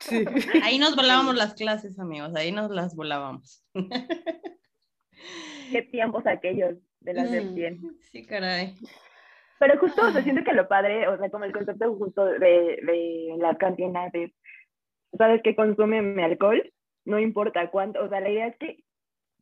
Sí. 0.00 0.24
Ahí 0.64 0.78
nos 0.78 0.96
volábamos 0.96 1.36
las 1.36 1.52
clases, 1.52 1.98
amigos. 1.98 2.34
Ahí 2.34 2.52
nos 2.52 2.70
las 2.70 2.96
volábamos. 2.96 3.62
Qué 5.70 5.82
tiempos 5.92 6.26
aquellos 6.26 6.76
de 7.08 7.14
la 7.14 7.24
Mm. 7.24 7.30
Ceplien. 7.30 7.80
Sí, 8.12 8.26
caray. 8.26 8.74
Pero 9.58 9.78
justo, 9.80 10.02
o 10.06 10.12
sea, 10.12 10.22
siento 10.22 10.44
que 10.44 10.52
lo 10.52 10.68
padre, 10.68 11.08
o 11.08 11.16
sea, 11.18 11.30
como 11.30 11.44
el 11.44 11.52
concepto 11.52 11.92
justo 11.96 12.24
de, 12.24 12.38
de 12.38 13.34
las 13.38 13.56
cantinas 13.58 14.14
es, 14.14 14.30
¿sabes 15.16 15.40
qué? 15.42 15.56
Consume 15.56 16.22
alcohol, 16.22 16.62
no 17.04 17.18
importa 17.18 17.68
cuánto, 17.70 18.04
o 18.04 18.08
sea, 18.08 18.20
la 18.20 18.30
idea 18.30 18.46
es 18.48 18.56
que 18.58 18.84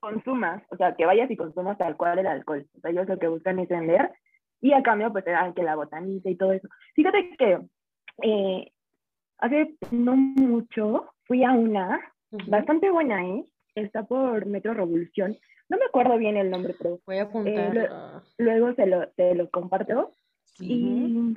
consumas, 0.00 0.62
o 0.70 0.76
sea, 0.76 0.94
que 0.94 1.04
vayas 1.04 1.30
y 1.30 1.36
consumas 1.36 1.76
tal 1.76 1.96
cual 1.96 2.18
el 2.18 2.26
alcohol. 2.26 2.66
O 2.76 2.80
sea, 2.80 2.90
ellos 2.92 3.08
lo 3.08 3.18
que 3.18 3.28
buscan 3.28 3.58
es 3.58 3.68
vender 3.68 4.10
y 4.62 4.72
a 4.72 4.82
cambio, 4.82 5.12
pues, 5.12 5.24
dan 5.24 5.52
que 5.52 5.62
la 5.62 5.74
botanita 5.74 6.30
y 6.30 6.36
todo 6.36 6.52
eso. 6.52 6.68
Fíjate 6.94 7.36
que 7.36 7.58
eh, 8.22 8.72
hace 9.38 9.74
no 9.90 10.16
mucho 10.16 11.10
fui 11.24 11.44
a 11.44 11.52
una 11.52 12.00
Ujú. 12.30 12.50
bastante 12.50 12.90
buena, 12.90 13.22
¿eh? 13.26 13.44
Está 13.74 14.04
por 14.04 14.46
Metro 14.46 14.72
Revolución. 14.72 15.36
No 15.68 15.76
me 15.78 15.84
acuerdo 15.86 16.16
bien 16.18 16.36
el 16.36 16.50
nombre, 16.50 16.74
pero 16.78 17.00
Voy 17.06 17.18
a 17.18 17.22
apuntar. 17.22 17.74
lo- 17.74 17.88
ah, 17.90 18.22
luego 18.38 18.74
se 18.74 18.86
lo, 18.86 19.08
te 19.10 19.34
lo 19.34 19.50
comparto. 19.50 20.12
Sí. 20.44 20.72
Y 20.72 21.34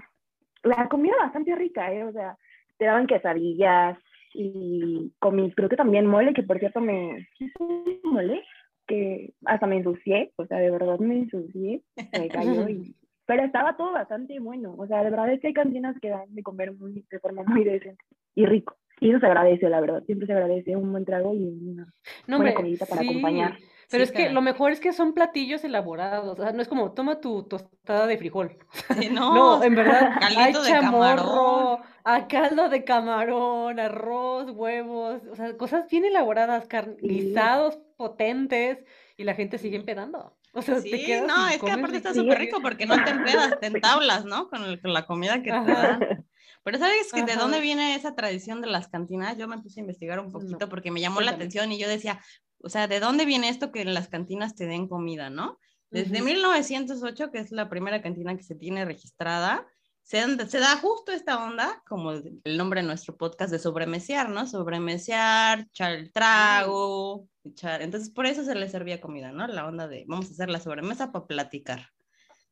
la 0.64 0.88
comida 0.90 1.16
bastante 1.20 1.56
rica, 1.56 1.92
¿eh? 1.94 2.04
O 2.04 2.12
sea, 2.12 2.38
te 2.78 2.86
daban 2.86 3.08
quesadillas 3.08 3.98
y 4.34 5.12
comí, 5.20 5.52
creo 5.54 5.70
que 5.70 5.76
también 5.76 6.06
mole, 6.06 6.34
que 6.34 6.44
por 6.44 6.60
cierto 6.60 6.80
me... 6.82 7.28
¿sí 7.38 7.50
fue 7.58 8.00
mole? 8.04 8.44
Que 8.88 9.34
hasta 9.46 9.68
me 9.68 9.78
ensucié, 9.78 10.32
o 10.36 10.46
sea, 10.46 10.60
de 10.60 10.72
verdad 10.72 11.00
me 11.00 11.18
ensucié, 11.18 11.82
me 12.14 12.30
cayó 12.30 12.68
y... 12.70 12.96
Pero 13.26 13.44
estaba 13.44 13.78
todo 13.78 13.92
bastante 13.92 14.40
bueno, 14.40 14.74
o 14.76 14.88
sea, 14.88 15.04
de 15.04 15.12
verdad 15.12 15.32
es 15.32 15.40
que 15.40 15.48
hay 15.48 15.54
cantinas 15.54 15.96
que 16.02 16.10
dan 16.10 16.34
de 16.34 16.42
comer 16.42 16.74
muy, 16.74 17.06
de 17.12 17.20
forma 17.20 17.44
muy 17.44 17.64
decente 17.64 18.04
y 18.34 18.46
rico. 18.48 18.76
Y 19.00 19.12
eso 19.12 19.20
se 19.20 19.28
agradece, 19.28 19.70
la 19.70 19.80
verdad, 19.82 20.04
siempre 20.06 20.26
se 20.26 20.34
agradece 20.34 20.76
un 20.76 20.92
buen 20.92 21.06
trago 21.06 21.36
y 21.36 21.44
una... 21.46 21.94
No, 22.26 22.38
buena 22.38 22.56
comidita 22.56 22.88
para 22.88 23.02
sí, 23.02 23.08
acompañar. 23.08 23.58
Pero 23.90 24.06
Sí, 24.06 24.12
es 24.12 24.16
que 24.16 24.30
lo 24.30 24.42
mejor 24.42 24.72
es 24.72 24.80
que 24.80 24.94
son 24.94 25.14
platillos 25.14 25.64
elaborados, 25.64 26.38
o 26.40 26.44
sea, 26.44 26.52
no 26.52 26.62
es 26.62 26.68
como 26.68 26.92
toma 26.94 27.20
tu 27.20 27.44
tostada 27.44 28.06
de 28.08 28.18
frijol. 28.18 28.58
Sí, 29.00 29.10
no, 29.12 29.34
No, 29.34 29.64
en 29.64 29.76
verdad, 29.76 30.12
hay 30.38 30.54
de 30.54 30.60
chamorro, 30.62 31.82
hay 32.04 32.24
caldo 32.24 32.70
de 32.70 32.84
camarón, 32.84 33.80
arroz, 33.80 34.52
huevos, 34.52 35.22
o 35.32 35.36
sea, 35.36 35.58
cosas 35.58 35.90
bien 35.90 36.06
elaboradas, 36.06 36.68
car- 36.68 36.96
Sí. 37.00 37.08
guisados 37.08 37.80
potentes, 37.98 38.78
y 39.18 39.24
la 39.24 39.34
gente 39.34 39.58
sigue 39.58 39.78
empedando. 39.78 40.38
O 40.54 40.62
sea, 40.62 40.76
te 40.76 40.82
Sí, 40.82 41.06
quedas 41.06 41.28
no, 41.28 41.48
es 41.48 41.62
que 41.62 41.72
aparte 41.72 41.98
está 41.98 42.14
súper 42.14 42.40
rico 42.40 42.60
porque 42.62 42.86
no 42.86 43.04
te 43.04 43.12
empedas, 43.12 43.60
te 43.60 43.68
entablas, 43.68 44.26
¿no? 44.26 44.50
Con, 44.50 44.64
el- 44.64 44.82
con 44.82 44.94
la 44.94 45.06
comida 45.06 45.38
que 45.44 45.52
te 45.52 45.58
Ajá. 45.58 45.74
dan. 46.00 46.26
Pero 46.64 46.78
¿sabes 46.78 47.12
que 47.14 47.24
de 47.24 47.34
Ajá. 47.34 47.42
dónde 47.42 47.60
viene 47.60 47.96
esa 47.96 48.16
tradición 48.16 48.62
de 48.62 48.68
las 48.68 48.88
cantinas? 48.88 49.38
Yo 49.38 49.48
me 49.48 49.58
puse 49.60 49.80
a 49.80 49.82
investigar 49.82 50.20
un 50.20 50.32
poquito 50.32 50.58
No, 50.60 50.70
porque 50.70 50.92
me 50.92 51.02
llamó 51.02 51.22
la 51.22 51.32
atención 51.32 51.72
y 51.72 51.80
yo 51.80 51.88
decía, 51.88 52.20
o 52.62 52.70
sea, 52.70 52.88
¿de 52.88 53.00
dónde 53.00 53.26
viene 53.26 53.50
esto 53.50 53.72
que 53.72 53.82
en 53.82 53.94
las 53.94 54.08
cantinas 54.08 54.56
te 54.56 54.66
den 54.66 54.88
comida, 54.88 55.30
no? 55.30 55.60
Desde 55.90 56.18
Ujú. 56.18 56.26
1908, 56.26 57.32
que 57.32 57.40
es 57.40 57.52
la 57.52 57.70
primera 57.70 58.02
cantina 58.02 58.36
que 58.36 58.44
se 58.44 58.56
tiene 58.56 58.86
registrada, 58.86 59.66
se 60.04 60.60
da 60.60 60.76
justo 60.78 61.12
esta 61.12 61.44
onda, 61.44 61.84
como 61.88 62.12
el 62.12 62.58
nombre 62.58 62.82
de 62.82 62.88
nuestro 62.88 63.16
podcast, 63.16 63.52
de 63.52 63.60
sobremesear, 63.60 64.30
¿no? 64.30 64.48
Sobremesear, 64.48 65.60
echar 65.62 65.92
el 65.94 66.12
trago, 66.12 67.28
echar... 67.44 67.84
Entonces, 67.84 68.10
por 68.10 68.26
eso 68.26 68.44
se 68.44 68.56
le 68.56 68.70
servía 68.70 69.02
comida, 69.02 69.32
¿no? 69.32 69.46
La 69.46 69.68
onda 69.68 69.88
de, 69.88 70.06
vamos 70.08 70.28
a 70.28 70.32
hacer 70.32 70.50
la 70.50 70.60
sobremesa 70.60 71.12
para 71.12 71.28
platicar. 71.28 71.90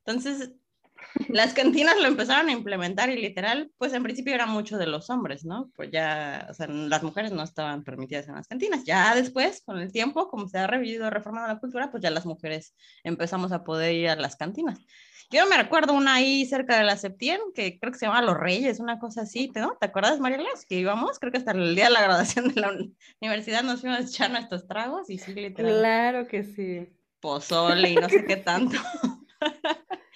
Entonces, 0.06 0.54
las 1.30 1.54
cantinas 1.54 1.96
lo 2.00 2.08
empezaron 2.08 2.50
a 2.50 2.52
implementar 2.52 3.10
y 3.10 3.22
literal, 3.22 3.72
pues 3.78 3.94
en 3.94 4.04
principio 4.04 4.34
era 4.34 4.46
mucho 4.46 4.78
de 4.78 4.88
los 4.88 5.10
hombres, 5.10 5.46
¿no? 5.46 5.72
Pues 5.76 5.92
ya, 5.92 6.48
o 6.50 6.54
sea, 6.54 6.68
las 6.68 7.04
mujeres 7.04 7.32
no 7.32 7.44
estaban 7.44 7.84
permitidas 7.84 8.28
en 8.28 8.36
las 8.36 8.48
cantinas. 8.48 8.84
Ya 8.86 9.14
después, 9.16 9.62
con 9.66 9.80
el 9.80 9.92
tiempo, 9.92 10.28
como 10.30 10.48
se 10.48 10.58
ha 10.58 10.68
revivido, 10.68 11.10
reformado 11.10 11.48
la 11.48 11.60
cultura, 11.60 11.92
pues 11.92 12.04
ya 12.04 12.10
las 12.12 12.26
mujeres 12.26 12.76
empezamos 13.04 13.52
a 13.52 13.64
poder 13.64 13.94
ir 13.94 14.10
a 14.10 14.16
las 14.16 14.36
cantinas. 14.36 14.80
Yo 15.30 15.46
me 15.48 15.58
recuerdo 15.58 15.92
una 15.92 16.14
ahí 16.16 16.46
cerca 16.46 16.78
de 16.78 16.86
la 16.86 16.96
Septien, 16.96 17.42
que 17.54 17.78
creo 17.80 17.92
que 17.92 18.00
se 18.00 18.06
llama 18.06 18.22
Los 18.22 18.38
Reyes, 18.38 18.80
una 18.80 18.98
cosa 18.98 19.24
así, 19.24 19.52
¿no? 19.56 19.76
¿Te 19.78 19.88
acuerdas, 19.88 20.22
Mariela? 20.22 20.48
Que 20.70 20.76
íbamos, 20.76 21.20
creo 21.20 21.34
que 21.34 21.38
hasta 21.40 21.52
el 21.52 21.76
día 21.76 21.86
de 21.86 21.92
la 21.92 22.02
graduación 22.02 22.48
de 22.48 22.62
la 22.62 22.70
uni- 22.72 22.96
universidad 23.20 23.62
nos 23.64 23.82
fuimos 23.82 24.00
a 24.00 24.04
echar 24.04 24.32
nuestros 24.32 24.66
tragos 24.68 25.10
y 25.10 25.18
sí, 25.18 25.34
literal, 25.34 25.80
Claro 25.80 26.28
que 26.30 26.44
sí. 26.44 26.88
pozole 27.20 27.90
y 27.92 27.96
no 27.96 28.08
sé 28.08 28.24
qué 28.26 28.38
tanto. 28.38 28.78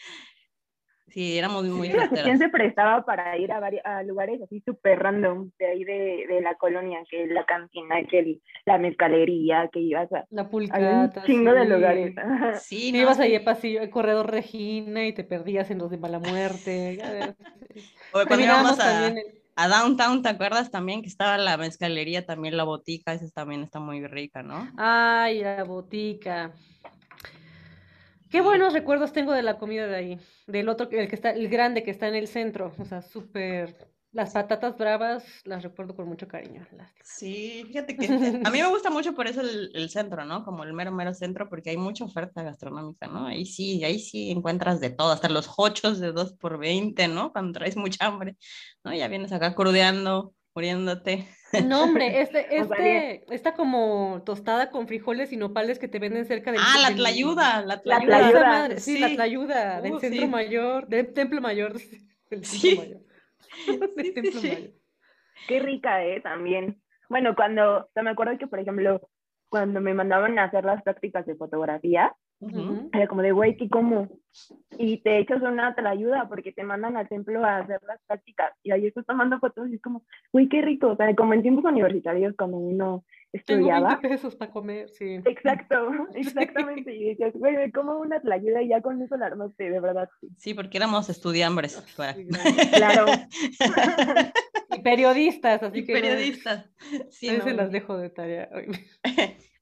Sí, 1.13 1.37
éramos 1.37 1.65
muy 1.65 1.89
¿Quién 1.89 2.07
fiesteras. 2.09 2.39
se 2.39 2.49
prestaba 2.49 3.03
para 3.05 3.37
ir 3.37 3.51
a, 3.51 3.59
vari- 3.59 3.81
a 3.83 4.03
lugares 4.03 4.41
así 4.41 4.61
súper 4.65 4.99
random 4.99 5.51
de 5.59 5.65
ahí 5.67 5.83
de, 5.83 6.25
de 6.27 6.41
la 6.41 6.55
colonia? 6.55 6.99
Que 7.09 7.27
la 7.27 7.45
cantina, 7.45 7.95
que 8.09 8.19
el- 8.19 8.41
la 8.65 8.77
mezcalería, 8.77 9.69
que 9.71 9.79
ibas 9.79 10.11
a... 10.13 10.25
La 10.29 10.43
Había 10.43 10.47
un 10.47 10.51
pulcata, 10.51 11.23
chingo 11.25 11.53
de 11.53 11.63
sí. 11.63 11.69
lugares. 11.69 12.15
Sí, 12.61 12.91
no, 12.91 12.97
ibas 12.99 13.17
sí. 13.17 13.23
ahí 13.23 13.35
a 13.35 13.43
pasillo, 13.43 13.81
al 13.81 13.89
corredor 13.89 14.29
Regina 14.31 15.05
y 15.05 15.13
te 15.13 15.23
perdías 15.23 15.69
en 15.71 15.79
los 15.79 15.89
de 15.91 15.97
mala 15.97 16.19
muerte. 16.19 16.97
sí. 17.73 17.81
O 18.13 18.25
cuando 18.27 18.45
íbamos 18.45 18.79
a, 18.79 19.07
a 19.55 19.67
Downtown, 19.67 20.21
¿te 20.21 20.29
acuerdas 20.29 20.71
también 20.71 21.01
que 21.01 21.07
estaba 21.07 21.37
la 21.37 21.57
mezcalería, 21.57 22.25
también 22.25 22.57
la 22.57 22.63
botica? 22.63 23.13
Esa 23.13 23.29
también 23.31 23.63
está 23.63 23.79
muy 23.79 24.05
rica, 24.07 24.43
¿no? 24.43 24.67
Ay, 24.77 25.41
la 25.41 25.63
botica. 25.63 26.51
Qué 28.31 28.39
buenos 28.39 28.71
recuerdos 28.71 29.11
tengo 29.11 29.33
de 29.33 29.43
la 29.43 29.57
comida 29.57 29.87
de 29.87 29.95
ahí. 29.95 30.19
Del 30.47 30.69
otro, 30.69 30.89
el 30.89 31.09
que 31.09 31.15
está, 31.15 31.31
el 31.31 31.49
grande 31.49 31.83
que 31.83 31.91
está 31.91 32.07
en 32.07 32.15
el 32.15 32.27
centro. 32.27 32.73
O 32.79 32.85
sea, 32.85 33.01
súper. 33.01 33.91
Las 34.13 34.31
patatas 34.31 34.77
bravas 34.77 35.23
las 35.45 35.63
recuerdo 35.63 35.95
con 35.95 36.07
mucho 36.07 36.27
cariño. 36.27 36.65
lástima. 36.71 37.03
Sí, 37.03 37.63
fíjate 37.67 37.95
que 37.95 38.05
a 38.45 38.49
mí 38.49 38.61
me 38.61 38.67
gusta 38.67 38.89
mucho 38.89 39.13
por 39.13 39.27
eso 39.27 39.41
el, 39.41 39.71
el 39.73 39.89
centro, 39.89 40.25
¿no? 40.25 40.43
Como 40.43 40.63
el 40.63 40.73
mero, 40.73 40.91
mero 40.91 41.13
centro, 41.13 41.49
porque 41.49 41.71
hay 41.71 41.77
mucha 41.77 42.05
oferta 42.05 42.41
gastronómica, 42.41 43.07
¿no? 43.07 43.27
Ahí 43.27 43.45
sí, 43.45 43.83
ahí 43.83 43.99
sí 43.99 44.31
encuentras 44.31 44.79
de 44.79 44.89
todo, 44.89 45.11
hasta 45.11 45.29
los 45.29 45.49
hochos 45.57 45.99
de 45.99 46.11
2 46.11 46.33
por 46.33 46.57
20, 46.57 47.07
¿no? 47.09 47.31
Cuando 47.31 47.59
traes 47.59 47.77
mucha 47.77 48.05
hambre, 48.05 48.35
¿no? 48.83 48.93
Ya 48.93 49.07
vienes 49.07 49.31
acá 49.31 49.55
crudeando, 49.55 50.33
muriéndote. 50.55 51.27
No, 51.67 51.83
hombre, 51.83 52.21
este, 52.21 52.55
este, 52.57 53.33
esta 53.33 53.53
como 53.53 54.21
tostada 54.25 54.69
con 54.71 54.87
frijoles 54.87 55.31
y 55.33 55.37
nopales 55.37 55.79
que 55.79 55.87
te 55.87 55.99
venden 55.99 56.25
cerca 56.25 56.51
del, 56.51 56.61
Ah, 56.63 56.89
la 56.89 56.95
tlayuda, 56.95 57.61
la 57.65 57.81
La 57.83 57.99
tlayuda. 57.99 58.17
Esa 58.19 58.29
tlayuda. 58.31 58.47
madre, 58.47 58.79
sí, 58.79 58.99
la 58.99 59.09
tlayuda 59.09 59.81
del 59.81 59.93
Uh, 59.93 59.99
centro 59.99 60.21
sí. 60.21 60.27
mayor, 60.27 60.87
del 60.87 61.13
templo 61.13 61.41
mayor, 61.41 61.73
del 62.29 62.45
Sí. 62.45 62.75
templo 62.75 62.83
mayor. 62.83 63.01
Sí, 63.65 63.77
Del 63.77 64.05
sí, 64.05 64.13
templo 64.13 64.39
sí. 64.39 64.47
mayor. 64.47 64.69
Qué 65.47 65.59
rica, 65.59 66.05
¿eh? 66.05 66.21
También. 66.21 66.81
Bueno, 67.09 67.35
cuando, 67.35 67.79
o 67.79 67.89
sea, 67.93 68.03
me 68.03 68.11
acuerdo 68.11 68.37
que, 68.37 68.47
por 68.47 68.59
ejemplo, 68.59 69.09
cuando 69.49 69.81
me 69.81 69.93
mandaban 69.93 70.39
a 70.39 70.45
hacer 70.45 70.63
las 70.63 70.81
prácticas 70.83 71.25
de 71.25 71.35
fotografía, 71.35 72.15
Era 72.91 73.07
como 73.07 73.21
de, 73.21 73.31
güey, 73.31 73.55
¿qué 73.55 73.69
como? 73.69 74.09
Y 74.77 74.97
te 75.03 75.19
echas 75.19 75.41
una 75.41 75.75
ayuda 75.89 76.27
porque 76.27 76.51
te 76.51 76.63
mandan 76.63 76.97
al 76.97 77.07
templo 77.07 77.43
a 77.43 77.57
hacer 77.57 77.79
las 77.85 77.99
prácticas 78.07 78.53
y 78.63 78.71
ahí 78.71 78.87
estás 78.87 79.05
tomando 79.05 79.39
fotos 79.39 79.69
y 79.69 79.75
es 79.75 79.81
como, 79.81 80.03
güey, 80.31 80.47
qué 80.49 80.61
rico. 80.61 80.87
O 80.87 80.95
sea, 80.95 81.13
como 81.15 81.33
en 81.33 81.41
tiempos 81.41 81.65
universitarios, 81.65 82.33
cuando 82.37 82.57
uno 82.57 83.03
Tengo 83.45 83.67
20 83.67 83.93
estudiaba. 83.93 83.99
pesos 83.99 84.35
para 84.35 84.51
comer, 84.51 84.89
sí. 84.89 85.21
Exacto, 85.25 85.75
exactamente. 86.15 86.95
Y 86.95 87.09
decías, 87.09 87.33
güey, 87.33 87.55
me 87.55 87.71
como 87.71 87.99
una 87.99 88.19
tlayuda 88.21 88.61
y 88.61 88.69
ya 88.69 88.81
con 88.81 89.01
eso 89.01 89.17
la 89.17 89.27
armaste, 89.27 89.69
de 89.69 89.79
verdad. 89.79 90.09
sí. 90.19 90.29
Sí, 90.37 90.53
porque 90.53 90.77
éramos 90.77 91.09
estudiambres. 91.09 91.75
claro. 92.75 93.05
Y 94.73 94.79
periodistas, 94.79 95.61
así 95.63 95.79
Y 95.79 95.83
que 95.85 95.91
periodistas. 95.91 96.69
Sí, 97.09 97.27
ahí 97.27 97.41
se 97.41 97.49
no. 97.51 97.57
las 97.57 97.71
dejo 97.71 97.97
de 97.97 98.09
tarea. 98.09 98.49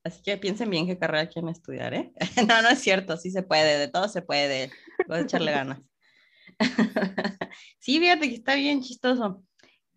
Así 0.03 0.21
que 0.23 0.37
piensen 0.37 0.69
bien 0.69 0.87
qué 0.87 0.97
carrera 0.97 1.27
quieren 1.27 1.49
estudiar, 1.49 1.93
¿eh? 1.93 2.13
No, 2.47 2.61
no 2.61 2.69
es 2.69 2.79
cierto, 2.79 3.17
sí 3.17 3.31
se 3.31 3.43
puede, 3.43 3.77
de 3.77 3.87
todo 3.87 4.07
se 4.07 4.21
puede, 4.21 4.71
voy 5.07 5.19
a 5.19 5.21
echarle 5.21 5.51
ganas. 5.51 5.79
Sí, 7.79 7.99
fíjate 7.99 8.29
que 8.29 8.35
está 8.35 8.55
bien 8.55 8.81
chistoso. 8.81 9.43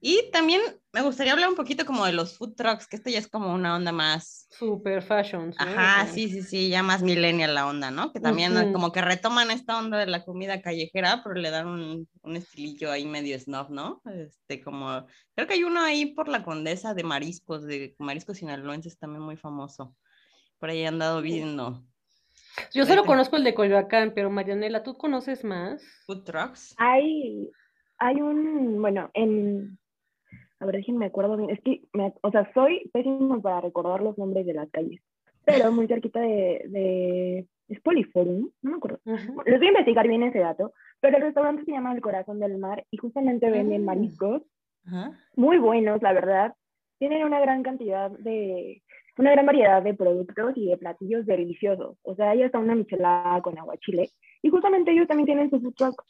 Y 0.04 0.32
también 0.32 0.60
me 0.92 1.00
gustaría 1.00 1.32
hablar 1.32 1.48
un 1.48 1.54
poquito 1.54 1.86
como 1.86 2.04
de 2.04 2.12
los 2.12 2.36
food 2.36 2.56
trucks, 2.56 2.88
que 2.88 2.96
esto 2.96 3.08
ya 3.08 3.20
es 3.20 3.28
como 3.28 3.54
una 3.54 3.76
onda 3.76 3.92
más... 3.92 4.48
Super 4.50 5.00
fashion. 5.00 5.54
Ajá, 5.58 6.08
sí, 6.08 6.28
sí, 6.28 6.42
sí, 6.42 6.68
ya 6.70 6.82
más 6.82 7.04
millennial 7.04 7.54
la 7.54 7.68
onda, 7.68 7.92
¿no? 7.92 8.12
Que 8.12 8.18
también 8.18 8.72
como 8.72 8.90
que 8.90 9.00
retoman 9.00 9.52
esta 9.52 9.78
onda 9.78 9.98
de 9.98 10.06
la 10.06 10.24
comida 10.24 10.60
callejera, 10.60 11.20
pero 11.22 11.36
le 11.36 11.50
dan 11.50 11.68
un, 11.68 12.08
un, 12.22 12.36
estilillo 12.36 12.90
ahí 12.90 13.06
medio 13.06 13.38
snob, 13.38 13.70
¿no? 13.70 14.02
Este, 14.12 14.60
como... 14.60 15.06
Creo 15.36 15.46
que 15.46 15.54
hay 15.54 15.62
uno 15.62 15.80
ahí 15.80 16.06
por 16.06 16.26
la 16.26 16.42
condesa 16.42 16.94
de 16.94 17.04
mariscos, 17.04 17.64
de 17.64 17.94
mariscos 18.00 18.38
sinaloenses 18.38 18.98
también 18.98 19.22
muy 19.22 19.36
famoso. 19.36 19.94
Por 20.58 20.70
ahí 20.70 20.80
he 20.80 20.88
andado 20.88 21.22
viendo. 21.22 21.80
Yo 22.74 22.86
solo 22.86 23.04
conozco 23.04 23.36
el 23.36 23.44
de 23.44 23.54
Coyoacán, 23.54 24.14
pero 24.16 24.30
Marianela, 24.30 24.82
¿tú 24.82 24.96
conoces 24.96 25.44
más? 25.44 25.80
Food 26.06 26.24
trucks. 26.24 26.74
Hay, 26.78 27.48
hay 27.98 28.16
un, 28.20 28.82
bueno, 28.82 29.08
en 29.14 29.78
a 30.62 30.66
ver, 30.66 30.76
déjenme 30.76 31.06
acuerdo 31.06 31.36
bien. 31.36 31.50
Es 31.50 31.60
que, 31.60 31.82
me, 31.92 32.14
o 32.22 32.30
sea, 32.30 32.50
soy 32.54 32.88
pésimo 32.92 33.42
para 33.42 33.60
recordar 33.60 34.00
los 34.00 34.16
nombres 34.16 34.46
de 34.46 34.54
las 34.54 34.70
calles. 34.70 35.00
Pero 35.44 35.72
muy 35.72 35.88
cerquita 35.88 36.20
de. 36.20 36.62
de 36.68 37.46
¿Es 37.68 37.80
Poliforum? 37.80 38.48
No 38.62 38.70
me 38.70 38.76
acuerdo. 38.76 39.00
Les 39.04 39.58
voy 39.58 39.66
a 39.66 39.70
investigar 39.70 40.06
bien 40.06 40.22
ese 40.22 40.38
dato. 40.38 40.72
Pero 41.00 41.16
el 41.16 41.22
restaurante 41.24 41.64
se 41.64 41.72
llama 41.72 41.92
El 41.92 42.00
Corazón 42.00 42.38
del 42.38 42.58
Mar 42.58 42.84
y 42.92 42.96
justamente 42.96 43.50
venden 43.50 43.82
ah. 43.82 43.86
mariscos 43.86 44.42
muy 45.36 45.58
buenos, 45.58 46.00
la 46.02 46.12
verdad. 46.12 46.54
Tienen 46.98 47.24
una 47.24 47.40
gran 47.40 47.62
cantidad 47.62 48.10
de. 48.10 48.82
Una 49.18 49.32
gran 49.32 49.44
variedad 49.44 49.82
de 49.82 49.94
productos 49.94 50.56
y 50.56 50.66
de 50.66 50.78
platillos 50.78 51.26
deliciosos. 51.26 51.98
O 52.02 52.14
sea, 52.14 52.30
hay 52.30 52.44
hasta 52.44 52.58
una 52.58 52.74
michelada 52.74 53.42
con 53.42 53.58
aguachile. 53.58 54.10
Y 54.42 54.48
justamente 54.48 54.92
ellos 54.92 55.08
también 55.08 55.26
tienen 55.26 55.50
sus 55.50 55.60
food 55.60 55.74
trucks. 55.74 56.04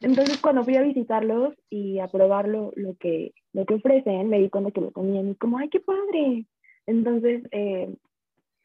Entonces, 0.00 0.40
cuando 0.40 0.64
fui 0.64 0.76
a 0.76 0.82
visitarlos 0.82 1.54
y 1.68 1.98
a 1.98 2.08
probar 2.08 2.48
lo, 2.48 2.72
que, 2.98 3.34
lo 3.52 3.66
que 3.66 3.74
ofrecen, 3.74 4.30
me 4.30 4.38
di 4.38 4.48
cuenta 4.48 4.70
que 4.70 4.80
lo 4.80 4.92
comían 4.92 5.30
y 5.30 5.34
como, 5.34 5.58
¡ay, 5.58 5.68
qué 5.68 5.80
padre! 5.80 6.46
Entonces, 6.86 7.42
eh, 7.50 7.94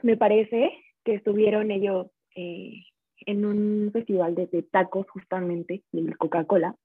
me 0.02 0.16
parece 0.16 0.72
que 1.04 1.16
estuvieron 1.16 1.72
ellos 1.72 2.08
eh, 2.36 2.84
en 3.26 3.46
un 3.46 3.90
festival 3.92 4.34
de, 4.36 4.48
tacos 4.72 5.10
justamente, 5.10 5.84
de 5.92 6.16
Coca-Cola, 6.16 6.76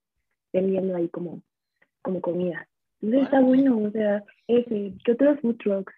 vendiendo 0.52 0.96
ahí 0.96 1.08
como, 1.08 1.42
como 2.02 2.20
comida. 2.20 2.66
Entonces 3.02 3.26
está 3.26 3.40
bueno, 3.40 3.78
o 3.78 3.90
sea, 3.90 4.24
ese, 4.48 4.92
¿qué 5.04 5.12
otros 5.12 5.40
food 5.40 5.56
trucks? 5.58 5.94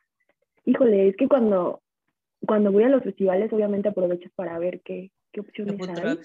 Híjole, 0.66 1.08
es 1.08 1.16
que 1.16 1.26
cuando, 1.26 1.80
cuando 2.46 2.70
voy 2.70 2.84
a 2.84 2.88
los 2.88 3.02
festivales 3.02 3.52
obviamente 3.52 3.88
aprovecho 3.88 4.28
para 4.36 4.58
ver 4.58 4.82
qué, 4.82 5.10
qué 5.32 5.40
opciones 5.40 5.80
hay. 5.88 6.18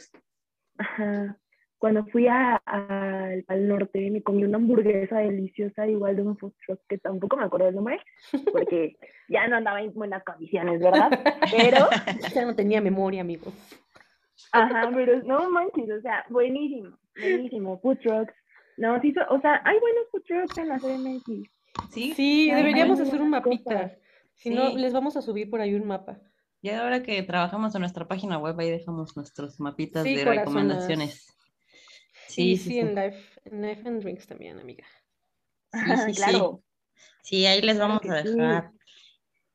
Ajá 0.78 1.38
cuando 1.78 2.06
fui 2.08 2.28
a, 2.28 2.56
al 2.66 3.68
norte 3.68 4.10
me 4.10 4.24
comí 4.24 4.44
una 4.44 4.58
hamburguesa 4.58 5.20
deliciosa 5.20 5.88
igual 5.88 6.16
de 6.16 6.24
un 6.24 6.38
food 6.38 6.54
truck 6.66 6.80
que 6.90 6.98
tampoco 6.98 7.38
me 7.38 7.46
acuerdo 7.46 7.68
el 7.68 7.76
nombre 7.76 8.00
porque 8.52 8.98
ya 9.30 9.48
no 9.48 9.58
andaba 9.58 9.82
en 9.82 9.94
buenas 9.94 10.24
condiciones, 10.24 10.80
¿verdad? 10.80 11.10
Pero 11.52 11.88
ya 12.34 12.46
no 12.46 12.56
tenía 12.56 12.82
memoria, 12.82 13.22
amigo. 13.22 13.52
Ajá, 14.52 14.90
pero 14.94 15.22
no 15.24 15.50
manches, 15.50 15.90
o 15.90 16.02
sea, 16.02 16.26
buenísimo, 16.30 16.98
buenísimo, 17.20 17.80
food 17.80 17.98
trucks. 18.00 18.34
No, 18.78 19.00
sí, 19.02 19.14
o 19.30 19.42
sea, 19.42 19.62
hay 19.66 19.80
buenos 19.80 20.04
food 20.12 20.24
trucks 20.24 20.58
en 20.58 20.68
la 20.70 20.80
CDMX. 20.80 21.50
Sí, 21.90 22.14
sí, 22.14 22.52
deberíamos 22.52 23.00
hacer 23.00 23.22
un 23.22 23.32
mapita. 23.32 23.96
Si 24.34 24.52
no, 24.52 24.76
les 24.76 24.94
vamos 24.94 25.18
a 25.18 25.22
subir 25.22 25.50
por 25.50 25.62
ahí 25.62 25.74
un 25.74 25.88
mapa. 25.88 26.20
Y 26.62 26.70
ahora 26.70 27.04
que 27.04 27.22
trabajamos 27.24 27.74
en 27.76 27.82
nuestra 27.82 28.08
página 28.08 28.38
web, 28.38 28.60
ahí 28.60 28.70
dejamos 28.70 29.16
nuestros 29.16 29.60
mapitas 29.60 30.04
de 30.04 30.24
recomendaciones. 30.24 31.37
Sí, 32.38 32.56
sí, 32.58 32.78
en, 32.78 32.94
Life, 32.94 33.42
en 33.46 33.62
Life 33.64 33.88
and 33.88 34.04
Drinks 34.04 34.28
también, 34.28 34.60
amiga. 34.60 34.86
Sí, 36.06 36.14
claro. 36.14 36.64
Sí, 37.24 37.48
ahí 37.48 37.62
les 37.62 37.80
vamos 37.80 38.00
a 38.08 38.14
dejar. 38.14 38.72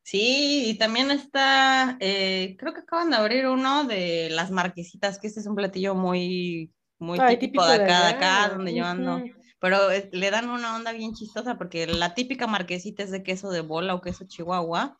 Sí, 0.03 0.65
y 0.67 0.75
también 0.79 1.13
está, 1.13 1.97
eh, 2.01 2.57
creo 2.59 2.75
que 2.75 2.81
acaban 2.81 3.11
de 3.11 3.17
abrir 3.17 3.47
uno 3.47 3.85
de 3.85 4.31
las 4.31 4.51
marquesitas, 4.51 5.21
que 5.21 5.29
este 5.29 5.39
es 5.39 5.47
un 5.47 5.55
platillo 5.55 5.95
muy, 5.95 6.73
muy 6.99 7.21
típico, 7.39 7.65
de 7.65 7.77
acá, 7.77 8.07
de 8.07 8.15
acá, 8.15 8.49
donde 8.49 8.75
yo 8.75 8.85
ando. 8.85 9.23
Pero 9.61 9.93
eh, 9.93 10.11
le 10.13 10.33
dan 10.33 10.51
una 10.51 10.75
onda 10.75 10.91
bien 10.91 11.15
chistosa 11.15 11.57
porque 11.57 11.87
la 11.87 12.15
típica 12.15 12.49
marquesita 12.49 13.05
es 13.05 13.13
de 13.13 13.23
queso 13.23 13.51
de 13.51 13.61
bola 13.61 13.95
o 13.95 14.01
queso 14.01 14.25
chihuahua 14.27 14.99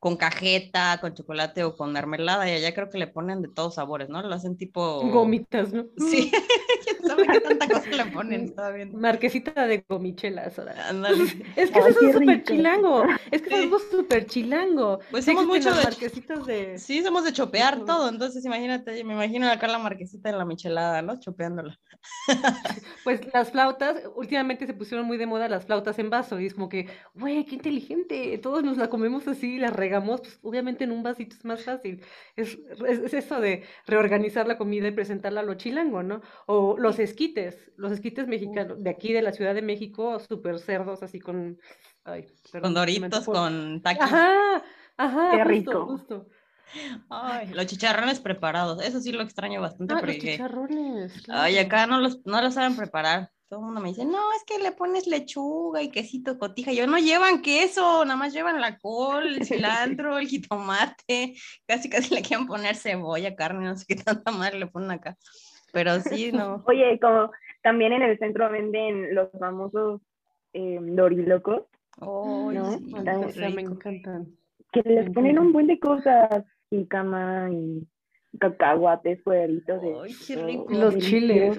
con 0.00 0.16
cajeta, 0.16 0.98
con 1.00 1.14
chocolate 1.14 1.62
o 1.62 1.76
con 1.76 1.92
mermelada, 1.92 2.48
y 2.48 2.54
allá 2.54 2.74
creo 2.74 2.88
que 2.88 2.98
le 2.98 3.06
ponen 3.06 3.42
de 3.42 3.48
todos 3.48 3.74
sabores, 3.74 4.08
¿no? 4.08 4.22
Lo 4.22 4.34
hacen 4.34 4.56
tipo... 4.56 5.06
Gomitas, 5.10 5.74
¿no? 5.74 5.84
Sí, 5.98 6.32
qué 7.26 7.40
tanta 7.40 7.68
cosa 7.68 7.90
le 7.90 8.06
ponen, 8.06 8.54
bien. 8.74 8.98
Marquesita 8.98 9.66
de 9.66 9.84
gomichelas, 9.88 10.58
ahora. 10.58 10.74
Es 11.56 11.70
que 11.70 11.78
eso 11.78 11.88
es 11.88 12.12
súper 12.12 12.42
chilango, 12.44 13.04
es 13.30 13.42
que 13.42 13.62
somos 13.62 13.82
súper 13.90 14.26
chilango. 14.26 15.00
Pues 15.10 15.24
somos 15.24 15.46
mucho 15.46 15.72
de... 15.72 15.84
Marquesitas 15.84 16.46
de... 16.46 16.78
Sí, 16.78 17.02
somos 17.02 17.24
de 17.24 17.32
chopear 17.32 17.84
todo, 17.84 18.08
entonces 18.08 18.44
imagínate, 18.44 19.04
me 19.04 19.14
imagino 19.14 19.50
acá 19.50 19.68
la 19.68 19.78
marquesita 19.78 20.30
en 20.30 20.38
la 20.38 20.44
michelada, 20.44 21.02
¿no? 21.02 21.18
Chopeándola. 21.18 21.78
Pues 23.04 23.20
las 23.32 23.50
flautas, 23.50 23.96
últimamente 24.14 24.66
se 24.66 24.74
pusieron 24.74 25.06
muy 25.06 25.16
de 25.16 25.26
moda 25.26 25.48
las 25.48 25.64
flautas 25.64 25.98
en 25.98 26.10
vaso, 26.10 26.38
y 26.38 26.46
es 26.46 26.54
como 26.54 26.68
que, 26.68 26.88
güey, 27.14 27.44
qué 27.44 27.54
inteligente, 27.54 28.38
todos 28.38 28.62
nos 28.62 28.76
la 28.76 28.88
comemos 28.88 29.26
así, 29.26 29.58
la 29.58 29.70
regalamos 29.70 30.20
pues, 30.20 30.38
obviamente 30.42 30.84
en 30.84 30.92
un 30.92 31.02
vasito 31.02 31.36
es 31.36 31.44
más 31.44 31.64
fácil. 31.64 32.02
Es, 32.36 32.58
es, 32.86 33.14
eso 33.14 33.40
de 33.40 33.64
reorganizar 33.86 34.46
la 34.46 34.58
comida 34.58 34.88
y 34.88 34.92
presentarla 34.92 35.40
a 35.40 35.42
lo 35.44 35.54
chilango, 35.54 36.02
¿no? 36.02 36.22
O 36.46 36.76
los 36.78 36.98
esquites, 37.10 37.70
los 37.76 37.92
esquites 37.92 38.26
mexicanos, 38.26 38.82
de 38.82 38.90
aquí 38.90 39.12
de 39.12 39.22
la 39.22 39.32
Ciudad 39.32 39.54
de 39.54 39.62
México, 39.62 40.18
súper 40.20 40.58
cerdos, 40.58 41.02
así 41.02 41.20
con... 41.20 41.58
con 42.60 42.74
doritos, 42.74 43.24
con 43.24 43.82
taquis. 43.82 44.02
Ajá, 44.02 44.62
ajá. 44.96 45.30
Qué 45.32 45.44
rico. 45.44 45.86
Justo. 45.86 46.26
Ay, 47.08 47.48
los 47.48 47.66
chicharrones 47.66 48.20
preparados, 48.20 48.82
eso 48.82 49.00
sí 49.00 49.12
lo 49.12 49.22
extraño 49.22 49.60
bastante. 49.60 49.94
Ah, 49.94 50.02
los 50.02 50.18
chicharrones. 50.18 51.24
Ay, 51.28 51.58
acá 51.58 51.86
no 51.86 52.00
los, 52.00 52.24
no 52.24 52.40
los 52.40 52.54
saben 52.54 52.76
preparar 52.76 53.30
todo 53.50 53.58
el 53.58 53.66
mundo 53.66 53.80
me 53.80 53.88
dice, 53.88 54.04
no, 54.04 54.32
es 54.32 54.44
que 54.44 54.60
le 54.60 54.70
pones 54.70 55.08
lechuga 55.08 55.82
y 55.82 55.90
quesito 55.90 56.38
cotija. 56.38 56.72
Yo 56.72 56.86
no 56.86 56.98
llevan 56.98 57.42
queso, 57.42 58.04
nada 58.04 58.16
más 58.16 58.32
llevan 58.32 58.60
la 58.60 58.78
col, 58.78 59.26
el 59.26 59.44
cilantro, 59.98 60.18
el 60.18 60.28
jitomate, 60.28 61.34
casi 61.66 61.90
casi 61.90 62.14
le 62.14 62.22
quieren 62.22 62.46
poner 62.46 62.76
cebolla, 62.76 63.34
carne, 63.34 63.66
no 63.66 63.76
sé 63.76 63.86
qué 63.88 63.96
tanta 63.96 64.30
madre 64.30 64.60
le 64.60 64.68
ponen 64.68 64.92
acá. 64.92 65.18
Pero 65.72 66.00
sí, 66.00 66.32
no. 66.32 66.62
Oye, 66.66 66.98
como 67.00 67.30
también 67.62 67.92
en 67.92 68.02
el 68.02 68.18
centro 68.18 68.50
venden 68.50 69.14
los 69.14 69.30
famosos 69.38 70.00
eh, 70.52 70.78
dorilocos. 70.80 71.62
Oh, 72.00 72.50
¿no? 72.52 72.78
sí, 72.78 72.94
me 72.94 73.62
encantan. 73.62 74.28
Que 74.72 74.82
les 74.84 75.10
ponen 75.10 75.38
un 75.38 75.52
buen 75.52 75.66
de 75.66 75.78
cosas, 75.78 76.44
y 76.70 76.86
cama 76.86 77.48
y 77.50 77.86
cacahuates, 78.38 79.22
fueritos. 79.22 79.82
De, 79.82 80.64
Los 80.68 80.96
chiles. 80.98 81.58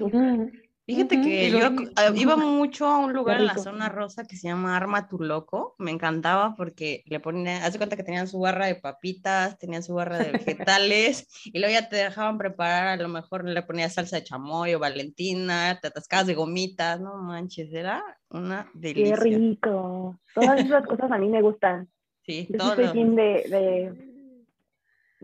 Fíjate 0.94 1.20
que 1.22 1.50
yo 1.50 1.58
ah, 1.96 2.12
iba 2.14 2.36
mucho 2.36 2.86
a 2.86 2.98
un 2.98 3.12
lugar 3.12 3.40
en 3.40 3.46
la 3.46 3.56
zona 3.56 3.88
rosa 3.88 4.24
que 4.24 4.36
se 4.36 4.48
llama 4.48 4.76
Arma 4.76 5.08
tu 5.08 5.18
Loco. 5.18 5.74
Me 5.78 5.90
encantaba 5.90 6.54
porque 6.56 7.02
le 7.06 7.20
ponían, 7.20 7.62
hace 7.62 7.78
cuenta 7.78 7.96
que 7.96 8.02
tenían 8.02 8.28
su 8.28 8.38
barra 8.38 8.66
de 8.66 8.74
papitas, 8.74 9.58
tenían 9.58 9.82
su 9.82 9.94
barra 9.94 10.18
de 10.18 10.32
vegetales 10.66 11.28
y 11.44 11.58
luego 11.58 11.72
ya 11.72 11.88
te 11.88 11.96
dejaban 11.96 12.38
preparar, 12.38 12.88
a 12.88 13.02
lo 13.02 13.08
mejor 13.08 13.44
le 13.44 13.62
ponías 13.62 13.94
salsa 13.94 14.16
de 14.16 14.24
chamoy 14.24 14.74
o 14.74 14.78
valentina, 14.78 15.78
te 15.80 15.88
atascabas 15.88 16.26
de 16.26 16.34
gomitas, 16.34 17.00
no 17.00 17.16
manches, 17.16 17.72
era 17.72 18.02
una 18.28 18.70
delicia. 18.74 19.16
Qué 19.16 19.22
rico. 19.22 20.18
Todas 20.34 20.60
esas 20.60 20.86
cosas 20.86 21.10
a 21.10 21.18
mí 21.18 21.28
me 21.28 21.42
gustan. 21.42 21.88
Sí, 22.22 22.48
todo. 22.56 22.76
Soy 22.76 22.86
de 22.86 24.12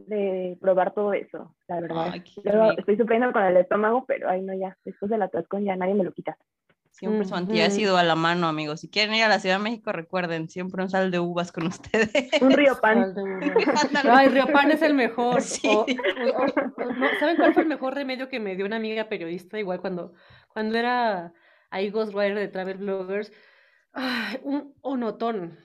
de 0.07 0.57
probar 0.61 0.95
todo 0.95 1.13
eso, 1.13 1.55
la 1.69 1.81
verdad. 1.81 2.15
estoy 2.79 2.97
sufriendo 2.97 3.33
con 3.33 3.45
el 3.45 3.57
estómago, 3.57 4.05
pero 4.07 4.29
ay 4.29 4.43
no 4.43 4.55
ya, 4.55 4.77
después 4.85 5.11
del 5.11 5.23
atascón 5.23 5.65
ya 5.65 5.77
nadie 5.77 5.95
me 5.95 6.05
lo 6.05 6.13
quita. 6.13 6.37
Siempre 6.91 7.25
su 7.27 7.71
sido 7.71 7.97
a 7.97 8.03
la 8.03 8.17
mano, 8.17 8.49
amigos. 8.49 8.81
Si 8.81 8.91
quieren 8.91 9.15
ir 9.15 9.23
a 9.23 9.29
la 9.29 9.39
Ciudad 9.39 9.59
de 9.59 9.63
México, 9.63 9.93
recuerden, 9.93 10.49
siempre 10.49 10.83
un 10.83 10.91
sal 10.91 11.13
de 11.13 11.21
uvas 11.21 11.53
con 11.53 11.67
ustedes. 11.69 12.11
Un 12.41 12.51
río 12.51 12.77
pan. 12.81 13.15
Ay, 14.11 14.29
río 14.29 14.47
pan 14.49 14.73
es 14.73 14.83
el 14.83 14.95
mejor. 14.95 15.41
¿Saben 15.43 17.37
cuál 17.37 17.55
fue 17.55 17.63
el 17.63 17.69
mejor 17.69 17.95
remedio 17.95 18.29
que 18.29 18.41
me 18.41 18.57
dio 18.57 18.67
una 18.67 18.77
amiga 18.77 19.09
periodista? 19.09 19.61
Igual 19.61 19.81
cuando, 19.81 20.13
cuando 20.49 20.77
era 20.77 21.33
ahí 21.71 21.91
Ghostwriter 21.91 22.35
de 22.35 22.49
Travel 22.49 22.79
Bloggers. 22.79 23.33
un 24.43 24.75
onotón 24.81 25.57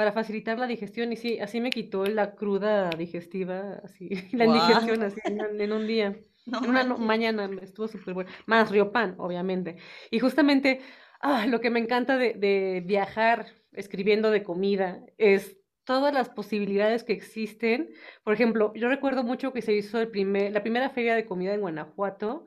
para 0.00 0.12
facilitar 0.12 0.58
la 0.58 0.66
digestión 0.66 1.12
y 1.12 1.16
sí, 1.16 1.38
así 1.40 1.60
me 1.60 1.68
quitó 1.68 2.06
la 2.06 2.34
cruda 2.34 2.88
digestiva, 2.88 3.82
así, 3.84 4.08
la 4.32 4.46
indigestión 4.46 5.02
así 5.02 5.20
en, 5.26 5.72
un 5.72 5.86
día. 5.86 6.18
en 6.46 6.70
una 6.70 6.84
mañana 6.96 7.50
estuvo 7.60 7.86
súper 7.86 8.14
bueno. 8.14 8.30
Más 8.46 8.70
Riopan, 8.70 9.16
obviamente. 9.18 9.76
Y 10.10 10.18
justamente 10.18 10.80
ah, 11.20 11.46
lo 11.46 11.60
que 11.60 11.68
me 11.68 11.80
encanta 11.80 12.16
de, 12.16 12.32
de 12.32 12.82
viajar 12.82 13.48
escribiendo 13.72 14.30
de 14.30 14.42
comida 14.42 15.04
es 15.18 15.58
todas 15.84 16.14
las 16.14 16.30
posibilidades 16.30 17.04
que 17.04 17.12
existen. 17.12 17.90
Por 18.24 18.32
ejemplo, 18.32 18.72
yo 18.74 18.88
recuerdo 18.88 19.22
mucho 19.22 19.52
que 19.52 19.60
se 19.60 19.74
hizo 19.74 20.00
el 20.00 20.08
primer, 20.08 20.50
la 20.50 20.62
primera 20.62 20.88
feria 20.88 21.14
de 21.14 21.26
comida 21.26 21.52
en 21.52 21.60
Guanajuato 21.60 22.46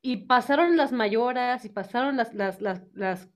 y 0.00 0.24
pasaron 0.24 0.78
las 0.78 0.90
mayoras 0.90 1.66
y 1.66 1.68
pasaron 1.68 2.16
las, 2.16 2.32
las, 2.32 2.62
las, 2.62 2.80
las 2.94 3.28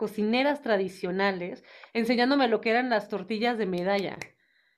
cocineras 0.00 0.62
tradicionales 0.62 1.62
enseñándome 1.92 2.48
lo 2.48 2.62
que 2.62 2.70
eran 2.70 2.88
las 2.88 3.10
tortillas 3.10 3.58
de 3.58 3.66
medalla, 3.66 4.16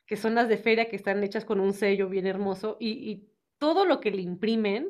que 0.05 0.17
son 0.17 0.35
las 0.35 0.49
de 0.49 0.57
feria 0.57 0.89
que 0.89 0.97
están 0.97 1.23
hechas 1.23 1.45
con 1.45 1.61
un 1.61 1.75
sello 1.75 2.09
bien 2.09 2.27
hermoso 2.27 2.77
y, 2.81 3.29
todo 3.59 3.85
lo 3.85 4.01
que 4.01 4.11
le 4.11 4.23
imprimen, 4.23 4.89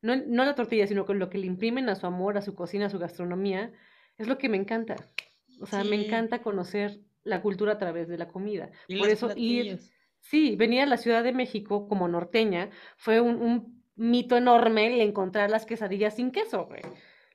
no, 0.00 0.14
no 0.14 0.44
la 0.44 0.54
tortilla, 0.54 0.86
sino 0.86 1.04
con 1.04 1.18
lo 1.18 1.28
que 1.28 1.38
le 1.38 1.48
imprimen 1.48 1.88
a 1.88 1.96
su 1.96 2.06
amor, 2.06 2.38
a 2.38 2.40
su 2.40 2.54
cocina, 2.54 2.86
a 2.86 2.88
su 2.88 3.00
gastronomía, 3.00 3.72
es 4.16 4.28
lo 4.28 4.38
que 4.38 4.48
me 4.48 4.56
encanta. 4.56 4.94
O 5.60 5.66
sea, 5.66 5.82
me 5.82 5.96
encanta 5.96 6.40
conocer 6.40 7.00
la 7.24 7.42
cultura 7.42 7.72
a 7.72 7.78
través 7.78 8.06
de 8.06 8.18
la 8.18 8.28
comida. 8.28 8.70
Por 8.96 9.08
eso 9.08 9.32
ir, 9.34 9.80
sí, 10.20 10.54
venir 10.54 10.82
a 10.82 10.86
la 10.86 10.98
Ciudad 10.98 11.24
de 11.24 11.32
México 11.32 11.88
como 11.88 12.06
norteña 12.06 12.70
fue 12.96 13.20
un, 13.20 13.82
mito 13.96 14.36
enorme 14.36 14.86
el 14.86 15.00
encontrar 15.00 15.50
las 15.50 15.66
quesadillas 15.66 16.14
sin 16.14 16.30
queso, 16.30 16.66
güey. 16.66 16.82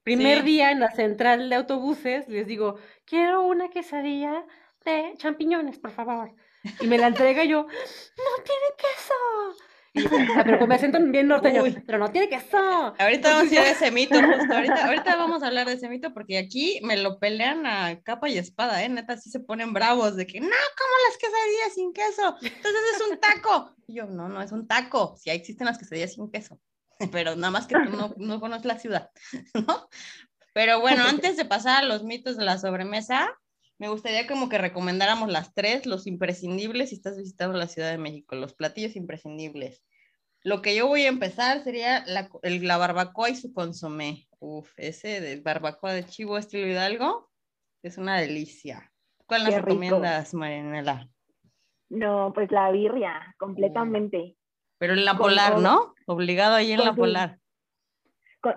Primer 0.08 0.46
día 0.46 0.72
en 0.72 0.80
la 0.80 0.90
central 0.92 1.50
de 1.50 1.56
autobuses, 1.58 2.30
les 2.30 2.48
digo, 2.48 2.78
quiero 3.04 3.46
una 3.46 3.70
quesadilla 3.70 4.46
de 4.86 5.14
champiñones, 5.18 5.80
por 5.80 5.92
favor. 5.92 6.34
Y 6.80 6.88
me 6.88 6.98
la 6.98 7.08
entrega 7.08 7.44
yo, 7.44 7.64
no 7.64 8.44
tiene 8.46 8.68
queso. 8.78 10.16
Ah, 10.38 10.44
pero 10.46 10.60
con 10.60 10.70
mi 10.70 10.76
acento 10.76 10.98
bien 11.02 11.28
norteño, 11.28 11.62
pero 11.86 11.98
no 11.98 12.10
tiene 12.10 12.30
queso. 12.30 12.58
Ahorita 12.58 13.32
vamos 13.32 13.52
a 13.52 13.56
ir 13.56 13.60
a 13.60 13.72
ese 13.72 13.92
mito, 13.92 14.16
justo. 14.16 14.54
Ahorita, 14.54 14.86
ahorita 14.86 15.16
vamos 15.18 15.44
a 15.44 15.48
hablar 15.48 15.68
de 15.68 15.74
ese 15.74 15.90
mito 15.90 16.14
porque 16.14 16.38
aquí 16.38 16.80
me 16.84 16.96
lo 16.96 17.20
pelean 17.20 17.66
a 17.66 18.02
capa 18.02 18.30
y 18.30 18.38
espada, 18.38 18.82
¿eh? 18.86 18.88
Neta, 18.88 19.18
sí 19.18 19.30
se 19.30 19.42
ponen 19.42 19.74
bravos 19.74 20.16
de 20.16 20.26
que, 20.26 20.40
no, 20.40 20.48
como 20.48 20.94
las 21.10 21.18
quesadillas 21.18 21.74
sin 21.76 21.92
queso? 21.92 22.36
Entonces 22.42 22.82
es 22.96 23.12
un 23.12 23.20
taco. 23.20 23.76
Y 23.88 23.96
yo, 23.96 24.06
no, 24.06 24.30
no 24.30 24.42
es 24.42 24.54
un 24.54 24.68
taco. 24.70 25.18
Sí 25.18 25.32
existen 25.32 25.66
las 25.66 25.78
quesadillas 25.78 26.14
sin 26.14 26.32
queso, 26.32 26.62
pero 27.12 27.36
nada 27.36 27.52
más 27.52 27.68
que 27.68 27.76
tú 27.76 27.90
no, 27.92 28.14
no 28.18 28.40
conoces 28.40 28.66
la 28.66 28.80
ciudad, 28.80 29.12
¿no? 29.54 29.88
Pero 30.54 30.82
bueno, 30.82 31.04
antes 31.04 31.38
de 31.38 31.46
pasar 31.46 31.84
a 31.84 31.88
los 31.88 32.04
mitos 32.04 32.36
de 32.36 32.46
la 32.46 32.58
sobremesa, 32.58 33.30
me 33.78 33.90
gustaría 33.90 34.26
como 34.26 34.50
que 34.50 34.58
recomendáramos 34.58 35.32
las 35.32 35.54
tres, 35.54 35.86
los 35.86 36.08
imprescindibles 36.08 36.90
si 36.90 36.96
estás 36.96 37.18
visitando 37.18 37.58
la 37.58 37.68
Ciudad 37.68 37.92
de 37.92 38.00
México, 38.00 38.36
los 38.36 38.56
platillos 38.56 38.96
imprescindibles. 38.96 39.84
Lo 40.44 40.62
que 40.62 40.76
yo 40.76 40.88
voy 40.88 41.04
a 41.04 41.10
empezar 41.10 41.64
sería 41.64 42.04
la, 42.08 42.30
el, 42.42 42.66
la 42.66 42.78
barbacoa 42.78 43.30
y 43.30 43.36
su 43.36 43.54
consomé. 43.54 44.28
Uf, 44.40 44.72
ese 44.78 45.22
de 45.22 45.42
barbacoa 45.42 45.94
de 45.94 46.06
chivo 46.06 46.38
estilo 46.38 46.68
Hidalgo 46.68 47.30
es 47.84 47.98
una 47.98 48.20
delicia. 48.20 48.92
¿Cuál 49.28 49.44
nos 49.44 49.56
recomiendas, 49.56 50.34
Marianela? 50.34 51.10
No, 51.90 52.32
pues 52.34 52.52
la 52.52 52.72
birria, 52.72 53.36
completamente. 53.38 54.37
Pero 54.78 54.94
en 54.94 55.06
la 55.06 55.18
polar, 55.18 55.60
¿no? 55.60 55.94
Obligado 56.06 56.56
ahí 56.56 56.72
en 56.72 56.84
la 56.84 56.94
polar. 56.94 57.40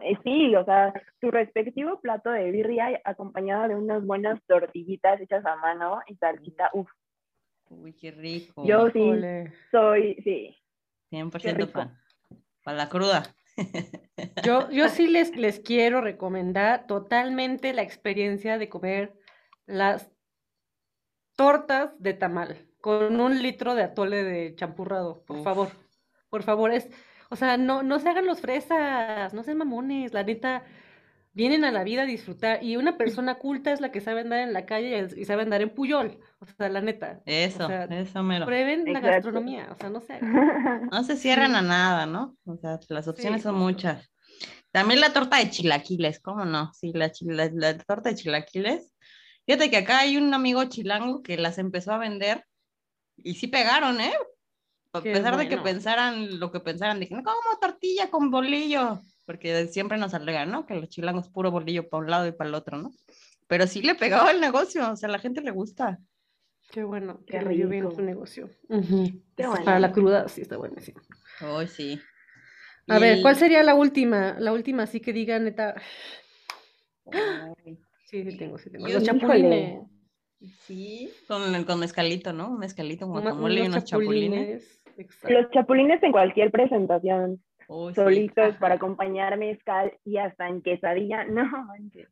Eh, 0.03 0.17
sí, 0.23 0.55
o 0.55 0.65
sea, 0.65 0.93
su 1.21 1.31
respectivo 1.31 2.01
plato 2.01 2.31
de 2.31 2.51
birria 2.51 3.01
acompañado 3.05 3.69
de 3.69 3.75
unas 3.75 4.05
buenas 4.05 4.41
tortillitas 4.47 5.21
hechas 5.21 5.45
a 5.45 5.57
mano 5.57 6.01
y 6.07 6.17
salsita, 6.17 6.71
uff. 6.75 6.91
Uy, 7.69 7.93
qué 7.95 8.11
rico. 8.11 8.65
Yo 8.67 8.91
sí, 8.91 9.11
soy, 9.71 10.17
sí, 10.23 10.57
100% 11.11 11.71
fan. 11.71 11.99
Para 12.65 12.77
la 12.77 12.89
cruda. 12.89 13.23
Yo, 14.45 14.71
yo 14.71 14.89
sí 14.89 15.07
les, 15.07 15.37
les 15.37 15.61
quiero 15.61 16.01
recomendar 16.01 16.87
totalmente 16.87 17.75
la 17.75 17.83
experiencia 17.83 18.57
de 18.59 18.69
comer 18.71 19.13
las 19.67 20.11
tortas 21.37 21.91
de 21.99 22.15
tamal 22.15 22.69
con 22.81 23.21
un 23.21 23.43
litro 23.43 23.75
de 23.75 23.83
atole 23.83 24.25
de 24.25 24.55
champurrado, 24.55 25.25
por 25.25 25.43
favor. 25.43 25.69
Por 26.31 26.43
favor, 26.43 26.73
es, 26.73 26.89
o 27.29 27.37
sea, 27.37 27.57
no, 27.57 27.83
no 27.83 27.99
se 27.99 28.09
hagan 28.09 28.27
los 28.27 28.41
fresas, 28.41 29.35
no 29.35 29.43
sean 29.43 29.59
mamones, 29.59 30.15
la 30.15 30.23
neta, 30.23 30.65
vienen 31.33 31.65
a 31.65 31.71
la 31.73 31.85
vida 31.85 32.03
a 32.03 32.07
disfrutar. 32.07 32.63
Y 32.63 32.77
una 32.77 32.97
persona 32.99 33.37
culta 33.37 33.73
es 33.73 33.81
la 33.81 33.93
que 33.93 34.01
sabe 34.01 34.21
andar 34.21 34.41
en 34.41 34.53
la 34.53 34.67
calle 34.67 35.09
y 35.17 35.25
sabe 35.25 35.43
andar 35.43 35.61
en 35.63 35.71
Puyol. 35.71 36.19
O 36.41 36.47
sea, 36.47 36.69
la 36.69 36.81
neta. 36.81 37.21
Eso, 37.27 37.69
eso 37.71 38.23
mero. 38.23 38.47
Prueben 38.47 38.91
la 38.93 39.01
gastronomía, 39.01 39.69
o 39.71 39.77
sea, 39.77 39.91
no 39.91 40.01
sé. 40.01 40.19
No 40.91 41.05
se 41.05 41.17
cierran 41.17 41.55
a 41.55 41.63
nada, 41.63 42.07
¿no? 42.07 42.37
O 42.45 42.57
sea, 42.57 42.79
las 42.89 43.09
opciones 43.09 43.43
son 43.43 43.57
muchas. 43.57 44.11
También 44.73 45.01
la 45.01 45.13
torta 45.13 45.39
de 45.39 45.51
chilaquiles, 45.51 46.21
¿cómo 46.21 46.45
no? 46.45 46.73
Sí, 46.75 46.93
la, 46.95 47.11
la, 47.53 47.79
torta 47.79 48.11
de 48.11 48.15
chilaquiles. 48.15 48.93
Fíjate 49.45 49.69
que 49.69 49.79
acá 49.79 50.01
hay 50.01 50.17
un 50.17 50.33
amigo 50.33 50.65
chilango 50.65 51.23
que 51.23 51.37
las 51.37 51.59
empezó 51.59 51.93
a 51.93 51.99
vender 51.99 52.45
y 53.17 53.35
sí 53.35 53.49
pegaron, 53.49 54.01
¿eh? 54.01 54.13
A 54.93 55.01
pesar 55.01 55.37
de 55.37 55.49
que 55.49 55.59
pensaran 55.59 56.41
lo 56.41 56.51
que 56.51 56.61
pensaran, 56.61 56.99
dijeron, 56.99 57.23
¿cómo 57.23 57.37
tortilla 57.61 58.11
con 58.11 58.31
bolillo? 58.31 59.01
porque 59.31 59.69
siempre 59.69 59.97
nos 59.97 60.13
alegan, 60.13 60.51
¿no? 60.51 60.67
Que 60.67 60.75
los 60.75 60.89
chilangos 60.89 61.29
puro 61.29 61.53
bolillo 61.53 61.89
para 61.89 62.03
un 62.03 62.11
lado 62.11 62.27
y 62.27 62.33
para 62.33 62.49
el 62.49 62.55
otro, 62.57 62.79
¿no? 62.79 62.91
Pero 63.47 63.69
sí 63.69 63.81
le 63.81 63.95
pegaba 63.95 64.33
el 64.33 64.41
negocio, 64.41 64.91
o 64.91 64.97
sea, 64.97 65.09
a 65.09 65.13
la 65.13 65.21
gente 65.21 65.41
le 65.41 65.53
gusta. 65.53 66.01
Qué 66.73 66.83
bueno, 66.83 67.25
que 67.29 67.41
le 67.41 67.67
bien 67.67 67.89
su 67.93 68.03
negocio. 68.03 68.51
Para 69.65 69.79
la 69.79 69.93
cruda 69.93 70.29
sí 70.29 70.41
está 70.41 70.57
buenísimo. 70.57 71.01
Oh, 71.43 71.65
sí. 71.65 72.01
A 72.89 72.99
ver, 72.99 73.23
¿cuál 73.23 73.37
sería 73.37 73.63
la 73.63 73.77
última? 73.77 74.35
La 74.41 74.53
última, 74.53 74.83
así 74.83 74.99
que 74.99 75.13
diga 75.13 75.39
neta. 75.39 75.81
Sí, 78.07 78.29
sí 78.29 78.37
tengo, 78.37 78.59
sí 78.59 78.69
tengo. 78.69 78.89
Los 78.89 79.05
chapulines. 79.05 79.85
Sí, 80.63 81.13
con, 81.29 81.63
con 81.63 81.79
mezcalito, 81.79 82.33
¿no? 82.33 82.51
Un 82.51 82.59
mezcalito, 82.59 83.07
un 83.07 83.13
guacamole 83.13 83.63
y 83.63 83.67
unos 83.69 83.85
chapulines. 83.85 84.80
Los 85.29 85.51
chapulines 85.51 86.03
en 86.03 86.13
cualquier 86.13 86.51
presentación 86.51 87.41
solitos 87.95 88.57
para 88.57 88.75
acompañar 88.75 89.39
mezcal 89.39 89.93
y 90.05 90.17
hasta 90.17 90.49
en 90.49 90.61
quesadilla, 90.61 91.25
no 91.31 91.49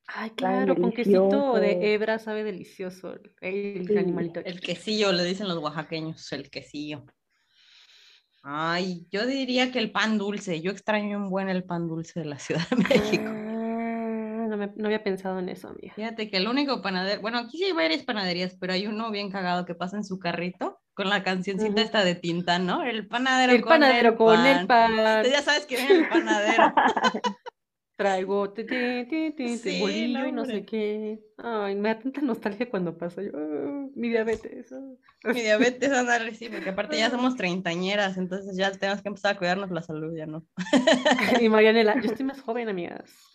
Ay, 0.07 0.31
claro, 0.31 0.77
con 0.77 0.93
quesito 0.93 1.55
de 1.55 1.95
hebra 1.95 2.19
sabe 2.19 2.45
delicioso 2.45 3.15
el, 3.41 3.99
animalito. 3.99 4.41
El 4.45 4.61
quesillo, 4.61 5.13
le 5.13 5.25
dicen 5.25 5.49
los 5.49 5.59
oaxaqueños, 5.59 6.31
el 6.33 6.51
quesillo. 6.51 7.05
Ay, 8.43 9.07
yo 9.11 9.27
diría 9.27 9.73
que 9.73 9.81
el 9.81 9.91
pan 9.91 10.17
dulce, 10.17 10.61
yo 10.61 10.71
extraño 10.71 11.19
un 11.19 11.29
buen 11.29 11.49
el 11.49 11.65
pan 11.65 11.89
dulce 11.89 12.21
de 12.21 12.27
la 12.27 12.39
Ciudad 12.39 12.69
de 12.71 12.77
México. 12.77 13.25
Ah, 13.27 14.47
no, 14.49 14.57
me, 14.57 14.73
no, 14.77 14.87
había 14.87 15.03
pensado 15.03 15.41
en 15.41 15.49
eso, 15.49 15.69
amiga. 15.69 15.93
Fíjate 15.95 16.31
que 16.31 16.37
el 16.37 16.47
único 16.47 16.81
panadero, 16.81 17.21
bueno, 17.21 17.39
aquí 17.39 17.59
sí 17.59 17.65
hay 17.65 17.73
varias 17.73 18.05
panaderías, 18.05 18.57
pero 18.61 18.73
hay 18.73 18.87
uno 18.87 19.11
bien 19.11 19.31
cagado 19.31 19.67
que 19.67 19.75
pasa 19.75 19.97
en 19.97 20.05
su 20.05 20.21
carrito 20.21 20.79
con 20.99 21.09
la 21.09 21.23
cancioncita 21.23 21.81
esta 21.81 22.03
de 22.03 22.17
tinta, 22.17 22.59
¿no? 22.59 22.83
El 22.83 23.07
panadero 23.07 23.53
el 23.53 23.61
con 23.61 23.69
panadero 23.69 24.09
el 24.09 24.15
con 24.17 24.35
pan. 24.35 24.47
el 24.47 24.67
pan. 24.67 25.23
ya 25.31 25.43
sabes 25.43 25.65
que 25.65 25.77
viene 25.77 25.95
el 25.95 26.09
panadero. 26.09 26.75
Traigo 27.99 28.51
te, 28.51 28.63
te, 28.63 29.81
bolillo 29.81 30.25
y 30.25 30.31
no 30.31 30.45
sé 30.45 30.65
qué. 30.65 31.19
Ay, 31.37 31.75
me 31.75 31.89
da 31.89 31.99
tanta 31.99 32.21
nostalgia 32.21 32.71
cuando 32.71 32.97
pasa 32.97 33.23
yo. 33.23 33.33
Oh, 33.35 33.91
mi 33.97 34.09
diabetes. 34.09 34.71
Oh". 34.71 34.97
Mi 35.25 35.41
diabetes, 35.41 35.91
andar 35.91 36.33
sí, 36.33 36.49
porque 36.49 36.71
aparte 36.71 36.97
ya 36.97 37.11
somos 37.11 37.35
treintañeras, 37.35 38.17
entonces 38.17 38.57
ya 38.57 38.71
tenemos 38.71 39.03
que 39.03 39.09
empezar 39.09 39.35
a 39.35 39.39
cuidarnos 39.39 39.73
la 39.73 39.83
salud, 39.83 40.15
ya 40.17 40.27
no. 40.27 40.47
y 41.43 41.49
Marianela, 41.49 42.01
yo 42.01 42.13
estoy 42.13 42.25
más 42.25 42.41
joven, 42.41 42.69
amigas. 42.69 43.13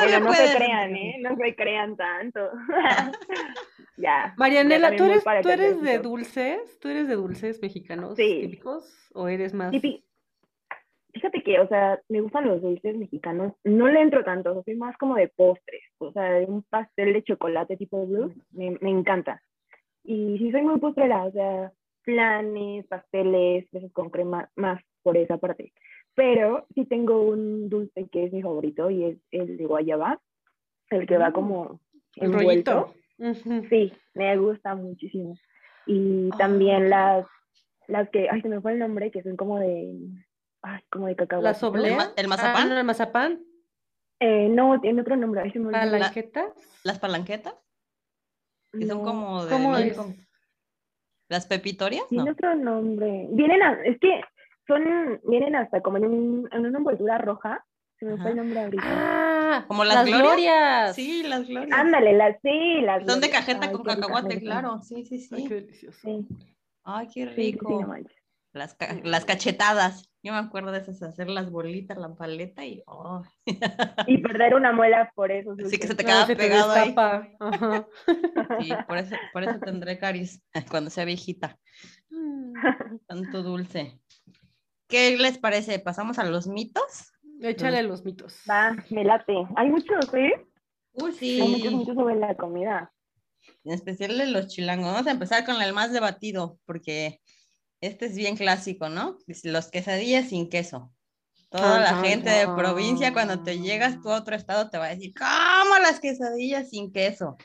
Bueno, 0.00 0.20
no 0.20 0.32
se 0.32 0.56
crean, 0.56 0.96
¿eh? 0.96 1.16
No 1.20 1.36
se 1.36 1.54
crean 1.56 1.96
tanto. 1.96 2.40
ya. 3.96 4.34
Marianela, 4.36 4.96
¿tú 4.96 5.04
eres, 5.04 5.24
¿tú 5.42 5.48
eres 5.48 5.82
de 5.82 5.98
dulces? 5.98 6.78
¿Tú 6.80 6.88
eres 6.88 7.08
de 7.08 7.16
dulces 7.16 7.60
mexicanos 7.60 8.14
típicos? 8.14 9.10
¿O 9.12 9.26
eres 9.26 9.52
más...? 9.52 9.72
Fíjate 11.12 11.42
que, 11.42 11.58
o 11.58 11.68
sea, 11.68 12.00
me 12.08 12.20
gustan 12.20 12.46
los 12.46 12.62
dulces 12.62 12.96
mexicanos. 12.96 13.52
No 13.64 13.88
le 13.88 14.00
entro 14.00 14.24
tanto, 14.24 14.62
soy 14.64 14.76
más 14.76 14.96
como 14.96 15.16
de 15.16 15.28
postres. 15.28 15.82
O 15.98 16.12
sea, 16.12 16.38
un 16.46 16.62
pastel 16.62 17.12
de 17.12 17.22
chocolate 17.22 17.76
tipo 17.76 18.06
blue, 18.06 18.34
me, 18.50 18.76
me 18.80 18.90
encanta. 18.90 19.42
Y 20.04 20.38
sí 20.38 20.50
soy 20.50 20.62
muy 20.62 20.78
postrera, 20.78 21.24
o 21.24 21.32
sea, 21.32 21.72
planes, 22.04 22.86
pasteles, 22.86 23.70
veces 23.70 23.92
con 23.92 24.10
crema, 24.10 24.50
más 24.56 24.82
por 25.02 25.16
esa 25.16 25.38
parte. 25.38 25.72
Pero 26.14 26.66
sí 26.74 26.84
tengo 26.86 27.22
un 27.22 27.68
dulce 27.68 28.08
que 28.10 28.24
es 28.24 28.32
mi 28.32 28.42
favorito 28.42 28.90
y 28.90 29.04
es 29.04 29.18
el 29.30 29.56
de 29.56 29.66
guayaba, 29.66 30.20
el 30.90 31.06
que 31.06 31.18
va 31.18 31.30
mm. 31.30 31.32
como 31.32 31.80
envuelto. 32.16 32.94
Sí, 33.68 33.92
me 34.14 34.36
gusta 34.38 34.74
muchísimo. 34.74 35.36
Y 35.86 36.30
también 36.38 36.88
las, 36.88 37.26
las 37.86 38.08
que, 38.10 38.28
ay, 38.30 38.40
se 38.40 38.48
me 38.48 38.60
fue 38.60 38.72
el 38.72 38.78
nombre, 38.78 39.10
que 39.10 39.22
son 39.22 39.36
como 39.36 39.58
de, 39.58 39.94
ay, 40.62 40.80
como 40.90 41.06
de 41.06 41.16
cacao. 41.16 41.42
¿La 41.42 41.54
soble? 41.54 41.96
¿El 42.16 42.28
mazapán? 42.28 42.72
Ah, 42.72 42.78
¿El 42.80 42.84
mazapán? 42.84 43.44
Eh, 44.20 44.48
no, 44.50 44.80
tiene 44.80 45.00
otro 45.00 45.16
nombre. 45.16 45.40
Ay, 45.42 45.50
¿Palanquetas? 45.50 46.52
¿Las 46.84 46.98
palanquetas? 46.98 47.54
Que 48.72 48.86
son 48.86 49.02
como 49.02 49.44
de... 49.44 49.50
¿Cómo 49.50 49.76
es? 49.76 49.98
¿Las 51.28 51.46
pepitorias? 51.46 52.06
Tiene 52.08 52.30
otro 52.30 52.54
nombre. 52.54 53.28
Vienen 53.30 53.62
a, 53.62 53.80
es 53.84 53.98
que 54.00 54.20
son, 54.66 55.20
vienen 55.24 55.56
hasta 55.56 55.80
como 55.80 55.96
en, 55.96 56.04
un, 56.04 56.48
en 56.52 56.66
una 56.66 56.78
envoltura 56.78 57.18
roja. 57.18 57.64
Se 57.98 58.06
me 58.06 58.16
fue 58.16 58.30
el 58.30 58.38
nombre 58.38 58.60
ahorita. 58.60 58.82
Ah, 58.84 59.64
como 59.68 59.84
las, 59.84 60.06
glorias. 60.06 60.94
Sí, 60.96 61.22
las 61.22 61.46
glorias. 61.46 61.78
Ándale, 61.78 62.14
las 62.14 62.36
sí, 62.42 62.80
las 62.80 63.04
Son 63.06 63.20
de 63.20 63.30
cajeta 63.30 63.70
con 63.70 63.82
cacahuate, 63.84 64.40
claro. 64.40 64.80
Sí, 64.82 65.04
sí, 65.04 65.18
sí. 65.18 65.34
Ay, 65.34 65.48
qué 65.48 65.54
delicioso. 65.54 66.08
Ay, 66.82 67.08
qué 67.12 67.26
rico. 67.26 67.84
Las, 68.52 68.76
las 69.04 69.24
cachetadas. 69.24 70.10
Yo 70.22 70.32
me 70.32 70.38
acuerdo 70.38 70.70
de 70.72 70.78
esas, 70.80 71.02
hacer 71.02 71.30
las 71.30 71.50
bolitas, 71.50 71.96
la 71.96 72.14
paleta 72.14 72.64
y... 72.64 72.82
Oh. 72.86 73.22
Y 74.06 74.18
perder 74.18 74.54
una 74.54 74.72
muela 74.72 75.10
por 75.14 75.32
eso. 75.32 75.54
Sí, 75.64 75.78
que 75.78 75.86
se 75.86 75.94
te 75.94 76.02
No, 76.02 76.08
queda 76.08 76.26
se 76.26 76.36
te 76.36 76.42
pegado 76.42 76.72
ahí. 76.72 76.94
Ajá. 77.38 77.86
Sí, 78.60 78.72
por 78.86 78.98
eso, 78.98 79.16
por 79.32 79.42
eso 79.44 79.58
tendré 79.60 79.98
caries 79.98 80.42
cuando 80.70 80.90
sea 80.90 81.04
viejita. 81.04 81.58
Mm. 82.10 82.52
Tanto 83.06 83.42
dulce. 83.42 83.98
¿Qué 84.88 85.16
les 85.16 85.38
parece? 85.38 85.78
¿Pasamos 85.78 86.18
a 86.18 86.24
los 86.24 86.46
mitos? 86.46 87.12
Échale 87.40 87.82
los 87.82 88.04
mitos. 88.04 88.42
Va, 88.48 88.76
me 88.90 89.04
late. 89.04 89.46
Hay 89.56 89.70
muchos, 89.70 90.12
¿eh? 90.12 90.46
Uy, 90.92 91.14
Hay 91.20 91.48
muchos, 91.48 91.68
sí. 91.68 91.74
muchos 91.74 91.94
sobre 91.94 92.16
la 92.16 92.34
comida. 92.34 92.92
En 93.64 93.72
especial 93.72 94.18
de 94.18 94.26
los 94.26 94.48
chilangos. 94.48 94.92
Vamos 94.92 95.06
a 95.06 95.12
empezar 95.12 95.46
con 95.46 95.62
el 95.62 95.72
más 95.72 95.92
debatido, 95.92 96.58
porque 96.66 97.20
este 97.80 98.06
es 98.06 98.14
bien 98.14 98.36
clásico, 98.36 98.88
¿no? 98.88 99.18
Los 99.44 99.68
quesadillas 99.68 100.28
sin 100.28 100.48
queso. 100.48 100.92
Toda 101.48 101.80
la 101.80 101.90
Ajá, 101.90 102.04
gente 102.04 102.30
de 102.30 102.46
provincia, 102.46 103.12
cuando 103.12 103.42
te 103.42 103.58
llegas 103.58 104.00
tú 104.00 104.10
a 104.10 104.18
otro 104.18 104.36
estado, 104.36 104.70
te 104.70 104.78
va 104.78 104.86
a 104.86 104.94
decir, 104.94 105.12
¿cómo 105.14 105.78
las 105.82 105.98
quesadillas 105.98 106.70
sin 106.70 106.92
queso? 106.92 107.36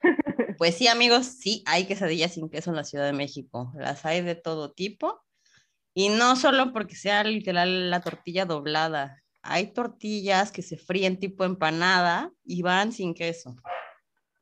Pues 0.58 0.74
sí, 0.74 0.88
amigos, 0.88 1.24
sí 1.26 1.62
hay 1.64 1.86
quesadillas 1.86 2.34
sin 2.34 2.50
queso 2.50 2.68
en 2.68 2.76
la 2.76 2.84
Ciudad 2.84 3.06
de 3.06 3.14
México. 3.14 3.72
Las 3.76 4.04
hay 4.04 4.20
de 4.20 4.34
todo 4.34 4.72
tipo. 4.72 5.22
Y 5.94 6.10
no 6.10 6.36
solo 6.36 6.74
porque 6.74 6.96
sea 6.96 7.24
literal 7.24 7.88
la 7.88 8.02
tortilla 8.02 8.44
doblada. 8.44 9.22
Hay 9.40 9.72
tortillas 9.72 10.52
que 10.52 10.60
se 10.60 10.76
fríen 10.76 11.18
tipo 11.18 11.44
empanada 11.44 12.30
y 12.44 12.60
van 12.60 12.92
sin 12.92 13.14
queso. 13.14 13.56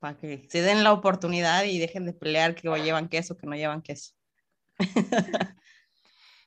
Para 0.01 0.17
que 0.17 0.49
se 0.51 0.61
den 0.61 0.83
la 0.83 0.93
oportunidad 0.93 1.63
y 1.63 1.79
dejen 1.79 2.05
de 2.05 2.15
pelear 2.15 2.57
que 2.57 2.69
llevan 2.83 3.09
queso, 3.09 3.37
que 3.37 3.47
no 3.47 3.55
llevan 3.55 3.83
queso. 3.83 4.18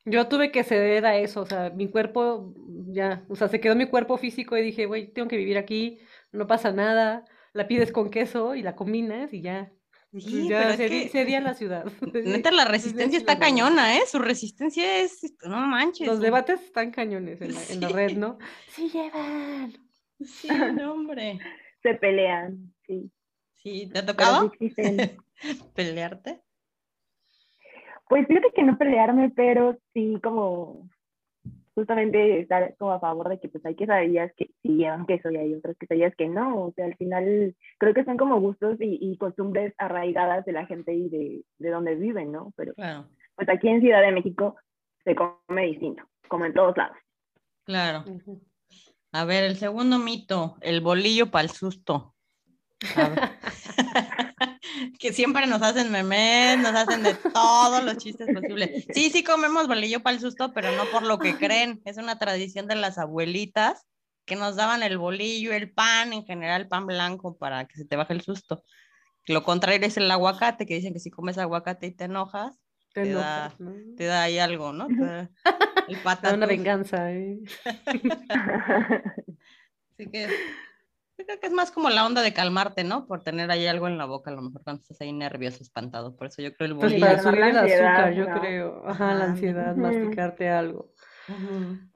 Yo 0.06 0.28
tuve 0.28 0.52
que 0.52 0.64
ceder 0.64 1.06
a 1.06 1.16
eso, 1.18 1.42
o 1.42 1.46
sea, 1.46 1.70
mi 1.70 1.88
cuerpo 1.88 2.54
ya, 2.88 3.24
o 3.30 3.36
sea, 3.36 3.48
se 3.50 3.60
quedó 3.60 3.76
mi 3.76 3.86
cuerpo 3.86 4.18
físico 4.18 4.58
y 4.58 4.64
dije, 4.64 4.88
güey, 4.88 5.14
tengo 5.14 5.28
que 5.28 5.38
vivir 5.38 5.58
aquí, 5.60 6.00
no 6.32 6.48
pasa 6.48 6.72
nada, 6.72 7.24
la 7.54 7.68
pides 7.68 7.92
con 7.92 8.10
queso 8.10 8.56
y 8.56 8.64
la 8.64 8.76
combinas 8.76 9.32
y 9.32 9.42
ya. 9.42 9.72
Sí, 10.18 10.50
ya 10.50 10.58
pero 10.60 10.70
es 10.72 10.78
cedí, 10.78 11.04
que- 11.04 11.10
cedí 11.10 11.36
a 11.36 11.40
la 11.42 11.54
ciudad. 11.54 11.86
Neta, 12.14 12.52
la 12.52 12.66
resistencia 12.66 13.18
está 13.20 13.38
cañona, 13.38 13.96
¿eh? 13.96 14.02
Su 14.08 14.18
resistencia 14.20 14.98
es, 15.02 15.36
no 15.44 15.56
manches. 15.68 16.08
Los 16.08 16.18
¿no? 16.18 16.24
debates 16.24 16.62
están 16.62 16.92
cañones 16.92 17.40
en 17.42 17.54
la, 17.54 17.62
en 17.70 17.80
la 17.82 17.88
Sí. 17.88 17.94
red, 17.94 18.18
¿no? 18.18 18.38
Sí 18.70 18.90
llevan. 18.90 19.74
Sí, 20.20 20.48
no, 20.76 20.94
hombre. 20.94 21.40
Se 21.84 21.94
pelean, 21.94 22.74
sí. 22.88 23.10
Sí, 23.56 23.90
¿te 23.94 24.00
ha 24.00 24.06
tocado 24.06 24.52
sí 24.60 24.74
pelearte? 25.76 26.42
Pues 28.12 28.28
fíjate 28.28 28.52
que 28.54 28.64
no 28.64 28.78
pelearme, 28.78 29.30
pero 29.30 29.78
sí 29.94 30.20
como 30.22 30.90
justamente 31.74 32.42
estar 32.42 32.76
como 32.78 32.92
a 32.92 33.00
favor 33.00 33.30
de 33.30 33.40
que 33.40 33.48
pues 33.48 33.66
hay 33.66 33.74
quesadillas 33.74 34.34
que 34.36 34.48
sí 34.62 34.76
llevan 34.76 35.06
queso 35.06 35.32
y 35.32 35.38
hay 35.38 35.54
otras 35.54 35.78
quesadillas 35.78 36.14
que 36.18 36.28
no. 36.28 36.66
O 36.66 36.74
sea, 36.74 36.88
al 36.88 36.98
final 36.98 37.56
creo 37.78 37.94
que 37.94 38.04
son 38.04 38.18
como 38.18 38.42
gustos 38.42 38.76
y, 38.82 38.98
y 39.00 39.16
costumbres 39.16 39.74
arraigadas 39.78 40.44
de 40.44 40.52
la 40.52 40.66
gente 40.66 40.94
y 40.94 41.08
de, 41.08 41.46
de 41.58 41.70
donde 41.70 41.96
viven, 41.96 42.34
¿no? 42.34 42.52
Pero 42.58 42.74
Claro, 42.74 43.08
pues 43.36 43.48
aquí 43.48 43.70
en 43.70 43.80
Ciudad 43.80 44.02
de 44.02 44.12
México 44.12 44.58
se 45.06 45.16
come 45.16 45.68
distinto, 45.68 46.04
como 46.28 46.44
en 46.44 46.54
todos 46.54 46.76
lados. 46.76 46.98
claro. 47.64 48.04
A 49.14 49.24
ver, 49.24 49.46
el 49.46 49.56
segundo 49.56 50.00
mito, 50.00 50.58
el 50.60 50.82
bolillo 50.82 51.32
para 51.32 51.44
el 51.44 51.50
susto. 51.52 52.14
Que 55.00 55.14
siempre 55.14 55.48
nos 55.48 55.62
hacen 55.62 55.92
memes, 55.92 56.58
nos 56.60 56.74
hacen 56.76 57.04
de 57.04 57.14
todos 57.34 57.84
los 57.84 57.98
chistes 57.98 58.30
posibles. 58.34 58.86
Sí, 58.94 59.10
sí 59.10 59.24
comemos 59.24 59.68
bolillo 59.68 60.02
para 60.02 60.16
el 60.16 60.22
susto, 60.22 60.52
pero 60.54 60.72
no 60.76 60.86
por 60.90 61.04
lo 61.04 61.20
que 61.20 61.38
creen. 61.38 61.82
Es 61.86 61.98
una 61.98 62.18
tradición 62.20 62.68
de 62.68 62.76
las 62.76 62.98
abuelitas 62.98 63.86
que 64.26 64.36
nos 64.36 64.56
daban 64.56 64.84
el 64.84 64.98
bolillo, 64.98 65.54
el 65.54 65.72
pan, 65.72 66.14
en 66.14 66.26
general 66.26 66.68
pan 66.68 66.86
blanco 66.86 67.38
para 67.38 67.66
que 67.66 67.76
se 67.78 67.86
te 67.86 67.96
baje 67.96 68.14
el 68.14 68.22
susto. 68.22 68.64
Lo 69.28 69.44
contrario 69.44 69.86
es 69.88 69.98
el 69.98 70.10
aguacate, 70.10 70.66
que 70.66 70.76
dicen 70.76 70.94
que 70.94 71.00
si 71.00 71.10
comes 71.12 71.38
aguacate 71.38 71.88
y 71.88 71.92
te 71.92 72.06
enojas, 72.06 72.56
Te 72.94 73.04
Te 73.04 73.10
enojas, 73.12 73.58
da- 73.60 73.66
¿no? 73.66 73.74
te 73.96 74.04
da 74.06 74.24
ahí 74.24 74.40
algo, 74.40 74.74
¿no? 74.74 74.88
Da 74.90 75.30
el 75.88 75.96
Da 75.98 76.04
patatús. 76.04 76.38
una 76.38 76.46
venganza, 76.46 77.12
¿eh? 77.12 77.40
Así 79.94 80.10
que 80.12 80.28
yo 81.18 81.26
creo 81.26 81.40
que 81.40 81.48
es 81.48 81.54
más 81.54 81.72
como 81.72 81.90
la 81.90 82.06
onda 82.06 82.22
de 82.22 82.34
calmarte, 82.34 82.84
¿no? 82.84 83.06
Por 83.06 83.24
tener 83.24 83.52
ahí 83.52 83.68
algo 83.68 83.88
en 83.88 83.98
la 83.98 84.06
boca, 84.06 84.32
a 84.32 84.34
lo 84.34 84.42
mejor 84.42 84.64
cuando 84.64 84.82
estás 84.82 85.00
ahí 85.02 85.12
nervioso, 85.14 85.62
espantado. 85.62 86.16
Por 86.16 86.28
eso 86.28 86.42
yo 86.42 86.54
creo 86.56 86.68
el 86.70 86.76
Pues 86.78 86.92
bolillo. 86.94 87.06
para 87.06 87.16
calmar 87.22 87.34
subir 87.34 87.46
el 87.46 87.58
azúcar, 87.58 88.14
yo 88.14 88.26
creo. 88.40 88.84
Ajá, 88.88 89.14
la 89.14 89.24
Ajá. 89.24 89.32
ansiedad, 89.32 89.76
masticarte 89.76 90.50
algo. 90.50 90.94
Ujú. 91.28 91.91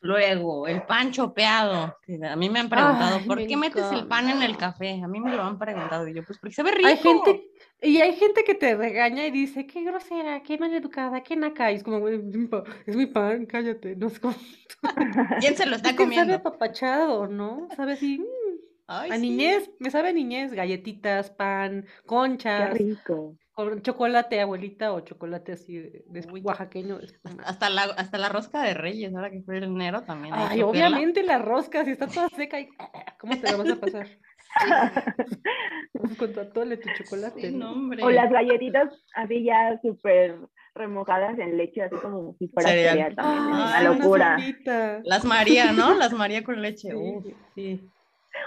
Luego, 0.00 0.66
el 0.66 0.82
pan 0.82 1.12
chopeado. 1.12 1.96
A 2.28 2.36
mí 2.36 2.50
me 2.50 2.58
han 2.60 2.68
preguntado, 2.68 3.18
Ay, 3.20 3.28
¿por 3.28 3.46
qué 3.46 3.56
metes 3.56 3.92
el 3.92 4.08
pan 4.08 4.28
en 4.28 4.42
el 4.42 4.56
café? 4.56 5.00
A 5.02 5.06
mí 5.08 5.20
me 5.20 5.30
lo 5.32 5.42
han 5.42 5.58
preguntado 5.58 6.08
y 6.08 6.14
yo, 6.14 6.24
pues 6.24 6.38
porque 6.38 6.54
sabe 6.54 6.72
rico. 6.72 6.88
Hay 6.88 6.96
gente, 6.96 7.50
y 7.80 8.00
hay 8.00 8.12
gente 8.14 8.42
que 8.44 8.54
te 8.54 8.74
regaña 8.76 9.24
y 9.26 9.30
dice, 9.30 9.66
qué 9.66 9.82
grosera, 9.84 10.42
qué 10.42 10.58
maleducada, 10.58 11.22
qué 11.22 11.36
naca. 11.36 11.70
Y 11.70 11.76
es 11.76 11.84
como, 11.84 12.08
es 12.08 12.22
mi 12.22 12.46
pa- 12.48 12.64
es 12.86 12.96
mi 12.96 13.06
pan, 13.06 13.46
cállate. 13.46 13.94
No 13.96 14.08
es 14.08 14.18
como, 14.18 14.34
¿Quién 15.40 15.56
se 15.56 15.66
lo 15.66 15.76
está 15.76 15.90
es 15.90 15.96
que 15.96 15.98
sabe 15.98 16.06
comiendo? 16.06 16.34
apapachado, 16.34 17.26
¿no? 17.28 17.68
Sabe 17.76 17.92
así, 17.92 18.18
mm, 18.18 18.24
Ay, 18.88 19.10
a 19.12 19.18
sí. 19.18 19.18
niñez, 19.18 19.70
me 19.78 19.90
sabe 19.90 20.08
a 20.10 20.12
niñez, 20.12 20.52
galletitas, 20.52 21.30
pan, 21.30 21.82
Qué 21.82 22.06
conchas, 22.06 22.72
rico. 22.78 23.38
Con 23.52 23.82
chocolate, 23.82 24.40
abuelita, 24.40 24.92
o 24.92 25.00
chocolate 25.00 25.52
así 25.52 25.76
de, 25.76 26.04
de 26.06 26.26
Uy. 26.30 26.40
oaxaqueño. 26.42 26.98
Hasta 27.44 27.70
la, 27.70 27.82
hasta 27.82 28.18
la 28.18 28.28
rosca 28.28 28.62
de 28.62 28.74
Reyes, 28.74 29.14
ahora 29.14 29.30
que 29.30 29.42
fue 29.42 29.58
el 29.58 29.64
enero 29.64 30.02
también. 30.02 30.34
Ay, 30.36 30.62
obviamente 30.62 31.22
la 31.22 31.38
rosca, 31.38 31.84
si 31.84 31.90
está 31.92 32.06
toda 32.06 32.28
seca, 32.30 32.60
y, 32.60 32.68
¿cómo 33.20 33.38
te 33.38 33.50
la 33.50 33.56
vas 33.56 33.70
a 33.70 33.76
pasar? 33.76 34.06
Con 36.18 36.32
tu 36.32 36.40
atole, 36.40 36.76
tu 36.76 36.88
chocolate. 36.94 37.40
Sí, 37.40 37.52
¿no? 37.52 37.66
no, 37.66 37.72
hombre. 37.72 38.02
O 38.04 38.10
las 38.10 38.30
galletitas 38.30 38.92
así 39.14 39.44
ya 39.44 39.78
súper 39.82 40.36
remojadas 40.74 41.38
en 41.38 41.56
leche, 41.56 41.82
así 41.82 41.96
como 41.96 42.34
si 42.38 42.48
fuera 42.48 42.70
Cereal. 42.70 42.92
cereal 42.92 43.16
también. 43.16 43.42
Ay, 43.54 43.86
una 43.86 43.94
locura. 43.94 44.36
Las 45.04 45.24
María, 45.24 45.72
¿no? 45.72 45.94
Las 45.98 46.12
María 46.12 46.42
con 46.42 46.60
leche. 46.60 46.90
Sí. 46.90 46.94
Uf, 46.94 47.26
sí. 47.54 47.90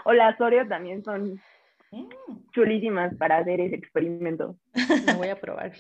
O 0.06 0.14
las 0.14 0.40
Oreo 0.42 0.68
también 0.68 1.04
son. 1.04 1.40
Chulísimas 2.54 3.16
para 3.16 3.38
hacer 3.38 3.60
ese 3.62 3.76
experimento. 3.76 4.58
La 5.06 5.16
voy 5.16 5.30
a 5.30 5.40
probar. 5.40 5.74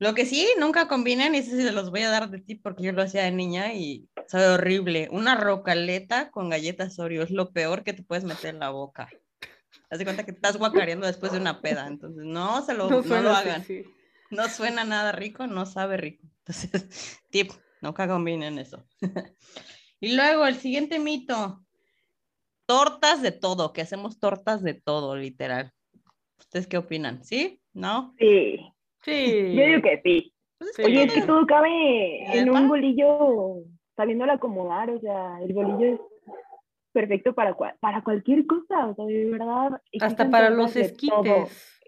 Lo 0.00 0.14
que 0.14 0.26
sí, 0.26 0.48
nunca 0.60 0.86
combinen, 0.86 1.34
y 1.34 1.38
eso 1.38 1.50
sí 1.50 1.62
se 1.62 1.72
los 1.72 1.90
voy 1.90 2.02
a 2.02 2.10
dar 2.10 2.30
de 2.30 2.40
ti 2.40 2.54
porque 2.54 2.84
yo 2.84 2.92
lo 2.92 3.02
hacía 3.02 3.24
de 3.24 3.32
niña 3.32 3.74
y 3.74 4.08
sabe 4.28 4.46
horrible. 4.46 5.08
Una 5.10 5.34
rocaleta 5.34 6.30
con 6.30 6.48
galletas 6.48 6.98
Oreo 7.00 7.22
es 7.24 7.30
lo 7.32 7.50
peor 7.52 7.82
que 7.82 7.92
te 7.92 8.04
puedes 8.04 8.24
meter 8.24 8.50
en 8.54 8.60
la 8.60 8.70
boca. 8.70 9.08
Haz 9.90 9.98
de 9.98 10.04
cuenta 10.04 10.24
que 10.24 10.32
te 10.32 10.38
estás 10.38 10.56
guacareando 10.56 11.06
después 11.06 11.32
de 11.32 11.38
una 11.38 11.60
peda, 11.60 11.86
entonces 11.88 12.24
no 12.24 12.62
se 12.62 12.74
lo, 12.74 12.88
No 12.88 12.98
no 12.98 13.02
suena 13.02 13.22
lo 13.22 13.30
así, 13.30 13.48
hagan. 13.48 13.64
sí. 13.64 13.84
No 14.30 14.48
suena 14.48 14.84
nada 14.84 15.12
rico, 15.12 15.46
no 15.46 15.66
sabe 15.66 15.96
rico. 15.96 16.26
Entonces, 16.46 17.20
tip, 17.30 17.50
nunca 17.80 18.06
combinen 18.06 18.58
eso. 18.58 18.84
y 20.00 20.14
luego 20.14 20.46
el 20.46 20.56
siguiente 20.56 20.98
mito, 20.98 21.64
tortas 22.68 23.22
de 23.22 23.32
todo, 23.32 23.72
que 23.72 23.80
hacemos 23.80 24.20
tortas 24.20 24.62
de 24.62 24.74
todo, 24.74 25.16
literal. 25.16 25.72
¿Ustedes 26.38 26.66
qué 26.66 26.76
opinan? 26.76 27.24
¿Sí? 27.24 27.62
¿No? 27.72 28.14
Sí, 28.18 28.60
Sí. 29.02 29.54
yo 29.56 29.64
digo 29.64 29.82
que 29.82 30.00
sí. 30.04 30.34
Pues 30.58 30.70
Sí. 30.76 30.82
Oye, 30.82 31.04
es 31.04 31.12
que 31.14 31.22
todo 31.22 31.46
cabe 31.46 32.24
en 32.38 32.50
un 32.50 32.68
bolillo, 32.68 33.62
sabiéndolo 33.96 34.32
acomodar, 34.32 34.90
o 34.90 35.00
sea, 35.00 35.38
el 35.40 35.52
bolillo 35.54 35.94
es 35.94 36.00
perfecto 36.92 37.32
para, 37.34 37.56
para 37.80 38.02
cualquier 38.02 38.44
cosa, 38.46 38.86
o 38.88 38.94
sea, 38.94 39.04
de 39.06 39.24
verdad. 39.30 39.80
Hasta 40.00 40.28
para 40.28 40.50
los 40.50 40.74
de 40.74 40.90
todo, 40.90 41.24
esquites. 41.24 41.80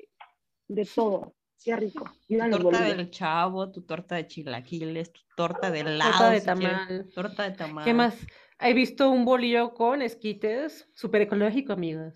de 0.69 0.89
todo, 0.95 1.35
qué 1.65 1.77
rico. 1.77 2.05
tu 2.29 2.39
torta 2.39 2.59
bolillos. 2.63 2.97
del 2.97 3.11
chavo, 3.11 3.71
tu 3.71 3.83
torta 3.83 4.15
de 4.15 4.27
chilaquiles, 4.29 5.13
tu 5.13 5.21
torta 5.37 5.71
de 5.71 5.81
helado. 5.81 6.13
Torta 6.13 6.31
de 6.31 6.41
si 6.41 6.47
quieres, 6.47 6.77
tamal. 6.87 7.09
Torta 7.15 7.43
de 7.43 7.51
tamal. 7.51 7.85
¿Qué 7.85 7.93
más? 7.95 8.17
He 8.61 8.75
visto 8.75 9.11
un 9.11 9.25
bolillo 9.25 9.75
con 9.75 10.03
esquites, 10.03 10.89
súper 10.95 11.23
ecológico, 11.23 11.73
amigos. 11.73 12.15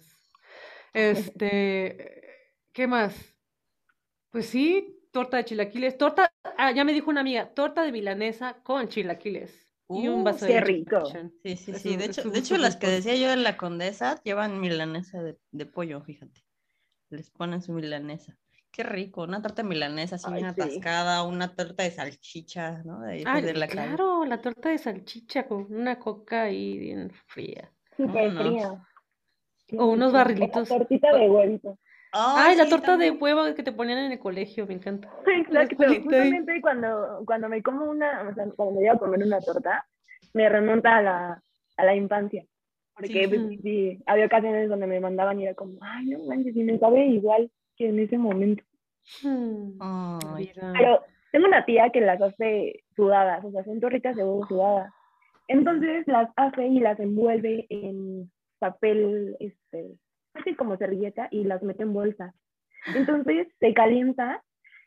Este, 0.92 2.22
¿qué 2.72 2.86
más? 2.86 3.14
Pues 4.30 4.46
sí, 4.46 4.98
torta 5.12 5.38
de 5.38 5.44
chilaquiles, 5.44 5.96
torta, 5.96 6.30
ah, 6.58 6.72
ya 6.72 6.84
me 6.84 6.92
dijo 6.92 7.10
una 7.10 7.20
amiga, 7.20 7.54
torta 7.54 7.82
de 7.84 7.92
milanesa 7.92 8.62
con 8.62 8.88
chilaquiles 8.88 9.72
y 9.92 10.08
un 10.08 10.22
Uh, 10.22 10.24
vaso 10.24 10.46
qué 10.46 10.54
de 10.54 10.60
rico. 10.60 11.00
Sí, 11.42 11.56
sí, 11.56 11.74
sí. 11.74 11.90
un- 11.90 11.98
De 11.98 12.04
es 12.04 12.18
hecho, 12.18 12.28
un 12.28 12.32
de 12.32 12.38
hecho 12.40 12.58
las 12.58 12.76
que 12.76 12.88
decía 12.88 13.14
yo 13.14 13.28
de 13.30 13.36
la 13.36 13.56
condesa 13.56 14.20
llevan 14.24 14.60
milanesa 14.60 15.22
de, 15.22 15.38
de 15.52 15.66
pollo, 15.66 16.00
fíjate. 16.02 16.44
Les 17.10 17.30
ponen 17.30 17.62
su 17.62 17.72
milanesa. 17.72 18.36
Qué 18.74 18.82
rico, 18.82 19.22
una 19.22 19.40
torta 19.40 19.62
milanesa 19.62 20.16
así 20.16 20.26
Ay, 20.26 20.42
bien 20.42 20.52
sí. 20.52 20.60
atascada, 20.60 21.22
una 21.22 21.54
torta 21.54 21.84
de 21.84 21.92
salchicha, 21.92 22.82
¿no? 22.84 23.02
De 23.02 23.18
esas 23.18 23.32
Ah, 23.32 23.40
de 23.40 23.54
la 23.54 23.68
calle. 23.68 23.86
claro, 23.86 24.24
la 24.24 24.40
torta 24.40 24.70
de 24.70 24.78
salchicha 24.78 25.46
con 25.46 25.72
una 25.72 26.00
coca 26.00 26.42
ahí 26.42 26.76
bien 26.76 27.12
fría. 27.28 27.70
Súper 27.96 28.32
fría. 28.32 28.84
O 29.78 29.86
unos 29.86 30.12
barrilitos. 30.12 30.68
La 30.68 30.78
tortita 30.78 31.16
de 31.16 31.30
huevito. 31.30 31.78
Ay, 32.10 32.56
la 32.56 32.68
torta 32.68 32.96
de 32.96 33.12
huevo 33.12 33.54
que 33.54 33.62
te 33.62 33.70
ponían 33.70 33.98
en 33.98 34.10
el 34.10 34.18
colegio, 34.18 34.66
me 34.66 34.74
encanta. 34.74 35.08
Exacto, 35.26 35.84
justamente 36.02 36.60
cuando, 36.60 37.22
cuando 37.24 37.48
me 37.48 37.62
como 37.62 37.84
una, 37.84 38.28
o 38.28 38.34
sea, 38.34 38.44
cuando 38.56 38.74
me 38.74 38.80
voy 38.80 38.88
a 38.88 38.98
comer 38.98 39.22
una 39.22 39.40
torta, 39.40 39.86
me 40.32 40.48
remonta 40.48 40.96
a 40.96 41.02
la, 41.02 41.42
a 41.76 41.84
la 41.84 41.94
infancia. 41.94 42.44
Porque 42.96 43.28
pues, 43.28 43.40
sí. 43.62 44.02
había 44.06 44.26
ocasiones 44.26 44.68
donde 44.68 44.88
me 44.88 44.98
mandaban 44.98 45.38
y 45.38 45.44
era 45.44 45.54
como, 45.54 45.78
ay, 45.80 46.06
no 46.06 46.24
manches, 46.24 46.56
y 46.56 46.64
me 46.64 46.76
sabe 46.80 47.06
igual 47.06 47.52
que 47.76 47.88
en 47.88 47.98
ese 47.98 48.18
momento. 48.18 48.64
Hmm. 49.22 49.78
Pero 50.72 51.02
tengo 51.32 51.46
una 51.46 51.64
tía 51.64 51.90
que 51.90 52.00
las 52.00 52.20
hace 52.20 52.84
sudadas, 52.96 53.44
o 53.44 53.50
sea, 53.50 53.64
son 53.64 53.80
torritas 53.80 54.16
de 54.16 54.22
huevo 54.22 54.46
sudadas. 54.46 54.92
Entonces 55.48 56.06
las 56.06 56.30
hace 56.36 56.66
y 56.66 56.80
las 56.80 56.98
envuelve 57.00 57.66
en 57.68 58.30
papel, 58.58 59.36
este, 59.40 59.98
así 60.34 60.54
como 60.54 60.76
servilleta 60.76 61.28
y 61.30 61.44
las 61.44 61.62
mete 61.62 61.82
en 61.82 61.92
bolsa. 61.92 62.34
Entonces 62.94 63.48
se 63.60 63.74
calienta 63.74 64.42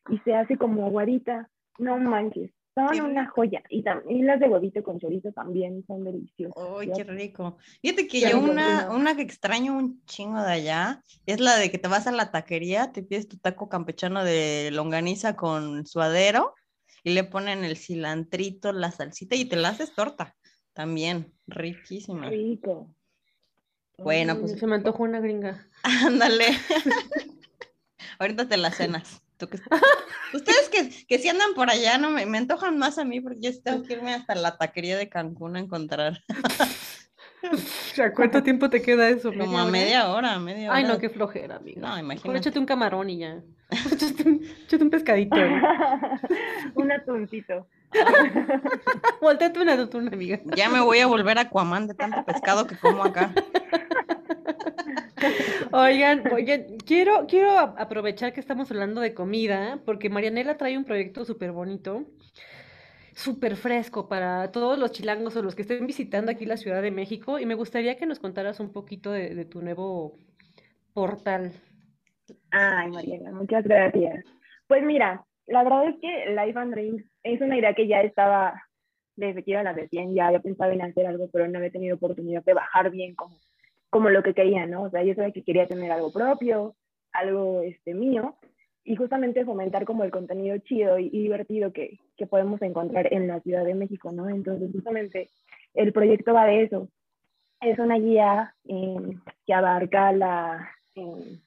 y 0.10 0.18
se 0.20 0.36
hace 0.36 0.58
como 0.58 0.86
aguarita. 0.86 1.50
No 1.80 1.98
manches, 1.98 2.52
son 2.78 3.01
una 3.01 3.28
joya. 3.28 3.63
Y 3.69 3.84
también 3.84 4.25
las 4.25 4.39
de 4.39 4.47
huevito 4.47 4.84
con 4.84 4.99
chorizo 4.99 5.32
también 5.32 5.84
son 5.88 6.03
deliciosas. 6.03 6.63
¡Ay, 6.80 6.91
qué 6.95 7.03
rico! 7.03 7.57
Fíjate 7.82 8.07
que 8.07 8.21
yo 8.21 8.39
una, 8.39 8.89
una 8.91 9.15
que 9.15 9.21
extraño 9.21 9.75
un 9.75 10.03
chingo 10.05 10.41
de 10.41 10.51
allá 10.51 11.03
es 11.25 11.39
la 11.39 11.57
de 11.57 11.71
que 11.71 11.78
te 11.78 11.88
vas 11.88 12.07
a 12.07 12.11
la 12.11 12.32
taquería, 12.32 12.91
te 12.91 13.03
pides 13.03 13.28
tu 13.28 13.38
taco 13.38 13.69
campechano 13.69 14.23
de 14.23 14.69
longaniza 14.71 15.36
con 15.36 15.86
suadero 15.86 16.53
y 17.03 17.13
le 17.13 17.23
ponen 17.23 17.63
el 17.63 17.78
cilantrito, 17.78 18.73
la 18.73 18.91
salsita 18.91 19.36
y 19.36 19.45
te 19.45 19.55
la 19.55 19.69
haces 19.69 19.93
torta. 19.93 20.36
También, 20.73 21.34
riquísima. 21.47 22.30
Rico. 22.30 22.93
Bueno, 23.97 24.39
pues. 24.39 24.59
Se 24.59 24.67
me 24.67 24.75
antojó 24.75 25.03
una 25.03 25.19
gringa. 25.19 25.67
Ándale. 25.84 26.45
Ahorita 28.19 28.47
te 28.47 28.57
la 28.57 28.71
cenas. 28.71 29.21
Ustedes 30.34 30.70
que, 30.70 31.06
que 31.06 31.20
si 31.20 31.30
andan 31.30 31.54
por 31.56 31.70
allá, 31.70 31.98
no 31.98 32.10
me, 32.10 32.26
me, 32.26 32.38
antojan 32.38 32.78
más 32.78 32.98
a 32.98 33.06
mí 33.06 33.22
porque 33.22 33.40
yo 33.42 33.62
tengo 33.62 33.84
que 33.84 33.94
irme 33.94 34.14
hasta 34.14 34.36
la 34.36 34.58
taquería 34.58 34.98
de 34.98 35.10
Cancún 35.10 35.56
a 35.56 35.60
encontrar. 35.60 36.24
¿A 38.04 38.14
cuánto 38.14 38.44
tiempo 38.44 38.70
te 38.70 38.82
queda 38.82 39.10
eso? 39.10 39.32
Como 39.34 39.58
a 39.58 39.66
media 39.66 40.10
hora, 40.10 40.40
media 40.40 40.70
hora. 40.70 40.78
Ay, 40.78 40.84
no, 40.84 40.98
qué 40.98 41.10
flojera, 41.10 41.58
amigo. 41.58 41.82
No, 41.82 41.98
imagínate. 41.98 42.40
échate 42.40 42.60
un 42.60 42.66
camarón 42.66 43.10
y 43.10 43.20
ya. 43.20 43.42
échate, 43.70 44.84
un, 44.84 44.90
pescadito. 44.90 45.36
un 46.76 46.92
atuncito. 46.92 47.68
Volteate 49.22 49.60
un 49.62 49.70
atún, 49.70 50.14
amiga. 50.14 50.40
Ya 50.56 50.70
me 50.70 50.82
voy 50.82 51.00
a 51.00 51.08
volver 51.08 51.38
a 51.38 51.42
Aquaman 51.42 51.88
de 51.88 51.94
tanto 51.94 52.24
pescado 52.26 52.68
que 52.68 52.76
como 52.78 53.04
acá. 53.04 53.32
Oigan, 55.72 56.24
oigan, 56.32 56.78
quiero, 56.86 57.26
quiero 57.28 57.58
aprovechar 57.60 58.34
que 58.34 58.39
estamos 58.39 58.70
hablando 58.72 59.02
de 59.02 59.14
comida, 59.14 59.80
porque 59.86 60.10
Marianela 60.10 60.58
trae 60.58 60.78
un 60.78 60.86
proyecto 60.86 61.26
súper 61.26 61.52
bonito, 61.52 62.06
súper 63.14 63.56
fresco 63.56 64.08
para 64.08 64.52
todos 64.52 64.78
los 64.78 64.91
chilangos 64.91 65.36
o 65.36 65.41
los 65.41 65.56
que 65.56 65.64
estén 65.64 65.88
visitando 65.88 66.32
aquí 66.32 66.45
la 66.45 66.58
Ciudad 66.58 66.82
de 66.82 66.91
México, 66.91 67.39
y 67.39 67.45
me 67.45 67.56
gustaría 67.56 67.98
que 67.98 68.06
nos 68.06 68.20
contaras 68.20 68.60
un 68.60 68.72
poquito 68.72 69.12
de, 69.12 69.45
tu 69.45 69.62
nuevo 69.62 70.16
portal. 70.93 71.52
Ay, 72.52 72.89
Mariana, 72.89 73.32
muchas 73.32 73.64
gracias. 73.64 74.24
Pues 74.68 74.84
mira, 74.84 75.26
la 75.45 75.64
verdad 75.64 75.89
es 75.89 75.95
que 76.02 76.30
Life 76.30 76.60
and 76.60 76.74
Dreams 76.74 77.04
es 77.24 77.41
una 77.41 77.58
idea 77.58 77.74
que 77.74 77.88
ya 77.88 78.02
estaba 78.02 78.62
desde 79.16 79.43
que 79.43 79.52
iba 79.52 79.62
a 79.62 79.64
la 79.64 79.74
recién, 79.74 80.14
ya 80.14 80.28
había 80.28 80.41
pensado 80.41 80.72
en 80.72 80.84
hacer 80.84 81.08
algo, 81.08 81.28
pero 81.32 81.48
no 81.48 81.58
había 81.58 81.72
tenido 81.72 81.95
oportunidad 81.95 82.43
de 82.43 82.54
bajar 82.54 82.91
bien 82.91 83.16
como 83.16 83.36
como 83.90 84.10
lo 84.10 84.24
que 84.24 84.34
quería, 84.34 84.66
¿no? 84.66 84.84
O 84.84 84.90
sea, 84.90 85.04
yo 85.04 85.14
sabía 85.16 85.32
que 85.32 85.44
quería 85.44 85.68
tener 85.68 85.92
algo 85.92 86.12
propio, 86.12 86.76
algo 87.12 87.62
este, 87.62 87.94
mío, 87.94 88.36
y 88.84 88.96
justamente 88.96 89.46
fomentar 89.46 89.86
como 89.86 90.04
el 90.04 90.12
contenido 90.12 90.58
chido 90.60 90.98
y, 90.98 91.10
divertido 91.10 91.74
que, 91.74 92.00
que, 92.16 92.26
podemos 92.26 92.62
encontrar 92.62 93.12
en 93.14 93.28
la 93.28 93.42
Ciudad 93.42 93.66
de 93.66 93.76
México, 93.76 94.12
¿no? 94.12 94.30
Entonces, 94.30 94.72
justamente 94.72 95.30
el 95.74 95.92
proyecto 95.92 96.34
va 96.34 96.46
de 96.46 96.64
eso. 96.64 96.90
Es 97.60 97.80
una 97.80 97.98
guía 97.98 98.56
em, 98.66 99.20
que 99.46 99.54
abarca 99.54 100.12
la 100.12 100.70
em, 100.96 101.42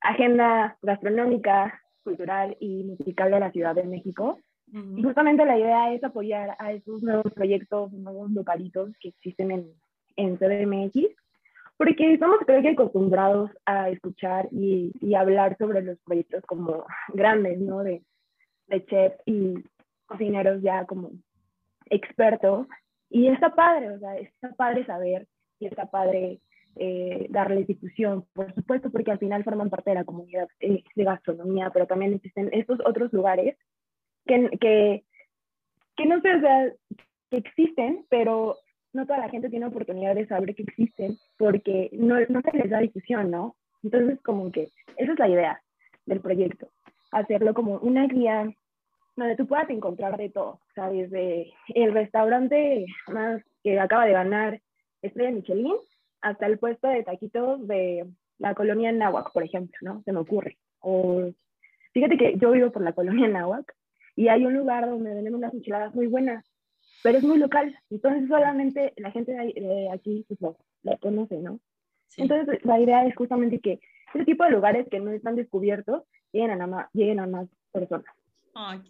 agenda 0.00 0.76
gastronómica, 0.82 1.80
cultural 2.02 2.56
y 2.60 2.84
musical 2.84 3.30
de 3.30 3.40
la 3.40 3.52
Ciudad 3.52 3.74
de 3.74 3.84
México. 3.84 4.38
Y 4.96 5.02
justamente 5.04 5.44
la 5.44 5.56
idea 5.56 5.94
es 5.94 6.02
apoyar 6.02 6.56
a 6.58 6.72
esos 6.72 7.00
nuevos 7.00 7.32
proyectos, 7.32 7.92
nuevos 7.92 8.32
localitos 8.32 8.90
que 8.98 9.10
existen 9.10 9.52
en, 9.52 9.72
en 10.16 10.36
CDMX 10.36 11.06
porque 11.76 12.14
estamos 12.14 12.38
creo 12.46 12.62
que 12.62 12.70
acostumbrados 12.70 13.50
a 13.66 13.90
escuchar 13.90 14.48
y, 14.50 14.92
y, 15.00 15.14
hablar 15.14 15.56
sobre 15.58 15.82
los 15.82 15.98
proyectos 16.00 16.44
como 16.46 16.86
grandes, 17.08 17.58
¿no? 17.58 17.82
De, 17.82 18.02
chef 18.88 19.14
y 19.26 19.54
cocineros 20.06 20.62
ya 20.62 20.84
como 20.86 21.12
expertos. 21.86 22.66
Y 23.10 23.28
está 23.28 23.54
padre, 23.54 23.90
o 23.90 23.98
sea, 23.98 24.16
está 24.16 24.52
padre 24.54 24.84
saber 24.84 25.26
y 25.60 25.66
está 25.66 25.86
padre 25.86 26.40
eh, 26.76 27.26
darles 27.30 27.66
difusión, 27.66 28.24
por 28.32 28.52
supuesto, 28.54 28.90
porque 28.90 29.12
al 29.12 29.18
final 29.18 29.44
forman 29.44 29.70
parte 29.70 29.90
de 29.90 29.96
la 29.96 30.04
comunidad 30.04 30.48
eh, 30.60 30.82
de 30.94 31.04
gastronomía, 31.04 31.70
pero 31.70 31.86
también 31.86 32.14
existen 32.14 32.48
estos 32.52 32.80
otros 32.84 33.12
lugares 33.12 33.56
que, 34.26 34.50
que, 34.60 35.04
que 35.96 36.06
no 36.06 36.20
sé, 36.20 36.34
o 36.34 36.40
sea, 36.40 36.72
que 37.30 37.36
existen, 37.36 38.04
pero 38.08 38.56
no 38.96 39.06
toda 39.06 39.20
la 39.20 39.28
gente 39.28 39.50
tiene 39.50 39.66
oportunidad 39.66 40.14
de 40.14 40.26
saber 40.26 40.54
que 40.54 40.62
existen 40.62 41.16
porque 41.36 41.90
no, 41.92 42.16
no 42.28 42.40
se 42.42 42.56
les 42.56 42.70
da 42.70 42.80
difusión, 42.80 43.30
¿no? 43.30 43.54
Entonces, 43.82 44.20
como 44.22 44.50
que 44.50 44.68
esa 44.96 45.12
es 45.12 45.18
la 45.18 45.28
idea 45.28 45.62
del 46.06 46.20
proyecto, 46.20 46.68
hacerlo 47.12 47.54
como 47.54 47.78
una 47.78 48.06
guía 48.06 48.52
donde 49.16 49.36
tú 49.36 49.46
puedas 49.46 49.68
encontrar 49.70 50.16
de 50.16 50.30
todo, 50.30 50.60
¿sabes? 50.74 51.10
Desde 51.10 51.52
el 51.74 51.92
restaurante 51.92 52.86
más 53.08 53.42
que 53.62 53.78
acaba 53.78 54.06
de 54.06 54.12
ganar 54.12 54.60
Estrella 55.02 55.30
Michelin 55.30 55.74
hasta 56.20 56.46
el 56.46 56.58
puesto 56.58 56.88
de 56.88 57.02
taquitos 57.02 57.66
de 57.68 58.06
la 58.38 58.54
colonia 58.54 58.92
Nahuac, 58.92 59.32
por 59.32 59.42
ejemplo, 59.42 59.76
¿no? 59.82 60.02
Se 60.04 60.12
me 60.12 60.20
ocurre. 60.20 60.58
O 60.80 61.30
fíjate 61.92 62.16
que 62.16 62.36
yo 62.38 62.50
vivo 62.50 62.70
por 62.70 62.82
la 62.82 62.92
colonia 62.92 63.28
Nahuac 63.28 63.74
y 64.14 64.28
hay 64.28 64.44
un 64.44 64.54
lugar 64.54 64.86
donde 64.86 65.14
venden 65.14 65.34
unas 65.34 65.54
enchiladas 65.54 65.94
muy 65.94 66.06
buenas 66.06 66.44
pero 67.06 67.18
es 67.18 67.24
muy 67.24 67.38
local, 67.38 67.72
entonces 67.88 68.26
solamente 68.26 68.92
la 68.96 69.12
gente 69.12 69.30
de 69.30 69.90
aquí 69.92 70.26
pues, 70.26 70.40
lo, 70.40 70.98
conoce, 70.98 71.38
¿no? 71.38 71.60
Entonces 72.16 72.64
la 72.64 72.80
idea 72.80 73.06
es 73.06 73.14
justamente 73.14 73.60
que 73.60 73.78
ese 74.12 74.24
tipo 74.24 74.42
de 74.42 74.50
lugares 74.50 74.88
que 74.90 74.98
no 74.98 75.12
están 75.12 75.36
descubiertos 75.36 76.02
lleguen 76.32 76.60
a, 76.60 76.66
más, 76.66 76.88
lleguen 76.94 77.20
a 77.20 77.28
más 77.28 77.46
personas, 77.70 78.12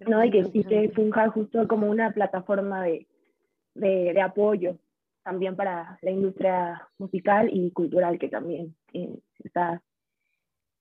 ¿no? 0.08 0.24
Y 0.24 0.30
que, 0.30 0.46
y 0.50 0.64
que 0.64 0.88
funja 0.94 1.28
justo 1.28 1.68
como 1.68 1.90
una 1.90 2.10
plataforma 2.12 2.82
de, 2.84 3.06
de, 3.74 4.14
de, 4.14 4.20
apoyo 4.22 4.78
también 5.22 5.54
para 5.54 5.98
la 6.00 6.10
industria 6.10 6.88
musical 6.96 7.50
y 7.52 7.70
cultural 7.72 8.18
que 8.18 8.30
también 8.30 8.74
eh, 8.94 9.18
está, 9.44 9.82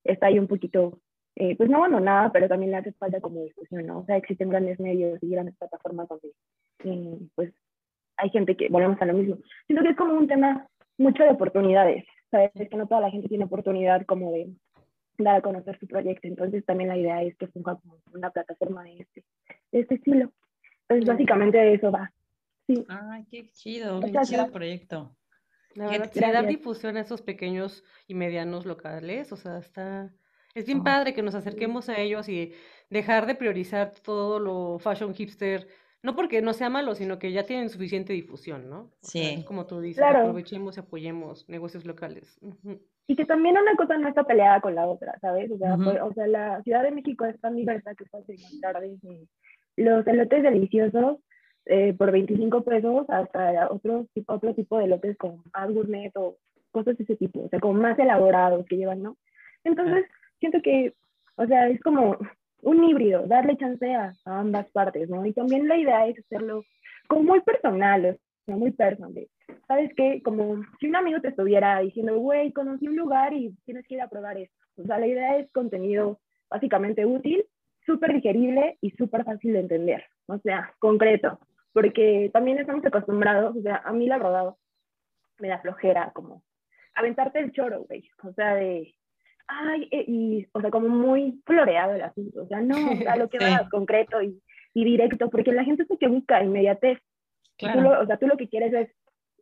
está 0.05 0.27
ahí 0.27 0.39
un 0.39 0.47
poquito 0.47 1.01
eh, 1.35 1.57
pues 1.57 1.69
no 1.69 1.79
abandonada, 1.79 2.31
pero 2.31 2.47
también 2.47 2.71
le 2.71 2.77
hace 2.77 2.93
falta 2.93 3.19
como 3.19 3.43
discusión, 3.43 3.85
¿no? 3.85 3.99
O 3.99 4.05
sea, 4.05 4.15
existen 4.15 4.47
grandes 4.47 4.79
medios 4.79 5.21
y 5.21 5.29
grandes 5.29 5.57
plataformas 5.57 6.07
donde, 6.07 6.31
eh, 6.83 7.19
pues, 7.35 7.53
hay 8.17 8.29
gente 8.29 8.55
que, 8.55 8.69
volvemos 8.69 9.01
a 9.01 9.05
lo 9.05 9.13
mismo. 9.13 9.37
Siento 9.67 9.83
que 9.83 9.91
es 9.91 9.97
como 9.97 10.13
un 10.13 10.27
tema 10.27 10.67
mucho 10.97 11.23
de 11.23 11.29
oportunidades, 11.29 12.05
¿sabes? 12.31 12.51
Es 12.55 12.69
que 12.69 12.77
no 12.77 12.87
toda 12.87 13.01
la 13.01 13.11
gente 13.11 13.27
tiene 13.27 13.45
oportunidad 13.45 14.05
como 14.05 14.31
de 14.31 14.49
dar 15.17 15.37
a 15.37 15.41
conocer 15.41 15.79
su 15.79 15.87
proyecto, 15.87 16.27
entonces 16.27 16.65
también 16.65 16.89
la 16.89 16.97
idea 16.97 17.23
es 17.23 17.35
que 17.37 17.47
funja 17.47 17.77
como 17.77 17.99
una 18.13 18.31
plataforma 18.31 18.83
de 18.83 18.97
este, 18.99 19.23
de 19.71 19.79
este 19.79 19.95
estilo. 19.95 20.31
Entonces, 20.81 21.07
básicamente 21.07 21.57
de 21.57 21.73
eso 21.73 21.91
va. 21.91 22.11
Sí. 22.67 22.85
Ay, 22.89 23.25
qué 23.29 23.47
chido, 23.49 23.99
qué 24.01 24.11
chido 24.23 24.51
proyecto. 24.51 25.15
La 25.73 25.87
verdad, 25.87 26.11
dar 26.13 26.47
difusión 26.47 26.95
a 26.97 27.01
esos 27.01 27.21
pequeños 27.21 27.83
y 28.07 28.13
medianos 28.13 28.65
locales, 28.65 29.31
o 29.31 29.35
sea, 29.35 29.57
está 29.57 30.13
es 30.55 30.65
bien 30.65 30.83
padre 30.83 31.13
que 31.13 31.21
nos 31.21 31.35
acerquemos 31.35 31.89
a 31.89 31.99
ellos 31.99 32.29
y 32.29 32.53
dejar 32.89 33.25
de 33.25 33.35
priorizar 33.35 33.91
todo 33.91 34.39
lo 34.39 34.79
fashion 34.79 35.13
hipster, 35.13 35.67
no 36.05 36.15
porque 36.15 36.39
no 36.43 36.53
sea 36.53 36.69
malo, 36.69 36.93
sino 36.93 37.17
que 37.17 37.31
ya 37.31 37.47
tienen 37.47 37.69
suficiente 37.69 38.13
difusión, 38.13 38.69
¿no? 38.69 38.91
sí. 39.01 39.43
como 39.47 39.65
tú 39.65 39.81
dices, 39.81 40.03
aprovechemos 40.03 40.77
y 40.77 40.79
apoyemos 40.79 41.49
negocios 41.49 41.83
locales. 41.83 42.39
Y 43.07 43.15
que 43.15 43.25
también 43.25 43.57
una 43.57 43.75
cosa 43.75 43.97
no 43.97 44.07
está 44.07 44.23
peleada 44.23 44.61
con 44.61 44.75
la 44.75 44.87
otra, 44.87 45.17
¿sabes? 45.19 45.51
O 45.51 45.57
sea, 45.57 45.75
pues, 45.77 45.99
o 45.99 46.13
sea 46.13 46.27
la 46.27 46.61
Ciudad 46.61 46.83
de 46.83 46.91
México 46.91 47.25
es 47.25 47.39
tan 47.41 47.55
diversa 47.55 47.95
que 47.95 48.05
puedes 48.05 48.29
encontrar 48.29 48.79
desde 48.81 49.27
los 49.77 50.05
elotes 50.05 50.43
deliciosos 50.43 51.17
eh, 51.65 51.93
por 51.97 52.11
25 52.11 52.63
pesos 52.63 53.09
hasta 53.09 53.67
otro, 53.71 54.05
otro 54.27 54.53
tipo 54.53 54.77
de 54.77 54.85
elotes 54.85 55.17
con 55.17 55.41
más 55.53 55.73
gourmet 55.73 56.11
o 56.15 56.37
cosas 56.71 56.97
de 56.99 57.03
ese 57.03 57.15
tipo, 57.15 57.41
o 57.41 57.49
sea, 57.49 57.59
como 57.59 57.81
más 57.81 57.97
elaborados 57.97 58.63
que 58.67 58.77
llevan, 58.77 59.01
¿no? 59.01 59.17
Entonces, 59.63 60.05
siento 60.39 60.61
que, 60.61 60.93
o 61.35 61.47
sea, 61.47 61.67
es 61.69 61.81
como 61.81 62.19
un 62.65 62.83
híbrido, 62.83 63.25
darle 63.27 63.57
chance 63.57 63.93
a, 63.93 64.13
ambas 64.25 64.69
partes, 64.71 65.09
¿no? 65.09 65.25
Y 65.25 65.33
también 65.33 65.67
la 65.67 65.77
idea 65.77 66.07
es 66.07 66.19
hacerlo 66.19 66.63
como 67.07 67.23
muy 67.23 67.41
personal, 67.41 68.19
sea, 68.45 68.55
muy 68.55 68.71
personal. 68.71 69.27
¿Sabes 69.67 69.91
qué? 69.95 70.21
Como 70.23 70.63
si 70.79 70.87
un 70.87 70.95
amigo 70.95 71.19
te 71.21 71.29
estuviera 71.29 71.79
diciendo, 71.79 72.17
güey, 72.17 72.51
conocí 72.51 72.87
un 72.87 72.95
lugar 72.95 73.33
y 73.33 73.55
tienes 73.65 73.85
que 73.87 73.95
ir 73.95 74.01
a 74.01 74.09
probar 74.09 74.37
esto. 74.37 74.55
O 74.77 74.83
sea, 74.83 74.99
la 74.99 75.07
idea 75.07 75.37
es 75.37 75.51
contenido 75.51 76.19
básicamente 76.49 77.05
útil, 77.05 77.45
súper 77.85 78.13
digerible 78.13 78.77
y 78.81 78.91
súper 78.91 79.23
fácil 79.23 79.53
de 79.53 79.59
entender. 79.59 80.05
O 80.27 80.37
sea, 80.39 80.73
concreto. 80.79 81.39
Porque 81.73 82.29
también 82.33 82.57
estamos 82.57 82.85
acostumbrados, 82.85 83.55
o 83.57 83.61
sea, 83.61 83.81
a 83.83 83.91
mí 83.91 84.07
la 84.07 84.17
verdad 84.17 84.55
me 85.39 85.49
da 85.49 85.59
flojera 85.59 86.11
como 86.13 86.41
aventarte 86.95 87.39
el 87.39 87.51
choro, 87.51 87.83
güey. 87.83 88.09
O 88.23 88.31
sea, 88.33 88.55
de, 88.55 88.95
ay, 89.47 89.87
eh, 89.91 90.05
y, 90.07 90.47
o 90.51 90.61
sea, 90.61 90.69
como 90.71 90.89
muy 90.89 91.41
floreado 91.45 91.93
el 91.93 92.01
asunto. 92.01 92.43
O 92.43 92.47
sea, 92.47 92.61
no, 92.61 92.75
a 93.07 93.15
lo 93.15 93.29
que 93.29 93.39
va 93.39 93.67
concreto 93.69 94.21
y, 94.21 94.41
y, 94.73 94.85
directo, 94.85 95.29
porque 95.29 95.51
la 95.51 95.63
gente 95.63 95.83
es 95.83 95.89
lo 95.89 95.97
que 95.97 96.07
busca 96.07 96.43
inmediatez. 96.43 96.99
Claro. 97.57 98.01
o 98.01 98.05
sea, 98.05 98.17
tú 98.17 98.27
lo 98.27 98.35
que 98.35 98.49
quieres 98.49 98.73
es 98.73 98.89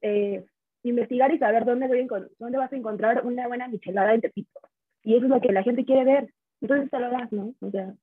eh, 0.04 0.46
investigar 0.84 1.34
y 1.34 1.40
saber 1.40 1.66
dónde, 1.66 1.88
voy 1.88 2.08
dónde 2.38 2.58
vas 2.58 2.72
a 2.72 2.76
encontrar 2.76 3.26
una 3.26 3.48
buena 3.48 3.68
michelada 3.68 4.14
en 4.14 4.22
Tepito. 4.22 4.60
Y 5.04 5.16
eso 5.16 5.26
es 5.26 5.32
lo 5.32 5.42
que 5.42 5.52
la 5.52 5.64
gente 5.64 5.86
quiere 5.86 6.04
ver. 6.04 6.34
Entonces 6.62 6.92
te 6.92 7.00
lo 7.00 7.10
das, 7.10 7.32
¿no? 7.32 7.54
O 7.62 7.72
sea, 7.72 7.94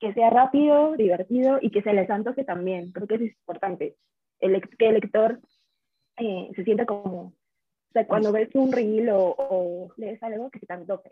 que 0.00 0.12
sea 0.14 0.30
rápido, 0.30 0.96
divertido 0.96 1.58
y 1.60 1.70
que 1.70 1.82
se 1.82 1.92
les 1.92 2.10
antoje 2.10 2.44
también. 2.44 2.90
Creo 2.92 3.06
que 3.06 3.14
eso 3.16 3.24
es 3.24 3.36
importante. 3.36 3.96
El, 4.40 4.60
que 4.60 4.88
el 4.88 4.94
lector 4.94 5.40
eh, 6.16 6.50
se 6.56 6.64
sienta 6.64 6.86
como, 6.86 7.34
o 7.92 7.98
sea, 7.98 8.06
cuando 8.06 8.32
ves 8.32 8.48
un 8.54 8.72
reel 8.72 9.10
o, 9.10 9.34
o 9.36 9.92
lees 9.98 10.22
algo 10.22 10.50
que 10.50 10.60
se 10.60 10.66
te 10.66 10.74
claro. 10.74 11.02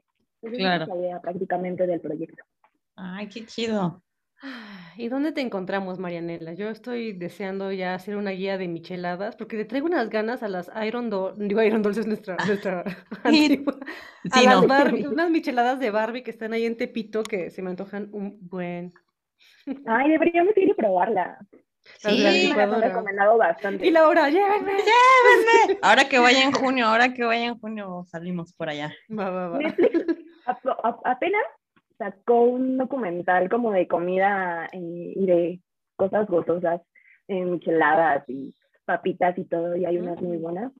Esa 0.41 0.83
es 0.85 0.89
la 0.89 0.97
idea 0.97 1.21
prácticamente 1.21 1.87
del 1.87 2.01
proyecto. 2.01 2.43
Ay, 2.97 3.29
qué 3.29 3.45
chido. 3.45 4.03
¿Y 4.97 5.09
dónde 5.09 5.33
te 5.33 5.43
encontramos, 5.43 5.99
Marianela? 5.99 6.55
Yo 6.55 6.71
estoy 6.71 7.13
deseando 7.13 7.71
ya 7.71 7.95
hacer 7.95 8.17
una 8.17 8.31
guía 8.31 8.57
de 8.57 8.67
micheladas 8.67 9.37
porque 9.37 9.59
le 9.59 9.67
traigo 9.67 9.89
unas 9.89 10.09
ganas 10.09 10.43
a 10.43 10.49
las 10.49 10.71
Iron 10.87 11.11
Dolls, 11.11 11.39
digo 11.39 11.61
Iron 11.61 11.83
Dolls 11.83 11.99
es 11.99 12.07
nuestra, 12.07 12.39
nuestra 12.47 12.83
antigua, 13.25 13.79
a 14.31 14.43
las 14.43 14.67
Barbie, 14.67 15.07
unas 15.07 15.29
micheladas 15.29 15.79
de 15.81 15.91
Barbie 15.91 16.23
que 16.23 16.31
están 16.31 16.55
ahí 16.55 16.65
en 16.65 16.79
Tepito 16.79 17.23
que 17.23 17.51
se 17.51 17.61
me 17.61 17.69
antojan 17.69 18.09
un 18.13 18.39
buen. 18.41 18.95
Ay, 19.85 20.13
deberíamos 20.13 20.57
ir 20.57 20.71
y 20.71 20.75
probarla. 20.75 21.47
Sí, 21.99 22.53
me 22.55 22.63
han 22.63 22.81
recomendado 22.81 23.37
bastante. 23.37 23.87
Y 23.87 23.91
Laura, 23.91 24.29
llévenme, 24.29 24.73
llévenme. 24.73 25.79
Ahora 25.83 26.09
que 26.09 26.19
vaya 26.19 26.43
en 26.43 26.53
junio, 26.53 26.87
ahora 26.87 27.13
que 27.13 27.25
vaya 27.25 27.47
en 27.47 27.59
junio 27.59 28.05
salimos 28.09 28.53
por 28.53 28.69
allá. 28.69 28.93
Va, 29.11 29.31
va, 29.31 29.49
va. 29.49 29.59
apenas 31.05 31.43
sacó 31.99 32.43
un 32.43 32.79
documental 32.79 33.49
como 33.49 33.73
de 33.73 33.87
comida 33.87 34.69
y, 34.73 35.27
de 35.27 35.61
cosas 35.97 36.27
gozosas, 36.27 36.81
micheladas 37.29 38.25
y 38.29 38.55
papitas 38.85 39.37
y 39.39 39.45
todo, 39.45 39.77
y 39.77 39.85
hay 39.85 39.99
unas 39.99 40.21
muy 40.21 40.39
buenas 40.39 40.73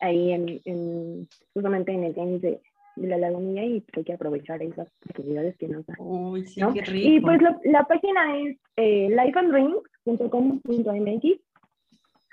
ahí 0.00 0.32
en, 0.32 1.28
justamente 1.54 1.92
en 1.92 2.04
el 2.04 2.14
tenis 2.14 2.42
de, 2.42 2.60
la 2.96 3.18
lagunilla 3.18 3.62
y 3.62 3.84
hay 3.92 4.04
que 4.04 4.12
aprovechar 4.12 4.60
esas 4.62 4.88
posibilidades 5.06 5.56
que 5.58 5.68
nos 5.68 5.86
dan. 5.86 5.96
Uy, 6.00 6.44
sí, 6.46 6.60
qué 6.74 6.80
rico. 6.82 7.08
Y 7.08 7.20
pues 7.20 7.40
la 7.64 7.84
página 7.84 8.36
es 8.40 8.58
eh, 8.76 9.08
lifeanddrinks.com.mx 9.10 11.40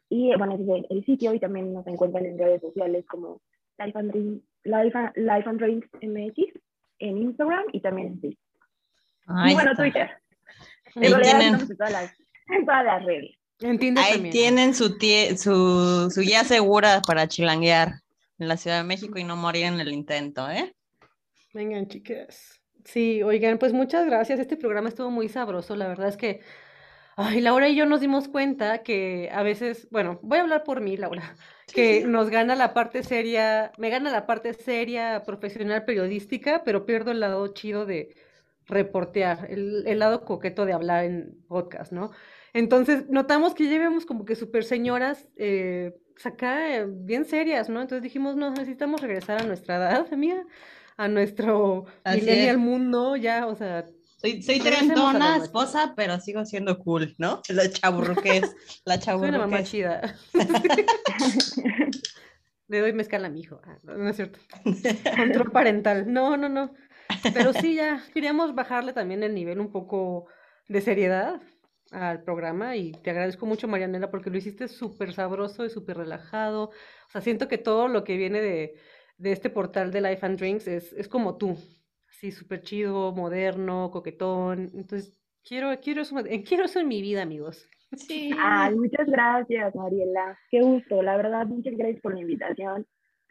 y 0.10 0.36
bueno, 0.38 0.56
es 0.56 0.62
el, 0.62 0.88
el, 0.90 1.06
sitio 1.06 1.34
y 1.34 1.40
también 1.40 1.72
nos 1.74 1.88
encuentran 1.88 2.26
en 2.26 2.38
redes 2.38 2.62
sociales 2.62 3.06
como 3.08 3.40
Life 3.80 3.98
and, 3.98 4.42
Life 4.64 4.98
Life 5.16 5.50
and 5.50 5.62
MX 6.02 6.38
en 7.00 7.18
Instagram 7.18 7.64
y 7.74 7.82
también 7.82 8.08
en 8.08 8.22
Facebook. 8.22 8.40
y 9.50 9.54
bueno, 9.54 9.76
Twitter. 9.76 10.12
Ahí 10.96 11.14
tienen... 11.22 11.56
en, 11.56 11.78
todas 11.78 11.92
las, 11.92 12.18
en 12.50 12.66
todas 12.66 12.86
las 12.86 13.04
redes. 13.04 13.36
Ahí 13.98 14.30
tienen 14.30 14.74
su, 14.74 14.98
su, 15.38 16.10
su 16.12 16.22
guía 16.22 16.44
segura 16.44 17.02
para 17.06 17.28
chilanguear 17.28 18.03
en 18.44 18.48
la 18.48 18.58
Ciudad 18.58 18.78
de 18.78 18.88
México 18.88 19.18
y 19.18 19.24
no 19.24 19.36
morir 19.36 19.66
en 19.66 19.80
el 19.80 19.92
intento, 19.92 20.50
¿eh? 20.50 20.76
Vengan, 21.54 21.88
chicas. 21.88 22.62
Sí, 22.86 23.24
oigan, 23.24 23.58
pues 23.58 23.74
muchas 23.74 24.06
gracias. 24.06 24.40
Este 24.40 24.58
programa 24.58 24.90
estuvo 24.90 25.10
muy 25.10 25.30
sabroso. 25.30 25.76
La 25.76 25.88
verdad 25.88 26.10
es 26.10 26.18
que, 26.18 26.42
ay, 27.16 27.42
Laura 27.42 27.70
y 27.70 27.76
yo 27.76 27.86
nos 27.86 28.02
dimos 28.02 28.28
cuenta 28.28 28.84
que 28.84 29.30
a 29.34 29.42
veces, 29.44 29.88
bueno, 29.90 30.20
voy 30.22 30.40
a 30.40 30.42
hablar 30.42 30.64
por 30.64 30.82
mí, 30.82 30.98
Laura 30.98 31.36
que 31.74 32.06
nos 32.06 32.30
gana 32.30 32.56
la 32.56 32.74
parte 32.74 33.04
seria, 33.04 33.72
me 33.78 33.90
gana 33.90 34.12
la 34.12 34.26
parte 34.26 34.54
seria 34.54 35.24
profesional 35.26 35.86
periodística, 35.86 36.64
pero 36.64 36.86
pierdo 36.86 37.12
el 37.12 37.20
lado 37.20 37.48
chido 37.48 37.86
de 37.86 38.16
reportear, 38.66 39.48
el, 39.50 39.86
el 39.88 40.00
lado 40.00 40.24
coqueto 40.24 40.66
de 40.66 40.74
hablar 40.74 41.06
en 41.06 41.44
podcast, 41.48 41.92
¿no? 41.92 42.12
Entonces, 42.54 43.10
notamos 43.10 43.56
que 43.56 43.68
llevamos 43.68 44.06
como 44.06 44.26
que 44.26 44.36
super 44.36 44.64
señoras 44.64 45.28
eh, 45.38 45.94
acá 46.24 46.78
eh, 46.78 46.86
bien 46.88 47.26
serias, 47.26 47.70
¿no? 47.70 47.82
Entonces 47.82 48.04
dijimos, 48.04 48.36
no, 48.36 48.52
necesitamos 48.52 49.02
regresar 49.02 49.42
a 49.42 49.46
nuestra 49.46 49.78
edad, 49.78 50.08
amiga, 50.12 50.46
a 50.98 51.08
nuestro 51.08 51.86
millennial 52.06 52.60
mundo, 52.60 53.16
ya, 53.16 53.48
o 53.48 53.56
sea, 53.56 53.86
soy, 54.24 54.42
soy 54.42 54.60
trentona, 54.62 55.36
esposa, 55.36 55.94
pero 55.98 56.18
sigo 56.20 56.46
siendo 56.46 56.80
cool, 56.80 57.14
¿no? 57.18 57.42
La 57.50 57.70
chaburruqués, 57.70 58.56
la 58.86 58.98
chaburruqués. 58.98 59.30
Soy 59.30 59.30
una 59.30 59.40
mamá 59.40 59.64
chida. 59.64 60.16
Le 62.70 62.80
doy 62.80 62.94
mezcal 62.94 63.26
a 63.26 63.30
mi 63.30 63.42
hijo. 63.42 63.60
Ah, 63.66 63.78
no, 63.84 64.08
es 64.08 64.16
cierto. 64.16 64.40
Control 65.18 65.52
parental. 65.52 66.12
No, 66.12 66.38
no, 66.38 66.48
no. 66.48 66.74
Pero 67.34 67.52
sí, 67.52 67.76
ya 67.76 68.02
queríamos 68.14 68.56
bajarle 68.56 68.94
también 68.94 69.24
el 69.24 69.36
nivel 69.36 69.60
un 69.60 69.70
poco 69.72 70.28
de 70.70 70.80
seriedad 70.80 71.42
al 71.94 72.24
programa 72.24 72.76
y 72.76 72.92
te 72.92 73.12
agradezco 73.12 73.46
mucho, 73.46 73.68
Marianela, 73.68 74.12
porque 74.12 74.30
lo 74.30 74.38
hiciste 74.38 74.68
súper 74.68 75.14
sabroso 75.14 75.66
y 75.66 75.70
súper 75.70 75.98
relajado. 75.98 76.66
O 76.66 77.10
sea, 77.12 77.22
siento 77.22 77.48
que 77.48 77.58
todo 77.58 77.88
lo 77.88 78.04
que 78.04 78.18
viene 78.18 78.42
de, 78.42 78.76
de 79.18 79.32
este 79.32 79.50
portal 79.50 79.92
de 79.92 80.02
Life 80.02 80.26
and 80.26 80.40
Drinks 80.40 80.68
es, 80.68 80.94
es 80.94 81.08
como 81.08 81.38
tú 81.38 81.58
sí, 82.24 82.32
súper 82.32 82.62
chido, 82.62 83.12
moderno, 83.12 83.92
coquetón. 83.92 84.72
Entonces, 84.74 85.20
quiero, 85.44 85.78
quiero, 85.82 86.02
eso, 86.02 86.18
eh, 86.20 86.44
quiero 86.44 86.64
eso 86.66 86.80
en 86.80 86.88
mi 86.88 87.02
vida, 87.02 87.22
amigos. 87.22 87.68
Sí. 87.98 88.32
Ay, 88.40 88.76
muchas 88.76 89.08
gracias, 89.08 89.76
Mariela. 89.76 90.40
Qué 90.50 90.62
gusto, 90.62 91.02
la 91.02 91.18
verdad, 91.18 91.46
muchas 91.46 91.76
gracias 91.76 92.02
por 92.02 92.14
la 92.14 92.22
invitación 92.22 92.88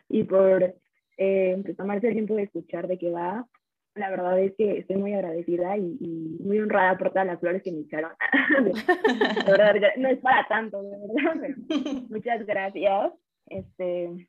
y 0.09 0.25
por 0.25 0.75
eh, 1.17 1.75
tomarse 1.77 2.09
el 2.09 2.15
tiempo 2.15 2.35
de 2.35 2.43
escuchar 2.43 2.87
de 2.87 2.99
qué 2.99 3.11
va. 3.11 3.49
La 3.95 4.11
verdad 4.11 4.39
es 4.39 4.55
que 4.57 4.79
estoy 4.79 4.97
muy 4.97 5.13
agradecida 5.13 5.77
y, 5.77 6.39
muy 6.41 6.59
honrada 6.59 6.97
por 6.97 7.11
todas 7.11 7.27
las 7.27 7.41
flores 7.41 7.63
que 7.63 7.73
me 7.73 7.81
echaron. 7.81 8.13
de 8.65 9.53
verdad, 9.53 9.91
no 9.99 10.09
es 10.09 10.19
para 10.21 10.47
tanto, 10.49 10.83
de 10.83 10.91
verdad. 10.91 11.57
muchas 12.09 12.47
gracias. 12.47 13.13
Este, 13.47 14.29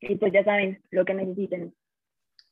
y 0.00 0.14
pues 0.14 0.32
ya 0.32 0.44
saben, 0.44 0.82
lo 0.90 1.04
que 1.04 1.14
necesiten. 1.14 1.74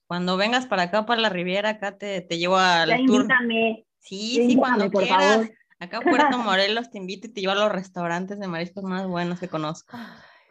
Cuando 0.07 0.37
vengas 0.37 0.67
para 0.67 0.85
acá, 0.85 1.07
para 1.07 1.21
la 1.21 1.29
Riviera, 1.29 1.69
acá 1.71 1.97
te, 1.97 2.23
te 2.23 2.39
llevo 2.39 2.57
al 2.57 2.89
tour. 3.07 3.23
Invítame. 3.23 3.87
Sí, 3.99 4.49
sí, 4.49 4.57
cuando 4.57 4.91
por 4.91 5.05
quieras. 5.05 5.37
Favor. 5.37 5.59
Acá 5.81 6.01
Puerto 6.01 6.39
Morelos 6.39 6.91
te 6.91 6.99
invito 6.99 7.29
y 7.29 7.33
te 7.33 7.41
llevo 7.41 7.53
a 7.53 7.57
los 7.57 7.73
restaurantes 7.73 8.39
de 8.39 8.49
mariscos 8.49 8.83
más 8.85 9.07
buenos 9.07 9.39
que 9.39 9.49
conozco. 9.49 9.97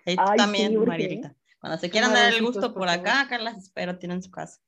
Ahí 0.05 0.15
tú 0.15 0.23
también, 0.37 0.71
sí, 0.71 1.21
Cuando 1.59 1.77
se 1.77 1.89
quieran 1.89 2.13
dar 2.13 2.33
el 2.33 2.41
gusto 2.41 2.73
por, 2.73 2.87
acá, 2.87 3.21
acá 3.21 3.37
las 3.39 3.57
espero, 3.57 3.97
tienen 3.97 4.23
su 4.23 4.31
casa. 4.31 4.61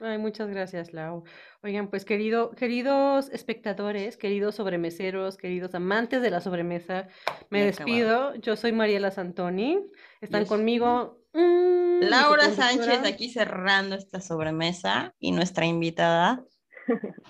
Ay, 0.00 0.18
muchas 0.18 0.48
gracias, 0.48 0.92
Lau. 0.92 1.24
Oigan, 1.62 1.88
pues 1.88 2.04
querido, 2.04 2.50
queridos 2.52 3.28
espectadores, 3.30 4.16
queridos 4.16 4.54
sobremeseros, 4.54 5.36
queridos 5.36 5.74
amantes 5.74 6.22
de 6.22 6.30
la 6.30 6.40
sobremesa, 6.40 7.08
me 7.50 7.64
despido. 7.64 8.34
Yo 8.36 8.56
soy 8.56 8.72
Mariela 8.72 9.10
Santoni. 9.10 9.78
Están 10.20 10.46
conmigo 10.46 11.20
Mm, 11.32 12.00
Laura 12.02 12.50
Sánchez 12.50 13.04
aquí 13.04 13.28
cerrando 13.28 13.94
esta 13.94 14.20
sobremesa 14.20 15.14
y 15.18 15.32
nuestra 15.32 15.66
invitada, 15.66 16.44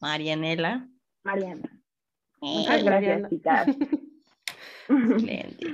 Marianela. 0.00 0.88
Mariana. 1.22 1.70
Muchas 2.40 2.82
gracias, 2.82 3.30
chicas. 3.30 3.68
Excelente. 4.88 5.66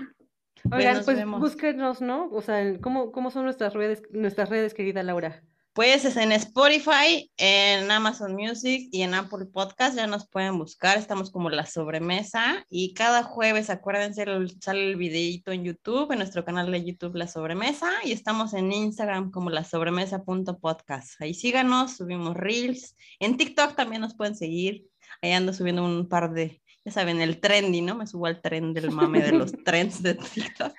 Oigan, 0.70 1.04
pues 1.04 1.26
búsquenos, 1.26 2.00
¿no? 2.00 2.28
O 2.30 2.40
sea, 2.40 2.78
¿cómo, 2.80 3.12
¿cómo 3.12 3.30
son 3.30 3.44
nuestras 3.44 3.74
redes, 3.74 4.02
nuestras 4.10 4.48
redes, 4.48 4.74
querida 4.74 5.02
Laura? 5.02 5.42
Pues 5.74 6.04
es 6.04 6.18
en 6.18 6.32
Spotify, 6.32 7.30
en 7.38 7.90
Amazon 7.90 8.34
Music 8.34 8.90
y 8.92 9.00
en 9.00 9.14
Apple 9.14 9.46
Podcast 9.46 9.96
ya 9.96 10.06
nos 10.06 10.28
pueden 10.28 10.58
buscar. 10.58 10.98
Estamos 10.98 11.30
como 11.30 11.48
la 11.48 11.64
sobremesa 11.64 12.66
y 12.68 12.92
cada 12.92 13.22
jueves, 13.22 13.70
acuérdense, 13.70 14.26
sale 14.60 14.90
el 14.90 14.96
videito 14.96 15.50
en 15.50 15.64
YouTube, 15.64 16.12
en 16.12 16.18
nuestro 16.18 16.44
canal 16.44 16.70
de 16.70 16.84
YouTube 16.84 17.16
La 17.16 17.26
Sobremesa 17.26 17.90
y 18.04 18.12
estamos 18.12 18.52
en 18.52 18.70
Instagram 18.70 19.30
como 19.30 19.48
la 19.48 19.64
sobremesa.podcast. 19.64 21.22
Ahí 21.22 21.32
síganos, 21.32 21.96
subimos 21.96 22.36
reels. 22.36 22.94
En 23.18 23.38
TikTok 23.38 23.74
también 23.74 24.02
nos 24.02 24.14
pueden 24.14 24.36
seguir. 24.36 24.84
Ahí 25.22 25.32
ando 25.32 25.54
subiendo 25.54 25.82
un 25.86 26.06
par 26.06 26.34
de, 26.34 26.60
ya 26.84 26.92
saben, 26.92 27.22
el 27.22 27.40
trendy, 27.40 27.80
¿no? 27.80 27.94
Me 27.94 28.06
subo 28.06 28.26
al 28.26 28.42
tren 28.42 28.74
del 28.74 28.90
mame 28.90 29.22
de 29.22 29.32
los 29.32 29.52
trends 29.64 30.02
de 30.02 30.16
TikTok. 30.16 30.74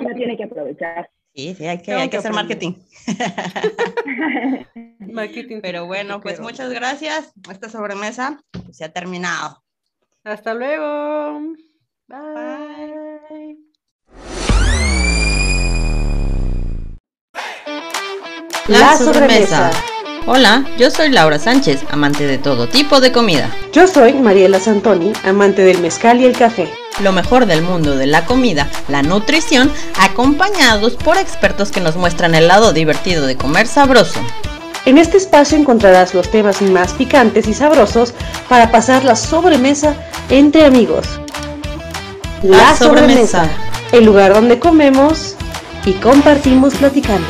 No 0.00 0.14
tiene 0.16 0.36
que 0.36 0.42
aprovechar. 0.42 1.08
Sí, 1.36 1.54
sí, 1.54 1.66
hay 1.66 1.78
que, 1.82 2.16
hacer 2.16 2.32
marketing. 2.32 2.72
marketing. 5.00 5.60
Pero 5.60 5.84
bueno, 5.84 6.22
pues 6.22 6.40
muchas 6.40 6.70
gracias. 6.70 7.30
Esta 7.50 7.68
sobremesa 7.68 8.40
se 8.72 8.86
ha 8.86 8.92
terminado. 8.94 9.62
Hasta 10.24 10.54
luego. 10.54 11.52
Bye. 12.08 13.58
La 18.68 18.96
sobremesa. 18.96 19.70
Hola, 20.26 20.66
yo 20.78 20.90
soy 20.90 21.10
Laura 21.10 21.38
Sánchez, 21.38 21.84
amante 21.90 22.26
de 22.26 22.38
todo 22.38 22.66
tipo 22.66 22.98
de 22.98 23.12
comida. 23.12 23.54
Yo 23.74 23.86
soy 23.86 24.14
Mariela 24.14 24.58
Santoni, 24.58 25.12
amante 25.22 25.62
del 25.62 25.82
mezcal 25.82 26.18
y 26.18 26.24
el 26.24 26.36
café. 26.36 26.72
Lo 27.00 27.12
mejor 27.12 27.46
del 27.46 27.62
mundo 27.62 27.96
de 27.96 28.06
la 28.06 28.24
comida, 28.24 28.68
la 28.88 29.02
nutrición, 29.02 29.70
acompañados 30.00 30.94
por 30.94 31.18
expertos 31.18 31.70
que 31.70 31.80
nos 31.80 31.96
muestran 31.96 32.34
el 32.34 32.48
lado 32.48 32.72
divertido 32.72 33.26
de 33.26 33.36
comer 33.36 33.66
sabroso. 33.66 34.20
En 34.86 34.96
este 34.98 35.16
espacio 35.18 35.58
encontrarás 35.58 36.14
los 36.14 36.30
temas 36.30 36.62
más 36.62 36.92
picantes 36.94 37.48
y 37.48 37.54
sabrosos 37.54 38.14
para 38.48 38.70
pasar 38.70 39.04
la 39.04 39.16
sobremesa 39.16 39.94
entre 40.30 40.64
amigos. 40.64 41.06
La, 42.42 42.74
sobremesa, 42.76 43.48
el 43.92 44.04
lugar 44.04 44.32
donde 44.32 44.58
comemos 44.58 45.34
y 45.84 45.92
compartimos 45.94 46.74
platicando. 46.74 47.26